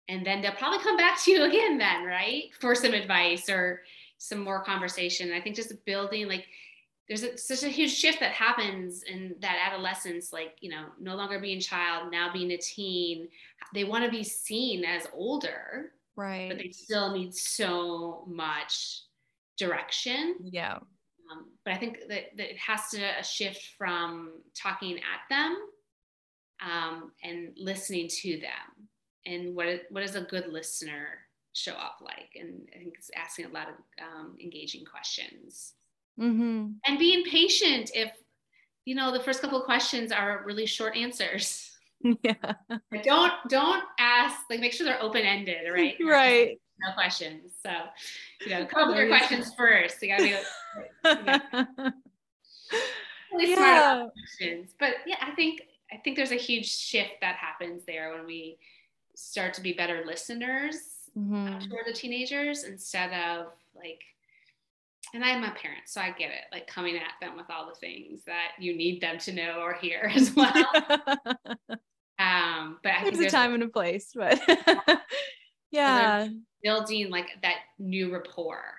and 0.08 0.26
then 0.26 0.42
they'll 0.42 0.52
probably 0.52 0.80
come 0.80 0.96
back 0.96 1.22
to 1.22 1.30
you 1.30 1.44
again, 1.44 1.78
then, 1.78 2.04
right? 2.04 2.50
For 2.60 2.74
some 2.74 2.92
advice 2.92 3.48
or 3.48 3.82
some 4.18 4.40
more 4.40 4.62
conversation. 4.64 5.32
I 5.32 5.40
think 5.40 5.54
just 5.56 5.72
building 5.84 6.28
like 6.28 6.46
there's 7.08 7.22
a, 7.22 7.36
such 7.36 7.62
a 7.62 7.68
huge 7.68 7.92
shift 7.92 8.20
that 8.20 8.32
happens 8.32 9.02
in 9.02 9.34
that 9.40 9.58
adolescence 9.70 10.32
like 10.32 10.56
you 10.60 10.70
know 10.70 10.86
no 10.98 11.14
longer 11.14 11.38
being 11.38 11.60
child 11.60 12.10
now 12.10 12.32
being 12.32 12.50
a 12.52 12.56
teen. 12.56 13.28
They 13.72 13.84
want 13.84 14.04
to 14.04 14.10
be 14.10 14.24
seen 14.24 14.84
as 14.84 15.06
older 15.12 15.92
right 16.16 16.48
but 16.48 16.58
they 16.58 16.70
still 16.70 17.12
need 17.12 17.34
so 17.34 18.24
much 18.26 19.02
direction. 19.58 20.36
Yeah. 20.42 20.78
Um, 21.30 21.46
but 21.64 21.72
i 21.72 21.76
think 21.78 22.00
that, 22.08 22.36
that 22.36 22.50
it 22.50 22.58
has 22.58 22.90
to 22.90 23.02
a 23.02 23.24
shift 23.24 23.70
from 23.78 24.32
talking 24.54 24.96
at 24.98 25.28
them 25.30 25.56
um, 26.60 27.12
and 27.22 27.52
listening 27.56 28.08
to 28.08 28.38
them. 28.40 28.88
And 29.26 29.54
what 29.54 29.66
what 29.90 30.02
does 30.02 30.16
a 30.16 30.22
good 30.22 30.48
listener 30.48 31.06
show 31.52 31.72
up 31.72 31.98
like? 32.00 32.30
And 32.38 32.68
i 32.74 32.78
think 32.78 32.94
it's 32.96 33.10
asking 33.16 33.46
a 33.46 33.50
lot 33.50 33.68
of 33.68 33.74
um, 34.02 34.36
engaging 34.42 34.84
questions 34.84 35.74
mm-hmm. 36.18 36.72
and 36.86 36.98
being 36.98 37.24
patient 37.24 37.90
if 37.94 38.10
you 38.84 38.94
know 38.94 39.12
the 39.12 39.20
first 39.20 39.40
couple 39.40 39.58
of 39.58 39.64
questions 39.64 40.12
are 40.12 40.42
really 40.44 40.66
short 40.66 40.96
answers. 40.96 41.70
Yeah. 42.22 42.34
Don't 43.02 43.32
don't 43.48 43.82
ask 43.98 44.36
like 44.50 44.60
make 44.60 44.74
sure 44.74 44.84
they're 44.84 45.02
open-ended 45.02 45.72
right? 45.72 45.96
Right. 46.04 46.60
No 46.78 46.92
questions. 46.92 47.52
So 47.64 47.72
you 48.44 48.50
know 48.50 48.66
come 48.66 48.88
with 48.88 48.98
your 48.98 49.08
questions 49.08 49.54
first. 49.54 50.02
You 50.02 50.08
gotta 50.08 50.22
be 50.24 50.34
really 53.32 53.50
yeah. 53.52 53.94
smart 53.94 54.12
questions. 54.12 54.74
But 54.78 54.96
yeah 55.06 55.16
i 55.22 55.30
think 55.30 55.62
i 55.90 55.96
think 55.96 56.16
there's 56.16 56.32
a 56.32 56.36
huge 56.36 56.68
shift 56.68 57.12
that 57.22 57.36
happens 57.36 57.84
there 57.86 58.12
when 58.12 58.26
we 58.26 58.58
start 59.16 59.54
to 59.54 59.62
be 59.62 59.72
better 59.72 60.02
listeners 60.06 60.76
mm-hmm. 61.16 61.54
uh, 61.54 61.60
toward 61.60 61.86
the 61.86 61.92
teenagers 61.92 62.64
instead 62.64 63.12
of 63.12 63.46
like 63.74 64.02
and 65.14 65.24
I'm 65.24 65.44
a 65.44 65.52
parent, 65.52 65.82
so 65.86 66.00
I 66.00 66.10
get 66.10 66.30
it, 66.30 66.42
like 66.52 66.66
coming 66.66 66.96
at 66.96 67.02
them 67.20 67.36
with 67.36 67.46
all 67.48 67.68
the 67.68 67.74
things 67.76 68.24
that 68.26 68.50
you 68.58 68.76
need 68.76 69.00
them 69.00 69.18
to 69.18 69.32
know 69.32 69.60
or 69.60 69.74
hear 69.74 70.10
as 70.14 70.34
well. 70.34 70.52
um, 72.18 72.78
but 72.82 72.92
I 72.92 73.04
there's 73.04 73.20
a 73.20 73.30
time 73.30 73.54
and 73.54 73.62
a 73.62 73.68
place, 73.68 74.10
but 74.14 74.40
yeah, 75.70 76.28
building 76.62 77.10
like 77.10 77.28
that 77.42 77.58
new 77.78 78.12
rapport 78.12 78.74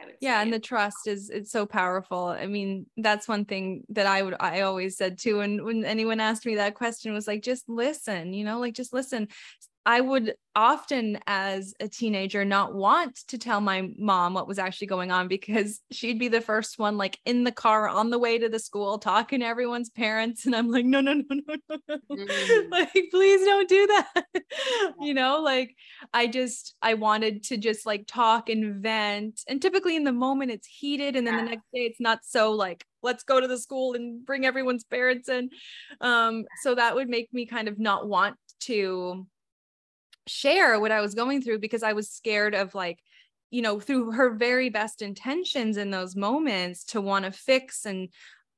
I 0.00 0.06
would 0.06 0.14
yeah 0.20 0.42
and 0.42 0.52
the 0.52 0.60
trust 0.60 1.06
is 1.06 1.30
it's 1.30 1.50
so 1.50 1.66
powerful. 1.66 2.26
I 2.26 2.46
mean 2.46 2.86
that's 2.96 3.26
one 3.28 3.44
thing 3.44 3.84
that 3.90 4.06
i 4.06 4.22
would 4.22 4.36
i 4.40 4.60
always 4.60 4.96
said 4.96 5.18
too 5.18 5.40
and 5.40 5.64
when 5.64 5.84
anyone 5.84 6.20
asked 6.20 6.46
me 6.46 6.56
that 6.56 6.74
question 6.74 7.12
was 7.12 7.26
like 7.26 7.42
just 7.42 7.68
listen 7.68 8.32
you 8.32 8.44
know 8.44 8.60
like 8.60 8.74
just 8.74 8.92
listen 8.92 9.28
I 9.88 10.02
would 10.02 10.34
often, 10.54 11.18
as 11.26 11.72
a 11.80 11.88
teenager, 11.88 12.44
not 12.44 12.74
want 12.74 13.16
to 13.28 13.38
tell 13.38 13.62
my 13.62 13.88
mom 13.96 14.34
what 14.34 14.46
was 14.46 14.58
actually 14.58 14.88
going 14.88 15.10
on 15.10 15.28
because 15.28 15.80
she'd 15.90 16.18
be 16.18 16.28
the 16.28 16.42
first 16.42 16.78
one, 16.78 16.98
like 16.98 17.18
in 17.24 17.42
the 17.42 17.52
car 17.52 17.88
on 17.88 18.10
the 18.10 18.18
way 18.18 18.36
to 18.36 18.50
the 18.50 18.58
school, 18.58 18.98
talking 18.98 19.40
to 19.40 19.46
everyone's 19.46 19.88
parents. 19.88 20.44
And 20.44 20.54
I'm 20.54 20.70
like, 20.70 20.84
no, 20.84 21.00
no, 21.00 21.14
no, 21.14 21.24
no, 21.30 21.56
no, 21.70 21.78
no. 21.88 21.98
Mm. 22.10 22.68
Like, 22.70 22.92
please 23.10 23.42
don't 23.46 23.66
do 23.66 23.86
that. 23.86 24.24
you 25.00 25.14
know, 25.14 25.40
like 25.40 25.74
I 26.12 26.26
just, 26.26 26.74
I 26.82 26.92
wanted 26.92 27.44
to 27.44 27.56
just 27.56 27.86
like 27.86 28.04
talk 28.06 28.50
and 28.50 28.82
vent. 28.82 29.40
And 29.48 29.62
typically 29.62 29.96
in 29.96 30.04
the 30.04 30.12
moment, 30.12 30.50
it's 30.50 30.66
heated. 30.66 31.16
And 31.16 31.26
then 31.26 31.38
the 31.38 31.44
next 31.44 31.64
day, 31.72 31.86
it's 31.86 32.00
not 32.00 32.18
so 32.24 32.52
like, 32.52 32.84
let's 33.02 33.22
go 33.22 33.40
to 33.40 33.48
the 33.48 33.56
school 33.56 33.94
and 33.94 34.22
bring 34.26 34.44
everyone's 34.44 34.84
parents 34.84 35.30
in. 35.30 35.48
Um, 36.02 36.44
so 36.62 36.74
that 36.74 36.94
would 36.94 37.08
make 37.08 37.32
me 37.32 37.46
kind 37.46 37.68
of 37.68 37.78
not 37.78 38.06
want 38.06 38.36
to 38.64 39.26
share 40.28 40.78
what 40.78 40.92
I 40.92 41.00
was 41.00 41.14
going 41.14 41.42
through 41.42 41.58
because 41.58 41.82
I 41.82 41.92
was 41.92 42.10
scared 42.10 42.54
of 42.54 42.74
like, 42.74 43.00
you 43.50 43.62
know, 43.62 43.80
through 43.80 44.12
her 44.12 44.30
very 44.30 44.68
best 44.68 45.02
intentions 45.02 45.76
in 45.76 45.90
those 45.90 46.14
moments 46.14 46.84
to 46.86 47.00
want 47.00 47.24
to 47.24 47.32
fix 47.32 47.86
and 47.86 48.08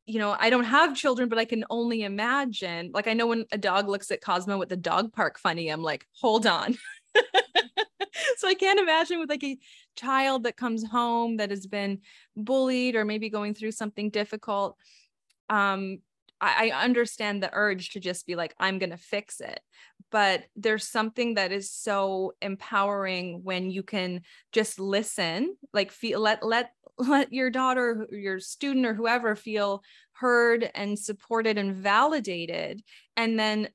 you 0.07 0.19
know, 0.19 0.35
I 0.37 0.51
don't 0.51 0.65
have 0.65 0.97
children, 0.97 1.29
but 1.29 1.39
I 1.39 1.45
can 1.45 1.65
only 1.71 2.03
imagine. 2.03 2.91
Like, 2.93 3.07
I 3.07 3.13
know 3.13 3.29
when 3.29 3.45
a 3.53 3.59
dog 3.59 3.89
looks 3.89 4.11
at 4.11 4.21
Cosmo 4.21 4.59
with 4.59 4.69
the 4.69 4.77
dog 4.77 5.13
park 5.13 5.39
funny, 5.39 5.69
I'm 5.69 5.85
like, 5.85 6.05
hold 6.21 6.49
on. 6.49 6.77
so 8.37 8.49
I 8.49 8.55
can't 8.55 8.81
imagine 8.81 9.21
with 9.21 9.31
like 9.31 9.45
a 9.45 9.57
child 9.95 10.45
that 10.45 10.57
comes 10.57 10.85
home 10.85 11.37
that 11.37 11.51
has 11.51 11.67
been 11.67 12.01
bullied 12.37 12.97
or 12.97 13.05
maybe 13.05 13.31
going 13.31 13.55
through 13.55 13.71
something 13.71 14.11
difficult. 14.11 14.77
Um, 15.49 15.99
I, 16.41 16.71
I 16.71 16.85
understand 16.85 17.43
the 17.43 17.51
urge 17.53 17.91
to 17.91 18.01
just 18.01 18.27
be 18.27 18.35
like, 18.35 18.55
I'm 18.59 18.79
going 18.79 18.91
to 18.91 18.97
fix 18.97 19.41
it. 19.41 19.61
But 20.11 20.45
there's 20.57 20.89
something 20.89 21.35
that 21.35 21.53
is 21.53 21.71
so 21.71 22.35
empowering 22.43 23.43
when 23.45 23.71
you 23.71 23.83
can 23.83 24.23
just 24.53 24.81
listen, 24.81 25.57
like 25.73 25.93
feel, 25.93 26.21
let, 26.21 26.45
let, 26.45 26.73
let 26.99 27.33
your 27.33 27.51
daughter, 27.51 28.07
your 28.11 28.41
student 28.41 28.87
or 28.87 28.95
whoever 28.95 29.37
feel 29.37 29.83
heard 30.13 30.69
and 30.75 30.99
supported 30.99 31.59
and 31.59 31.75
validated. 31.75 32.83
And 33.17 33.39
then 33.39 33.69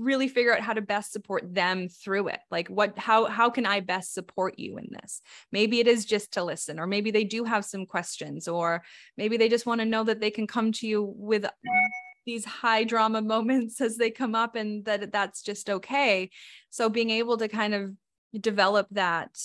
really 0.00 0.28
figure 0.28 0.54
out 0.54 0.62
how 0.62 0.72
to 0.72 0.80
best 0.80 1.12
support 1.12 1.54
them 1.54 1.86
through 1.88 2.28
it 2.28 2.40
like 2.50 2.68
what 2.68 2.98
how 2.98 3.26
how 3.26 3.50
can 3.50 3.66
i 3.66 3.80
best 3.80 4.14
support 4.14 4.58
you 4.58 4.78
in 4.78 4.88
this 4.90 5.20
maybe 5.52 5.78
it 5.78 5.86
is 5.86 6.06
just 6.06 6.32
to 6.32 6.42
listen 6.42 6.80
or 6.80 6.86
maybe 6.86 7.10
they 7.10 7.22
do 7.22 7.44
have 7.44 7.66
some 7.66 7.84
questions 7.84 8.48
or 8.48 8.82
maybe 9.18 9.36
they 9.36 9.48
just 9.48 9.66
want 9.66 9.78
to 9.80 9.84
know 9.84 10.02
that 10.02 10.18
they 10.18 10.30
can 10.30 10.46
come 10.46 10.72
to 10.72 10.86
you 10.86 11.12
with 11.16 11.44
these 12.30 12.44
high 12.44 12.84
drama 12.84 13.20
moments 13.34 13.80
as 13.80 13.96
they 13.96 14.10
come 14.10 14.34
up 14.34 14.56
and 14.56 14.84
that 14.84 15.12
that's 15.12 15.42
just 15.42 15.68
okay 15.70 16.30
so 16.70 16.88
being 16.88 17.10
able 17.10 17.36
to 17.36 17.48
kind 17.48 17.74
of 17.74 17.92
develop 18.40 18.86
that 18.90 19.36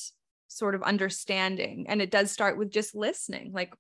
sort 0.48 0.76
of 0.76 0.84
understanding 0.84 1.86
and 1.90 2.02
it 2.02 2.12
does 2.12 2.32
start 2.32 2.58
with 2.58 2.70
just 2.70 2.96
listening 2.96 3.52
like 3.52 3.74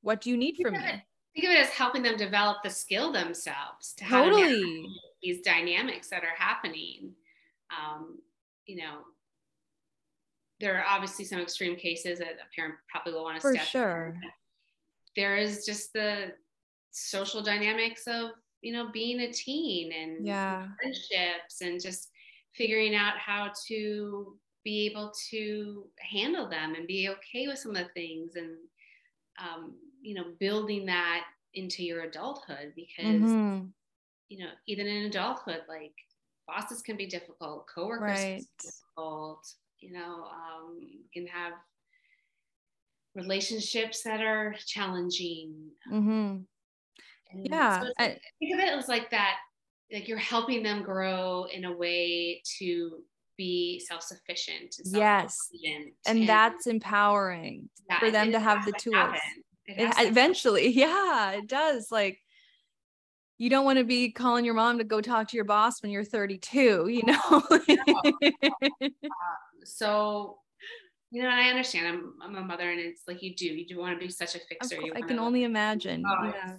what 0.00 0.20
do 0.20 0.30
you 0.30 0.36
need 0.36 0.56
from 0.60 0.72
me 0.72 1.02
think 1.34 1.46
of 1.46 1.50
it 1.52 1.60
as 1.60 1.68
helping 1.70 2.02
them 2.02 2.16
develop 2.16 2.56
the 2.64 2.70
skill 2.70 3.12
themselves 3.12 3.94
to 3.96 4.04
totally 4.04 4.86
these 5.22 5.42
dynamics 5.42 6.08
that 6.08 6.22
are 6.24 6.36
happening. 6.36 7.12
Um, 7.70 8.18
you 8.66 8.76
know, 8.76 8.98
there 10.60 10.78
are 10.78 10.84
obviously 10.88 11.24
some 11.24 11.40
extreme 11.40 11.76
cases 11.76 12.18
that 12.18 12.28
a 12.28 12.54
parent 12.54 12.74
probably 12.88 13.12
will 13.12 13.24
want 13.24 13.36
to 13.36 13.40
For 13.40 13.54
step 13.54 13.66
sure. 13.66 14.18
In. 14.22 14.30
There 15.16 15.36
is 15.36 15.64
just 15.64 15.92
the 15.92 16.32
social 16.90 17.42
dynamics 17.42 18.02
of 18.06 18.30
you 18.62 18.72
know 18.72 18.90
being 18.92 19.20
a 19.20 19.32
teen 19.32 19.92
and 19.92 20.26
yeah. 20.26 20.66
friendships 20.80 21.60
and 21.62 21.80
just 21.80 22.08
figuring 22.54 22.94
out 22.94 23.16
how 23.16 23.50
to 23.68 24.36
be 24.64 24.86
able 24.86 25.12
to 25.30 25.86
handle 26.00 26.48
them 26.48 26.74
and 26.74 26.86
be 26.86 27.08
okay 27.08 27.46
with 27.46 27.58
some 27.58 27.74
of 27.74 27.78
the 27.78 27.92
things 27.94 28.36
and 28.36 28.50
um, 29.38 29.74
you 30.02 30.14
know 30.14 30.24
building 30.38 30.86
that 30.86 31.24
into 31.54 31.82
your 31.82 32.02
adulthood 32.02 32.72
because 32.76 33.22
mm-hmm. 33.22 33.64
you 34.28 34.38
know 34.38 34.50
even 34.66 34.86
in 34.86 35.06
adulthood 35.06 35.62
like 35.68 35.94
bosses 36.46 36.82
can 36.82 36.96
be 36.96 37.06
difficult 37.06 37.66
coworkers 37.72 38.18
right. 38.18 38.44
difficult 38.62 39.46
you 39.78 39.92
know 39.92 40.24
um, 40.24 40.78
you 40.80 41.04
can 41.12 41.26
have 41.26 41.52
relationships 43.14 44.02
that 44.02 44.20
are 44.20 44.54
challenging 44.66 45.54
mm-hmm. 45.90 46.38
Mm-hmm. 47.34 47.52
yeah 47.52 47.82
so 47.82 47.92
I, 47.98 48.16
think 48.38 48.54
of 48.54 48.60
it 48.60 48.72
as 48.72 48.88
like 48.88 49.10
that 49.10 49.36
like 49.92 50.08
you're 50.08 50.18
helping 50.18 50.62
them 50.62 50.82
grow 50.82 51.46
in 51.52 51.64
a 51.64 51.72
way 51.72 52.42
to 52.58 53.02
be 53.36 53.80
self-sufficient 53.88 54.76
yes. 54.84 55.48
and, 55.64 55.92
and, 56.06 56.28
that's 56.28 56.66
empowering 56.66 57.70
that, 57.88 58.00
for 58.00 58.10
them 58.10 58.32
to 58.32 58.38
have 58.38 58.66
the 58.66 58.72
tools 58.72 58.94
happen. 58.94 59.20
it, 59.66 59.94
eventually. 59.98 60.68
Yeah 60.68 61.32
it 61.32 61.48
does 61.48 61.88
like 61.90 62.18
you 63.38 63.48
don't 63.48 63.64
want 63.64 63.78
to 63.78 63.84
be 63.84 64.12
calling 64.12 64.44
your 64.44 64.52
mom 64.52 64.76
to 64.76 64.84
go 64.84 65.00
talk 65.00 65.28
to 65.28 65.36
your 65.36 65.46
boss 65.46 65.82
when 65.82 65.90
you're 65.90 66.04
32 66.04 66.88
you 66.88 67.02
know? 67.04 67.42
Uh, 68.82 69.64
so 69.64 70.38
you 71.10 71.22
know 71.22 71.28
i 71.28 71.48
understand 71.48 71.86
I'm, 71.86 72.14
I'm 72.22 72.36
a 72.36 72.46
mother 72.46 72.70
and 72.70 72.80
it's 72.80 73.02
like 73.06 73.22
you 73.22 73.34
do 73.34 73.46
you 73.46 73.66
do 73.66 73.78
want 73.78 73.98
to 73.98 74.04
be 74.04 74.10
such 74.10 74.34
a 74.34 74.38
fixer 74.38 74.78
i 74.94 75.00
can 75.00 75.18
only 75.18 75.44
imagine 75.44 76.04
oh, 76.06 76.24
yeah. 76.24 76.56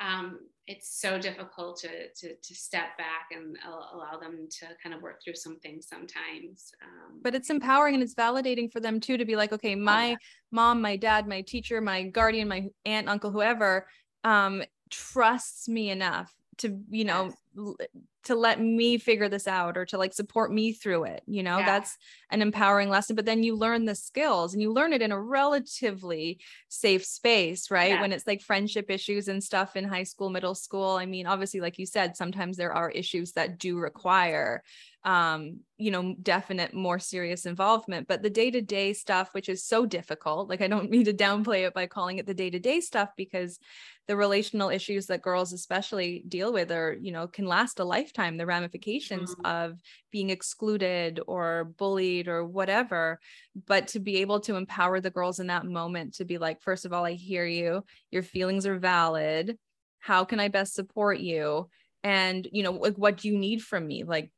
Um 0.00 0.38
it's 0.66 1.00
so 1.00 1.18
difficult 1.18 1.80
to, 1.80 1.88
to, 2.14 2.32
to 2.36 2.54
step 2.54 2.96
back 2.96 3.30
and 3.32 3.56
allow 3.92 4.16
them 4.20 4.46
to 4.48 4.66
kind 4.80 4.94
of 4.94 5.02
work 5.02 5.20
through 5.20 5.34
some 5.34 5.58
things 5.58 5.88
sometimes. 5.88 6.70
Um, 6.80 7.18
but 7.22 7.34
it's 7.34 7.50
empowering 7.50 7.94
and 7.94 8.02
it's 8.04 8.14
validating 8.14 8.70
for 8.70 8.78
them 8.78 9.00
too 9.00 9.16
to 9.16 9.24
be 9.24 9.34
like, 9.34 9.52
okay, 9.52 9.74
my 9.74 10.10
yeah. 10.10 10.16
mom, 10.52 10.80
my 10.80 10.94
dad, 10.94 11.26
my 11.26 11.40
teacher, 11.40 11.80
my 11.80 12.04
guardian, 12.04 12.46
my 12.46 12.68
aunt, 12.84 13.08
uncle, 13.08 13.32
whoever, 13.32 13.88
um, 14.22 14.62
trusts 14.90 15.68
me 15.68 15.90
enough 15.90 16.32
to 16.58 16.78
you 16.90 17.04
know 17.04 17.32
yes. 17.56 17.76
To 18.24 18.34
let 18.34 18.60
me 18.60 18.98
figure 18.98 19.28
this 19.28 19.46
out 19.46 19.76
or 19.76 19.86
to 19.86 19.96
like 19.96 20.12
support 20.12 20.52
me 20.52 20.72
through 20.72 21.04
it 21.04 21.22
you 21.26 21.42
know 21.42 21.58
yeah. 21.58 21.66
that's 21.66 21.96
an 22.30 22.42
empowering 22.42 22.88
lesson 22.88 23.16
but 23.16 23.24
then 23.24 23.42
you 23.42 23.56
learn 23.56 23.84
the 23.84 23.94
skills 23.94 24.52
and 24.52 24.62
you 24.62 24.72
learn 24.72 24.92
it 24.92 25.02
in 25.02 25.12
a 25.12 25.20
relatively 25.20 26.38
safe 26.68 27.04
space 27.04 27.70
right 27.70 27.92
yeah. 27.92 28.00
when 28.00 28.12
it's 28.12 28.26
like 28.26 28.42
friendship 28.42 28.90
issues 28.90 29.28
and 29.28 29.42
stuff 29.42 29.76
in 29.76 29.84
high 29.84 30.02
school 30.02 30.30
middle 30.30 30.54
school 30.54 30.90
i 30.90 31.06
mean 31.06 31.26
obviously 31.26 31.60
like 31.60 31.78
you 31.78 31.86
said 31.86 32.16
sometimes 32.16 32.56
there 32.56 32.72
are 32.72 32.90
issues 32.90 33.32
that 33.32 33.58
do 33.58 33.78
require 33.78 34.62
um 35.04 35.60
you 35.78 35.90
know 35.90 36.14
definite 36.22 36.74
more 36.74 36.98
serious 36.98 37.46
involvement 37.46 38.06
but 38.06 38.22
the 38.22 38.28
day-to-day 38.28 38.92
stuff 38.92 39.32
which 39.32 39.48
is 39.48 39.64
so 39.64 39.86
difficult 39.86 40.50
like 40.50 40.60
i 40.60 40.68
don't 40.68 40.90
mean 40.90 41.06
to 41.06 41.14
downplay 41.14 41.66
it 41.66 41.72
by 41.72 41.86
calling 41.86 42.18
it 42.18 42.26
the 42.26 42.34
day-to-day 42.34 42.80
stuff 42.80 43.08
because 43.16 43.58
the 44.06 44.16
relational 44.16 44.68
issues 44.68 45.06
that 45.06 45.22
girls 45.22 45.54
especially 45.54 46.22
deal 46.28 46.52
with 46.52 46.70
are 46.70 46.98
you 47.00 47.12
know 47.12 47.26
can 47.26 47.46
last 47.46 47.80
a 47.80 47.84
lifetime 48.10 48.36
the 48.36 48.46
ramifications 48.46 49.34
mm-hmm. 49.34 49.46
of 49.46 49.80
being 50.10 50.30
excluded 50.30 51.20
or 51.26 51.72
bullied 51.78 52.28
or 52.28 52.44
whatever 52.44 53.18
but 53.66 53.88
to 53.88 54.00
be 54.00 54.18
able 54.18 54.40
to 54.40 54.56
empower 54.56 55.00
the 55.00 55.10
girls 55.10 55.40
in 55.40 55.48
that 55.48 55.66
moment 55.66 56.14
to 56.14 56.24
be 56.24 56.38
like 56.38 56.60
first 56.60 56.84
of 56.84 56.92
all 56.92 57.04
i 57.04 57.12
hear 57.12 57.46
you 57.46 57.84
your 58.10 58.22
feelings 58.22 58.66
are 58.66 58.78
valid 58.78 59.58
how 60.00 60.24
can 60.24 60.40
i 60.40 60.48
best 60.48 60.74
support 60.74 61.18
you 61.18 61.68
and 62.02 62.48
you 62.52 62.62
know 62.62 62.72
like 62.72 62.96
what 62.96 63.16
do 63.16 63.28
you 63.28 63.36
need 63.36 63.62
from 63.62 63.86
me 63.86 64.04
like 64.04 64.30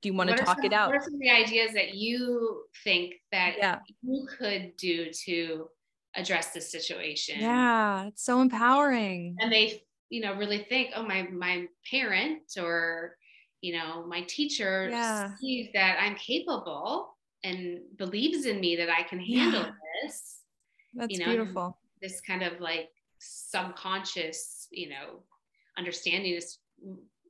do 0.00 0.08
you 0.08 0.14
want 0.14 0.30
to 0.30 0.36
talk 0.36 0.56
some, 0.56 0.64
it 0.64 0.72
out? 0.72 0.88
What 0.88 0.96
are 0.96 1.04
some 1.04 1.12
of 1.12 1.20
the 1.20 1.28
ideas 1.28 1.74
that 1.74 1.94
you 1.94 2.62
think 2.82 3.16
that 3.30 3.56
yeah. 3.58 3.80
you 4.00 4.26
could 4.38 4.72
do 4.78 5.10
to 5.26 5.68
address 6.16 6.52
this 6.52 6.72
situation? 6.72 7.38
Yeah, 7.38 8.06
it's 8.06 8.24
so 8.24 8.40
empowering. 8.40 9.36
And 9.38 9.52
they, 9.52 9.82
you 10.12 10.20
know, 10.20 10.34
really 10.34 10.66
think, 10.68 10.90
oh, 10.94 11.02
my 11.02 11.22
my 11.32 11.66
parent 11.90 12.42
or 12.58 13.16
you 13.62 13.72
know, 13.72 14.04
my 14.06 14.22
teacher 14.22 14.88
yeah. 14.90 15.30
sees 15.40 15.68
that 15.72 15.96
I'm 16.00 16.16
capable 16.16 17.16
and 17.44 17.80
believes 17.96 18.44
in 18.44 18.60
me 18.60 18.76
that 18.76 18.90
I 18.90 19.04
can 19.04 19.20
handle 19.20 19.62
yeah. 19.62 19.70
this. 20.02 20.40
That's 20.94 21.12
you 21.12 21.20
know, 21.20 21.32
beautiful. 21.32 21.78
This 22.02 22.20
kind 22.20 22.42
of 22.42 22.60
like 22.60 22.90
subconscious, 23.20 24.68
you 24.70 24.90
know, 24.90 25.22
understanding 25.78 26.34
is 26.34 26.58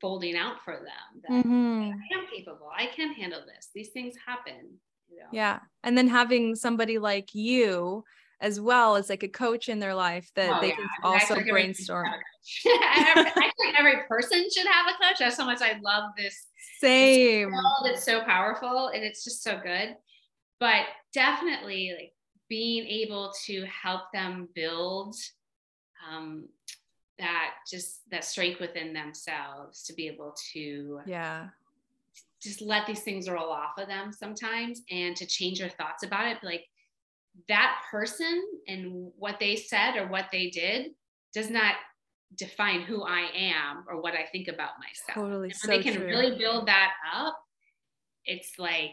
folding 0.00 0.36
out 0.36 0.56
for 0.64 0.74
them 0.74 1.22
that 1.22 1.46
mm-hmm. 1.46 1.90
I 1.90 2.18
am 2.18 2.26
capable. 2.34 2.70
I 2.76 2.86
can 2.86 3.12
handle 3.12 3.42
this. 3.46 3.68
These 3.74 3.90
things 3.90 4.14
happen. 4.26 4.78
You 5.08 5.18
know? 5.18 5.28
Yeah. 5.32 5.60
And 5.84 5.96
then 5.96 6.08
having 6.08 6.56
somebody 6.56 6.98
like 6.98 7.34
you 7.34 8.04
as 8.42 8.60
well 8.60 8.96
as 8.96 9.08
like 9.08 9.22
a 9.22 9.28
coach 9.28 9.68
in 9.68 9.78
their 9.78 9.94
life 9.94 10.30
that 10.34 10.58
oh, 10.58 10.60
they 10.60 10.68
yeah. 10.68 10.74
can 10.74 10.88
also 11.04 11.40
brainstorm. 11.48 12.08
I 12.66 13.50
think 13.56 13.78
every 13.78 14.02
person 14.08 14.44
should 14.54 14.66
have 14.66 14.88
a 14.88 15.02
coach. 15.02 15.18
That's 15.20 15.38
how 15.38 15.46
much 15.46 15.62
I 15.62 15.78
love 15.82 16.10
this. 16.18 16.48
Same. 16.80 17.52
This 17.84 17.92
it's 17.92 18.04
so 18.04 18.22
powerful 18.22 18.88
and 18.88 19.04
it's 19.04 19.22
just 19.22 19.44
so 19.44 19.60
good. 19.62 19.94
But 20.58 20.86
definitely 21.14 21.94
like 21.96 22.12
being 22.48 22.84
able 22.84 23.32
to 23.46 23.64
help 23.64 24.02
them 24.12 24.48
build 24.54 25.14
um, 26.10 26.48
that 27.20 27.52
just 27.70 28.00
that 28.10 28.24
strength 28.24 28.60
within 28.60 28.92
themselves 28.92 29.84
to 29.84 29.94
be 29.94 30.08
able 30.08 30.34
to 30.52 31.00
yeah 31.06 31.48
just 32.42 32.60
let 32.60 32.86
these 32.86 33.02
things 33.02 33.30
roll 33.30 33.50
off 33.50 33.78
of 33.78 33.86
them 33.86 34.12
sometimes 34.12 34.82
and 34.90 35.14
to 35.14 35.24
change 35.24 35.60
their 35.60 35.68
thoughts 35.68 36.02
about 36.02 36.26
it 36.26 36.38
like 36.42 36.64
that 37.48 37.82
person 37.90 38.42
and 38.68 39.10
what 39.18 39.38
they 39.40 39.56
said 39.56 39.96
or 39.96 40.06
what 40.08 40.26
they 40.32 40.50
did 40.50 40.92
does 41.34 41.50
not 41.50 41.74
define 42.36 42.82
who 42.82 43.02
I 43.02 43.28
am 43.34 43.84
or 43.88 44.00
what 44.00 44.14
I 44.14 44.24
think 44.30 44.48
about 44.48 44.72
myself. 44.78 45.14
Totally. 45.14 45.50
So 45.50 45.68
they 45.68 45.82
can 45.82 45.94
true. 45.94 46.06
really 46.06 46.36
build 46.38 46.66
that 46.68 46.92
up, 47.14 47.38
it's 48.24 48.52
like 48.58 48.90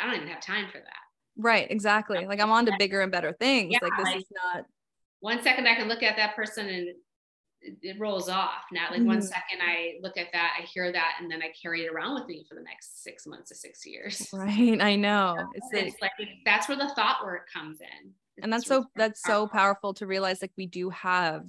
I 0.00 0.06
don't 0.06 0.16
even 0.16 0.28
have 0.28 0.40
time 0.40 0.66
for 0.70 0.78
that. 0.78 1.04
Right, 1.36 1.68
exactly. 1.70 2.26
Like 2.26 2.40
I'm 2.40 2.50
on 2.50 2.66
to 2.66 2.72
bigger 2.78 3.00
and 3.00 3.10
better 3.10 3.32
things. 3.32 3.72
Yeah, 3.72 3.78
like 3.82 3.92
this 3.98 4.06
like, 4.06 4.16
is 4.18 4.24
not 4.32 4.64
one 5.20 5.42
second 5.42 5.66
I 5.66 5.74
can 5.74 5.88
look 5.88 6.02
at 6.02 6.16
that 6.16 6.36
person 6.36 6.68
and 6.68 6.88
it 7.82 7.98
rolls 7.98 8.28
off. 8.28 8.64
Now, 8.72 8.88
like 8.90 9.00
mm-hmm. 9.00 9.08
one 9.08 9.22
second 9.22 9.60
I 9.62 9.94
look 10.02 10.16
at 10.16 10.28
that, 10.32 10.56
I 10.60 10.62
hear 10.64 10.92
that, 10.92 11.16
and 11.20 11.30
then 11.30 11.42
I 11.42 11.52
carry 11.60 11.82
it 11.82 11.92
around 11.92 12.14
with 12.14 12.26
me 12.26 12.44
for 12.48 12.54
the 12.54 12.62
next 12.62 13.02
six 13.02 13.26
months 13.26 13.48
to 13.50 13.54
six 13.54 13.86
years. 13.86 14.28
Right. 14.34 14.80
I 14.80 14.96
know. 14.96 15.36
It's, 15.54 15.68
it's 15.72 16.02
like, 16.02 16.10
like, 16.18 16.28
that's 16.44 16.68
where 16.68 16.76
the 16.76 16.88
thought 16.94 17.24
work 17.24 17.48
comes 17.52 17.80
in. 17.80 18.12
It's 18.36 18.44
and 18.44 18.52
that's 18.52 18.66
so 18.66 18.84
that's 18.96 19.22
powerful. 19.22 19.46
so 19.46 19.52
powerful 19.52 19.94
to 19.94 20.06
realize 20.06 20.42
like 20.42 20.52
we 20.56 20.66
do 20.66 20.90
have, 20.90 21.44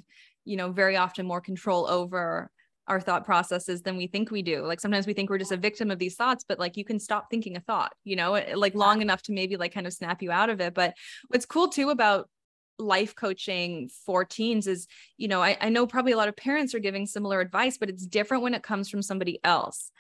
you 0.46 0.56
know, 0.56 0.72
very 0.72 0.96
often 0.96 1.26
more 1.26 1.42
control 1.42 1.88
over 1.88 2.52
our 2.88 3.02
thought 3.02 3.26
processes 3.26 3.82
than 3.82 3.98
we 3.98 4.08
think 4.08 4.30
we 4.30 4.42
do. 4.42 4.66
Like 4.66 4.80
sometimes 4.80 5.08
we 5.08 5.14
think 5.14 5.30
we're 5.30 5.40
just 5.40 5.52
a 5.52 5.58
victim 5.58 5.90
of 5.90 6.00
these 6.00 6.16
thoughts, 6.16 6.46
but 6.48 6.60
like 6.60 6.78
you 6.78 6.86
can 6.86 7.00
stop 7.00 7.30
thinking 7.30 7.58
a 7.58 7.60
thought, 7.60 7.94
you 8.04 8.16
know, 8.16 8.40
like 8.56 8.76
long 8.76 9.02
enough 9.02 9.24
to 9.24 9.34
maybe 9.34 9.58
like 9.58 9.74
kind 9.74 9.88
of 9.88 9.94
snap 9.94 10.22
you 10.22 10.32
out 10.32 10.50
of 10.50 10.62
it. 10.62 10.74
But 10.74 10.94
what's 11.28 11.46
cool 11.46 11.70
too 11.70 11.90
about 11.90 12.30
life 12.78 13.16
coaching 13.16 13.90
for 14.06 14.26
teens 14.26 14.68
is 14.68 14.88
you 15.18 15.28
know 15.28 15.42
I, 15.42 15.58
I 15.62 15.70
know 15.70 15.88
probably 15.88 16.12
a 16.12 16.18
lot 16.18 16.28
of 16.28 16.36
parents 16.36 16.76
are 16.76 16.80
giving 16.80 17.06
similar 17.06 17.40
advice 17.40 17.78
but 17.78 17.90
it's 17.90 18.06
different 18.06 18.44
when 18.44 18.54
it 18.54 18.64
comes 18.64 18.90
from 18.90 19.02
somebody 19.02 19.40
else. 19.44 19.92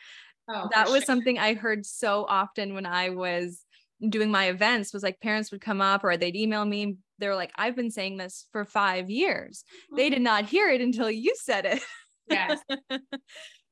Oh, 0.47 0.69
that 0.73 0.89
was 0.89 0.97
sure. 0.97 1.05
something 1.05 1.39
i 1.39 1.53
heard 1.55 1.85
so 1.85 2.25
often 2.27 2.73
when 2.75 2.85
i 2.85 3.09
was 3.09 3.63
doing 4.09 4.29
my 4.29 4.45
events 4.49 4.93
was 4.93 5.01
like 5.03 5.19
parents 5.19 5.51
would 5.51 5.61
come 5.61 5.81
up 5.81 6.03
or 6.03 6.17
they'd 6.17 6.35
email 6.35 6.63
me 6.65 6.97
they're 7.17 7.35
like 7.35 7.51
i've 7.55 7.75
been 7.75 7.89
saying 7.89 8.17
this 8.17 8.45
for 8.51 8.65
five 8.65 9.09
years. 9.09 9.63
Mm-hmm. 9.63 9.95
they 9.95 10.09
did 10.09 10.21
not 10.21 10.45
hear 10.45 10.69
it 10.69 10.81
until 10.81 11.09
you 11.09 11.33
said 11.35 11.65
it. 11.65 11.81
Yes. 12.29 12.59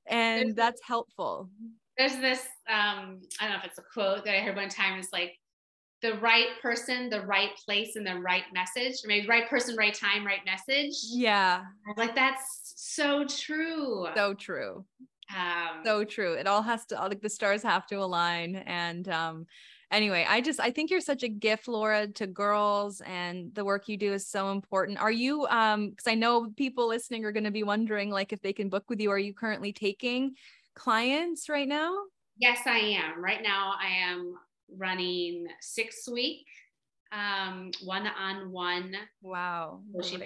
And 0.06 0.48
there's, 0.48 0.56
that's 0.56 0.82
helpful. 0.86 1.50
there's 1.98 2.18
this 2.18 2.42
um 2.70 3.22
i 3.40 3.44
don't 3.46 3.52
know 3.52 3.58
if 3.60 3.66
it's 3.66 3.80
a 3.80 3.84
quote 3.94 4.26
that 4.26 4.36
i 4.36 4.42
heard 4.42 4.56
one 4.56 4.68
time 4.68 5.00
is 5.00 5.08
like 5.14 5.34
the 6.04 6.20
right 6.20 6.50
person, 6.62 7.10
the 7.10 7.22
right 7.22 7.52
place, 7.66 7.96
and 7.96 8.06
the 8.06 8.20
right 8.20 8.44
message. 8.54 9.04
Or 9.04 9.08
maybe 9.08 9.28
right 9.28 9.50
person, 9.50 9.76
right 9.76 9.94
time, 9.94 10.24
right 10.24 10.42
message. 10.46 10.96
Yeah. 11.10 11.64
Like 11.98 12.14
that's 12.14 12.74
so 12.76 13.26
true. 13.26 14.08
So 14.14 14.36
true. 14.36 14.86
Um, 15.36 15.82
so 15.84 16.04
true. 16.04 16.34
It 16.34 16.46
all 16.46 16.62
has 16.62 16.86
to, 16.88 16.96
like 16.96 17.22
the 17.22 17.30
stars 17.30 17.64
have 17.64 17.88
to 17.88 17.96
align. 17.96 18.58
And 18.58 19.08
um, 19.08 19.46
anyway, 19.90 20.28
I 20.28 20.42
just 20.42 20.60
I 20.60 20.70
think 20.70 20.92
you're 20.92 21.02
such 21.02 21.24
a 21.24 21.30
gift, 21.30 21.68
Laura, 21.70 22.08
to 22.08 22.28
girls, 22.28 23.02
and 23.02 23.56
the 23.56 23.64
work 23.64 23.88
you 23.88 23.98
do 23.98 24.14
is 24.14 24.28
so 24.28 24.52
important. 24.52 25.00
Are 25.00 25.12
you? 25.12 25.48
Um, 25.48 25.92
because 25.92 26.08
I 26.08 26.16
know 26.16 26.52
people 26.56 26.88
listening 26.88 27.24
are 27.26 27.32
going 27.32 27.46
to 27.46 27.52
be 27.52 27.64
wondering, 27.64 28.12
like, 28.12 28.34
if 28.34 28.42
they 28.42 28.54
can 28.54 28.70
book 28.70 28.84
with 28.90 29.00
you. 29.00 29.10
Are 29.10 29.18
you 29.18 29.34
currently 29.34 29.72
taking 29.72 30.36
clients 30.76 31.48
right 31.48 31.68
now? 31.68 31.96
Yes, 32.38 32.60
I 32.66 32.80
am. 32.80 33.24
Right 33.24 33.42
now, 33.42 33.76
I 33.82 33.88
am 33.88 34.36
running 34.78 35.48
six 35.62 36.08
week 36.08 36.46
um, 37.12 37.72
one 37.84 38.08
on 38.08 38.52
one 38.52 38.96
wow 39.22 39.82
coaching 39.96 40.24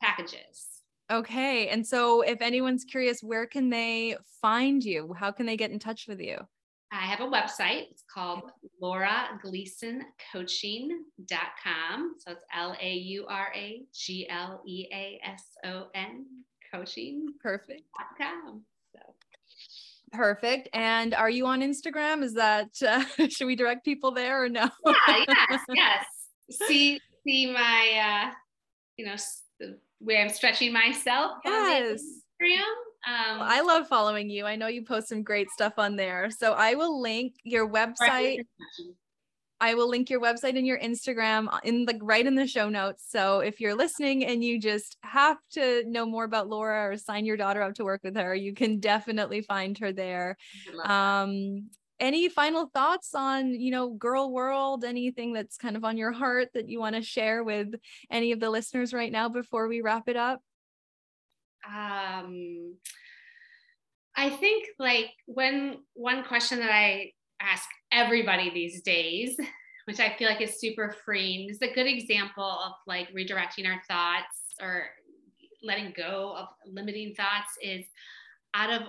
packages. 0.00 0.80
Okay. 1.10 1.68
And 1.68 1.86
so 1.86 2.22
if 2.22 2.40
anyone's 2.40 2.84
curious, 2.84 3.22
where 3.22 3.46
can 3.46 3.70
they 3.70 4.16
find 4.40 4.82
you? 4.82 5.14
How 5.18 5.30
can 5.30 5.46
they 5.46 5.56
get 5.56 5.70
in 5.70 5.78
touch 5.78 6.06
with 6.08 6.20
you? 6.20 6.38
I 6.92 7.06
have 7.06 7.20
a 7.20 7.24
website. 7.24 7.90
It's 7.90 8.04
called 8.12 8.52
Laura 8.80 9.38
Gleason 9.42 10.02
Coaching.com. 10.32 12.14
So 12.18 12.32
it's 12.32 12.44
L 12.54 12.76
A 12.80 12.92
U 12.94 13.26
R 13.28 13.48
A 13.54 13.82
G 13.92 14.28
L 14.30 14.62
E 14.66 14.86
A 14.92 15.20
S 15.24 15.44
O 15.64 15.88
N 15.94 16.24
coaching. 16.72 17.26
Perfect.com. 17.42 18.62
Perfect. 20.14 20.68
And 20.72 21.14
are 21.14 21.30
you 21.30 21.46
on 21.46 21.60
Instagram? 21.60 22.22
Is 22.22 22.34
that 22.34 22.70
uh, 22.86 23.04
should 23.28 23.46
we 23.46 23.56
direct 23.56 23.84
people 23.84 24.12
there 24.12 24.44
or 24.44 24.48
no? 24.48 24.68
yeah, 24.86 25.24
yes, 25.50 25.60
yes. 25.68 26.04
See, 26.68 27.00
see 27.26 27.52
my, 27.52 28.28
uh, 28.28 28.30
you 28.96 29.06
know, 29.06 29.16
the 29.58 29.78
way 30.00 30.20
I'm 30.20 30.28
stretching 30.28 30.72
myself. 30.72 31.38
Yes. 31.44 32.02
Um, 33.06 33.38
well, 33.38 33.48
I 33.48 33.60
love 33.60 33.88
following 33.88 34.30
you. 34.30 34.46
I 34.46 34.56
know 34.56 34.66
you 34.66 34.84
post 34.84 35.08
some 35.08 35.22
great 35.22 35.50
stuff 35.50 35.74
on 35.78 35.96
there. 35.96 36.30
So 36.30 36.52
I 36.52 36.74
will 36.74 37.00
link 37.00 37.34
your 37.42 37.68
website. 37.68 38.40
I 39.64 39.72
will 39.72 39.88
link 39.88 40.10
your 40.10 40.20
website 40.20 40.58
and 40.58 40.66
your 40.66 40.78
Instagram 40.78 41.48
in 41.64 41.86
like 41.86 41.96
right 42.02 42.26
in 42.26 42.34
the 42.34 42.46
show 42.46 42.68
notes. 42.68 43.02
So 43.08 43.40
if 43.40 43.60
you're 43.60 43.74
listening 43.74 44.26
and 44.26 44.44
you 44.44 44.60
just 44.60 44.98
have 45.02 45.38
to 45.52 45.84
know 45.86 46.04
more 46.04 46.24
about 46.24 46.50
Laura 46.50 46.90
or 46.90 46.98
sign 46.98 47.24
your 47.24 47.38
daughter 47.38 47.62
up 47.62 47.72
to 47.76 47.84
work 47.84 48.02
with 48.04 48.14
her, 48.14 48.34
you 48.34 48.52
can 48.52 48.78
definitely 48.78 49.40
find 49.40 49.78
her 49.78 49.90
there. 49.90 50.36
Um, 50.84 51.70
any 51.98 52.28
final 52.28 52.66
thoughts 52.74 53.14
on 53.14 53.52
you 53.52 53.70
know 53.70 53.90
girl 53.90 54.32
world 54.32 54.84
anything 54.84 55.32
that's 55.32 55.56
kind 55.56 55.76
of 55.76 55.84
on 55.84 55.96
your 55.96 56.10
heart 56.10 56.48
that 56.52 56.68
you 56.68 56.80
want 56.80 56.96
to 56.96 57.00
share 57.00 57.44
with 57.44 57.68
any 58.10 58.32
of 58.32 58.40
the 58.40 58.50
listeners 58.50 58.92
right 58.92 59.12
now 59.12 59.28
before 59.28 59.68
we 59.68 59.80
wrap 59.80 60.08
it 60.08 60.16
up 60.16 60.40
um 61.64 62.74
i 64.16 64.28
think 64.28 64.66
like 64.80 65.12
when 65.26 65.78
one 65.94 66.24
question 66.24 66.58
that 66.58 66.72
i 66.72 67.12
ask 67.40 67.68
everybody 67.94 68.50
these 68.50 68.82
days, 68.82 69.36
which 69.86 70.00
I 70.00 70.14
feel 70.16 70.28
like 70.28 70.40
is 70.40 70.60
super 70.60 70.94
freeing. 71.04 71.46
This 71.46 71.56
is 71.56 71.70
a 71.70 71.74
good 71.74 71.86
example 71.86 72.44
of 72.44 72.72
like 72.86 73.08
redirecting 73.14 73.66
our 73.66 73.80
thoughts 73.88 74.54
or 74.60 74.86
letting 75.62 75.94
go 75.96 76.34
of 76.36 76.48
limiting 76.66 77.14
thoughts 77.14 77.56
is 77.62 77.84
out 78.54 78.70
of 78.70 78.82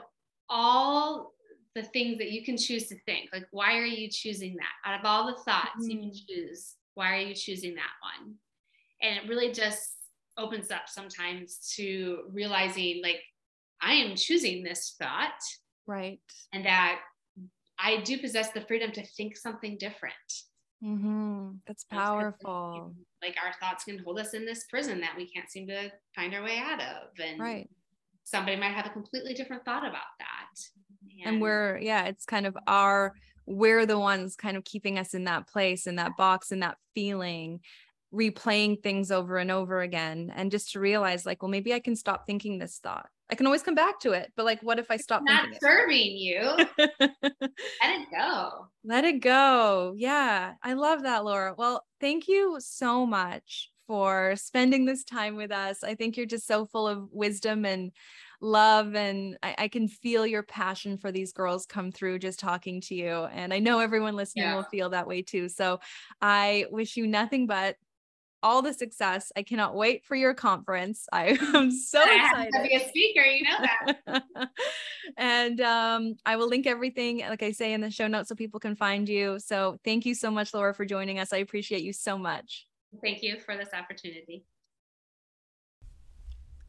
all 0.50 1.34
the 1.76 1.84
things 1.84 2.18
that 2.18 2.32
you 2.32 2.44
can 2.44 2.58
choose 2.58 2.88
to 2.88 2.96
think, 3.06 3.30
like 3.34 3.48
why 3.52 3.78
are 3.78 3.86
you 3.86 4.10
choosing 4.10 4.56
that? 4.56 4.90
Out 4.90 5.00
of 5.00 5.06
all 5.06 5.28
the 5.28 5.42
thoughts 5.44 5.86
mm. 5.86 5.92
you 5.92 6.00
can 6.00 6.10
mm. 6.10 6.28
choose, 6.28 6.76
why 6.94 7.16
are 7.16 7.22
you 7.22 7.36
choosing 7.36 7.76
that 7.76 7.92
one? 8.02 8.36
And 9.02 9.18
it 9.18 9.30
really 9.30 9.52
just 9.52 9.92
opens 10.38 10.72
up 10.72 10.88
sometimes 10.88 11.74
to 11.76 12.24
realizing 12.32 13.02
like 13.04 13.22
I 13.82 13.94
am 13.94 14.16
choosing 14.16 14.64
this 14.64 14.96
thought. 15.00 15.42
Right. 15.86 16.20
And 16.54 16.66
that 16.66 17.00
I 17.80 18.02
do 18.02 18.18
possess 18.18 18.52
the 18.52 18.62
freedom 18.62 18.92
to 18.94 19.06
think 19.06 19.38
something 19.38 19.78
different. 19.78 20.14
Mm-hmm. 20.84 21.50
That's 21.68 21.84
powerful. 21.86 22.94
Like 23.22 23.36
our 23.44 23.54
thoughts 23.60 23.86
can 23.86 24.00
hold 24.00 24.20
us 24.20 24.34
in 24.34 24.46
this 24.46 24.66
prison 24.70 25.02
that 25.02 25.16
we 25.18 25.30
can't 25.30 25.50
seem 25.50 25.68
to 25.68 25.92
find 26.16 26.34
our 26.34 26.44
way 26.44 26.58
out 26.58 26.82
of. 26.82 27.10
And 27.24 27.40
right. 27.40 27.70
somebody 28.24 28.58
might 28.58 28.74
have 28.74 28.86
a 28.86 28.92
completely 28.92 29.34
different 29.34 29.66
thought 29.66 29.86
about 29.86 30.02
that. 30.20 30.60
And, 31.24 31.36
and 31.36 31.42
we're, 31.42 31.80
yeah, 31.80 32.06
it's 32.06 32.26
kind 32.26 32.46
of 32.46 32.58
our, 32.68 33.14
we're 33.46 33.86
the 33.86 34.00
ones 34.00 34.36
kind 34.36 34.58
of 34.58 34.64
keeping 34.64 35.00
us 35.00 35.14
in 35.14 35.24
that 35.26 35.48
place, 35.48 35.88
in 35.88 35.96
that 35.96 36.18
box, 36.18 36.52
in 36.52 36.60
that 36.60 36.78
feeling 36.94 37.62
replaying 38.16 38.82
things 38.82 39.12
over 39.12 39.38
and 39.38 39.52
over 39.52 39.82
again 39.82 40.32
and 40.36 40.50
just 40.50 40.72
to 40.72 40.80
realize 40.80 41.26
like 41.26 41.42
well 41.44 41.50
maybe 41.50 41.74
i 41.74 41.80
can 41.80 41.96
stop 41.96 42.26
thinking 42.26 42.58
this 42.58 42.80
thought. 42.82 43.08
I 43.30 43.34
can 43.34 43.48
always 43.48 43.64
come 43.64 43.76
back 43.76 44.00
to 44.02 44.12
it 44.12 44.32
but 44.36 44.46
like 44.46 44.62
what 44.62 44.80
if 44.80 44.90
i 44.90 44.98
stop 44.98 45.24
it's 45.26 45.32
not 45.32 45.60
serving 45.62 45.98
it? 45.98 46.20
you. 46.20 46.42
Let 47.02 48.02
it 48.02 48.08
go. 48.12 48.68
Let 48.84 49.04
it 49.04 49.20
go. 49.20 49.94
Yeah. 49.98 50.54
I 50.62 50.74
love 50.74 51.04
that 51.04 51.26
laura. 51.26 51.56
Well 51.58 51.84
thank 52.00 52.28
you 52.28 52.58
so 52.60 53.06
much 53.06 53.72
for 53.88 54.36
spending 54.36 54.86
this 54.86 55.04
time 55.04 55.36
with 55.36 55.52
us. 55.52 55.84
I 55.84 55.96
think 55.96 56.18
you're 56.18 56.26
just 56.26 56.48
so 56.48 56.66
full 56.66 56.88
of 56.88 57.10
wisdom 57.12 57.66
and 57.66 57.92
love 58.42 58.96
and 58.96 59.38
I, 59.42 59.56
I, 59.58 59.68
can 59.70 59.88
feel 59.88 60.28
your 60.28 60.44
passion 60.44 60.98
for 60.98 61.12
these 61.12 61.32
girls 61.32 61.66
come 61.66 61.92
through 61.92 62.20
just 62.20 62.38
talking 62.38 62.82
to 62.82 62.94
you 62.94 63.10
and 63.10 63.54
i 63.54 63.60
know 63.60 63.80
everyone 63.80 64.16
listening 64.16 64.44
yeah. 64.44 64.56
will 64.56 64.64
feel 64.64 64.90
that 64.90 65.08
way 65.08 65.22
too. 65.22 65.50
So 65.50 65.80
i 66.22 66.66
wish 66.70 66.98
you 66.98 67.08
nothing 67.08 67.48
but 67.48 67.78
all 68.46 68.62
the 68.62 68.74
success. 68.74 69.32
I 69.36 69.42
cannot 69.42 69.76
wait 69.76 70.06
for 70.06 70.16
your 70.16 70.36
conference. 70.36 71.08
I 71.12 71.38
am 71.56 71.72
so 71.72 72.02
excited 72.02 72.54
to 72.54 72.62
be 72.62 72.76
a 72.76 72.88
speaker. 72.88 73.22
You 73.22 73.44
know 73.44 73.94
that. 74.06 74.50
and 75.18 75.60
um, 75.62 76.16
I 76.26 76.36
will 76.36 76.48
link 76.48 76.68
everything, 76.68 77.20
like 77.20 77.42
I 77.42 77.52
say, 77.52 77.74
in 77.74 77.82
the 77.82 77.90
show 77.90 78.08
notes 78.08 78.30
so 78.30 78.36
people 78.36 78.60
can 78.60 78.76
find 78.76 79.10
you. 79.10 79.40
So 79.40 79.80
thank 79.84 80.06
you 80.06 80.14
so 80.14 80.30
much, 80.30 80.54
Laura, 80.54 80.76
for 80.76 80.86
joining 80.86 81.18
us. 81.18 81.34
I 81.34 81.38
appreciate 81.38 81.82
you 81.82 81.92
so 81.92 82.18
much. 82.20 82.68
Thank 83.02 83.24
you 83.24 83.40
for 83.40 83.58
this 83.58 83.74
opportunity. 83.74 84.46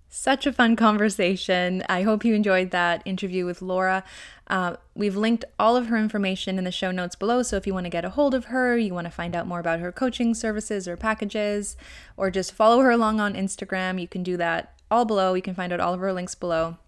Such 0.09 0.47
a 0.47 0.53
fun 0.53 0.77
conversation. 0.77 1.83
I 1.89 2.03
hope 2.03 2.25
you 2.25 2.35
enjoyed 2.35 2.71
that 2.71 3.03
interview 3.05 3.45
with 3.45 3.61
Laura. 3.61 4.05
Uh, 4.47 4.77
we've 4.95 5.17
linked 5.17 5.45
all 5.59 5.77
of 5.77 5.89
her 5.89 5.97
information 5.97 6.59
in 6.59 6.65
the 6.65 6.71
show 6.71 6.91
notes 6.91 7.17
below. 7.17 7.43
So 7.43 7.57
if 7.57 7.67
you 7.67 7.75
want 7.75 7.85
to 7.85 7.91
get 7.91 8.05
a 8.05 8.11
hold 8.11 8.35
of 8.35 8.47
her, 8.47 8.79
you 8.79 8.95
want 8.95 9.07
to 9.07 9.11
find 9.11 9.35
out 9.35 9.47
more 9.47 9.61
about 9.61 9.81
her 9.81 9.93
coaching 9.93 10.35
services 10.35 10.87
or 10.87 10.97
packages, 10.97 11.77
or 12.17 12.31
just 12.31 12.53
follow 12.53 12.81
her 12.81 12.91
along 12.91 13.21
on 13.21 13.35
Instagram, 13.35 14.01
you 14.01 14.09
can 14.09 14.23
do 14.23 14.37
that 14.37 14.73
all 14.91 15.05
below. 15.05 15.35
You 15.35 15.43
can 15.43 15.55
find 15.55 15.73
out 15.73 15.81
all 15.81 15.95
of 15.95 16.01
her 16.01 16.13
links 16.13 16.35
below. 16.35 16.79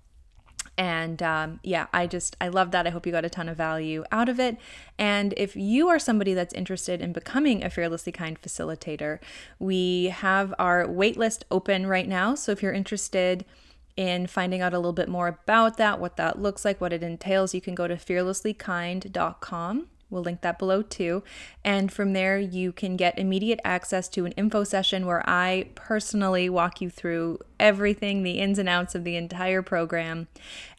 And 0.79 1.21
um, 1.23 1.61
yeah, 1.65 1.89
I 1.93 2.07
just, 2.07 2.37
I 2.41 2.49
love 2.49 2.71
that. 2.71 2.87
I 2.87 2.91
hope 2.91 3.05
you 3.05 3.13
got 3.13 3.25
a 3.25 3.29
ton 3.29 3.49
of 3.49 3.57
value 3.57 4.05
out 4.13 4.29
of 4.29 4.39
it. 4.39 4.57
And 4.97 5.35
if 5.37 5.57
you 5.57 5.89
are 5.89 5.99
somebody 5.99 6.33
that's 6.35 6.55
interested 6.55 7.03
in 7.03 7.13
becoming 7.13 7.65
a 7.65 7.69
Fearlessly 7.69 8.13
Kind 8.13 8.41
facilitator, 8.41 9.19
we 9.59 10.07
have 10.07 10.55
our 10.57 10.87
waitlist 10.87 11.43
open 11.51 11.89
right 11.89 12.09
now. 12.09 12.37
So 12.37 12.53
if 12.53 12.63
you're 12.63 12.73
interested, 12.73 13.45
in 13.97 14.29
finding 14.29 14.61
out 14.61 14.73
a 14.73 14.79
little 14.79 14.93
bit 14.93 15.09
more 15.09 15.27
about 15.27 15.77
that, 15.77 15.99
what 15.99 16.17
that 16.17 16.41
looks 16.41 16.65
like, 16.65 16.81
what 16.81 16.93
it 16.93 17.03
entails, 17.03 17.53
you 17.53 17.61
can 17.61 17.75
go 17.75 17.89
to 17.89 17.97
fearlesslykind.com 17.97 19.89
We'll 20.11 20.23
link 20.23 20.41
that 20.41 20.59
below 20.59 20.83
too. 20.83 21.23
And 21.65 21.93
from 21.93 22.13
there, 22.13 22.39
you 22.39 22.73
can 22.73 22.97
get 22.97 23.19
immediate 23.19 23.61
access 23.65 24.09
to 24.11 24.25
an 24.25 24.33
info 24.33 24.65
session 24.65 25.07
where 25.07 25.23
I 25.29 25.69
personally 25.75 26.49
walk 26.49 26.81
you 26.81 26.89
through 26.89 27.41
everything, 27.61 28.23
the 28.23 28.39
ins 28.39 28.59
and 28.59 28.69
outs 28.69 28.95
of 28.95 29.05
the 29.05 29.17
entire 29.17 29.63
program. 29.63 30.29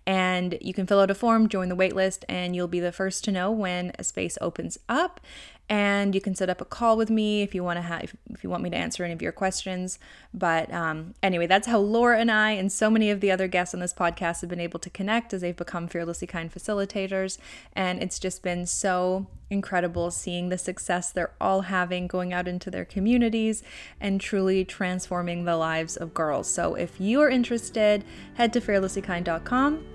And 0.08 0.58
you 0.62 0.74
can 0.74 0.88
fill 0.88 1.00
out 1.00 1.12
a 1.12 1.16
form, 1.16 1.48
join 1.48 1.70
the 1.70 1.76
waitlist, 1.76 2.24
and 2.28 2.56
you'll 2.56 2.68
be 2.68 2.80
the 2.80 2.92
first 2.92 3.24
to 3.26 3.32
know 3.32 3.52
when 3.52 3.92
a 4.00 4.04
space 4.04 4.38
opens 4.42 4.80
up 4.90 5.22
and 5.70 6.16
you 6.16 6.22
can 6.22 6.34
set 6.34 6.50
up 6.50 6.60
a 6.62 6.66
call 6.66 6.98
with 6.98 7.12
me 7.12 7.44
if 7.44 7.54
you 7.54 7.64
want 7.64 7.78
to 7.78 7.82
have 7.82 8.16
if 8.32 8.44
you 8.44 8.50
want 8.50 8.64
me 8.64 8.70
to 8.70 8.76
answer 8.76 9.04
any 9.04 9.14
of 9.14 9.22
your 9.22 9.32
questions 9.32 10.00
but 10.34 10.72
um, 10.74 11.14
anyway 11.22 11.46
that's 11.46 11.68
how 11.68 11.78
laura 11.78 12.20
and 12.20 12.32
i 12.32 12.52
and 12.52 12.72
so 12.72 12.90
many 12.90 13.12
of 13.12 13.22
the 13.22 13.30
other 13.30 13.48
guests 13.48 13.74
on 13.74 13.80
this 13.80 13.94
podcast 13.94 14.42
have 14.42 14.50
been 14.50 14.60
able 14.60 14.80
to 14.80 14.90
connect 14.90 15.34
as 15.34 15.42
they've 15.42 15.56
become 15.56 15.88
fearlessly 15.88 16.28
kind 16.28 16.52
facilitators 16.52 17.38
and 17.74 18.02
it's 18.02 18.18
just 18.18 18.42
been 18.42 18.66
so 18.66 19.28
incredible 19.52 20.12
seeing 20.12 20.50
the 20.50 20.58
success 20.58 21.12
they're 21.12 21.34
all 21.40 21.62
having 21.62 22.08
going 22.08 22.34
out 22.34 22.48
into 22.48 22.72
their 22.72 22.86
communities 22.86 23.64
and 24.00 24.20
truly 24.20 24.66
transforming 24.66 25.46
the 25.46 25.56
lives 25.56 25.96
of 25.96 26.14
girls 26.14 26.50
so 26.50 26.76
if 26.76 27.00
you 27.00 27.22
are 27.22 27.30
interested 27.30 28.04
head 28.36 28.52
to 28.52 28.60
fearlesslykind.com 28.60 29.86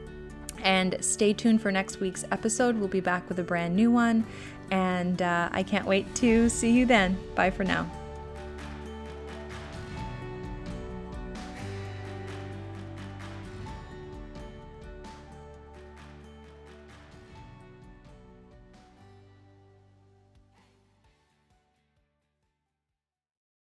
and 0.65 0.97
stay 1.01 1.33
tuned 1.33 1.61
for 1.61 1.71
next 1.71 2.01
week's 2.01 2.25
episode. 2.33 2.77
We'll 2.77 2.89
be 2.89 3.01
back 3.01 3.29
with 3.29 3.39
a 3.39 3.43
brand 3.43 3.77
new 3.77 3.91
one. 3.91 4.27
And 4.71 5.23
uh, 5.23 5.49
I 5.53 5.63
can't 5.63 5.87
wait 5.87 6.15
to 6.17 6.49
see 6.49 6.71
you 6.71 6.87
then. 6.87 7.17
Bye 7.35 7.51
for 7.51 7.65
now. 7.65 7.91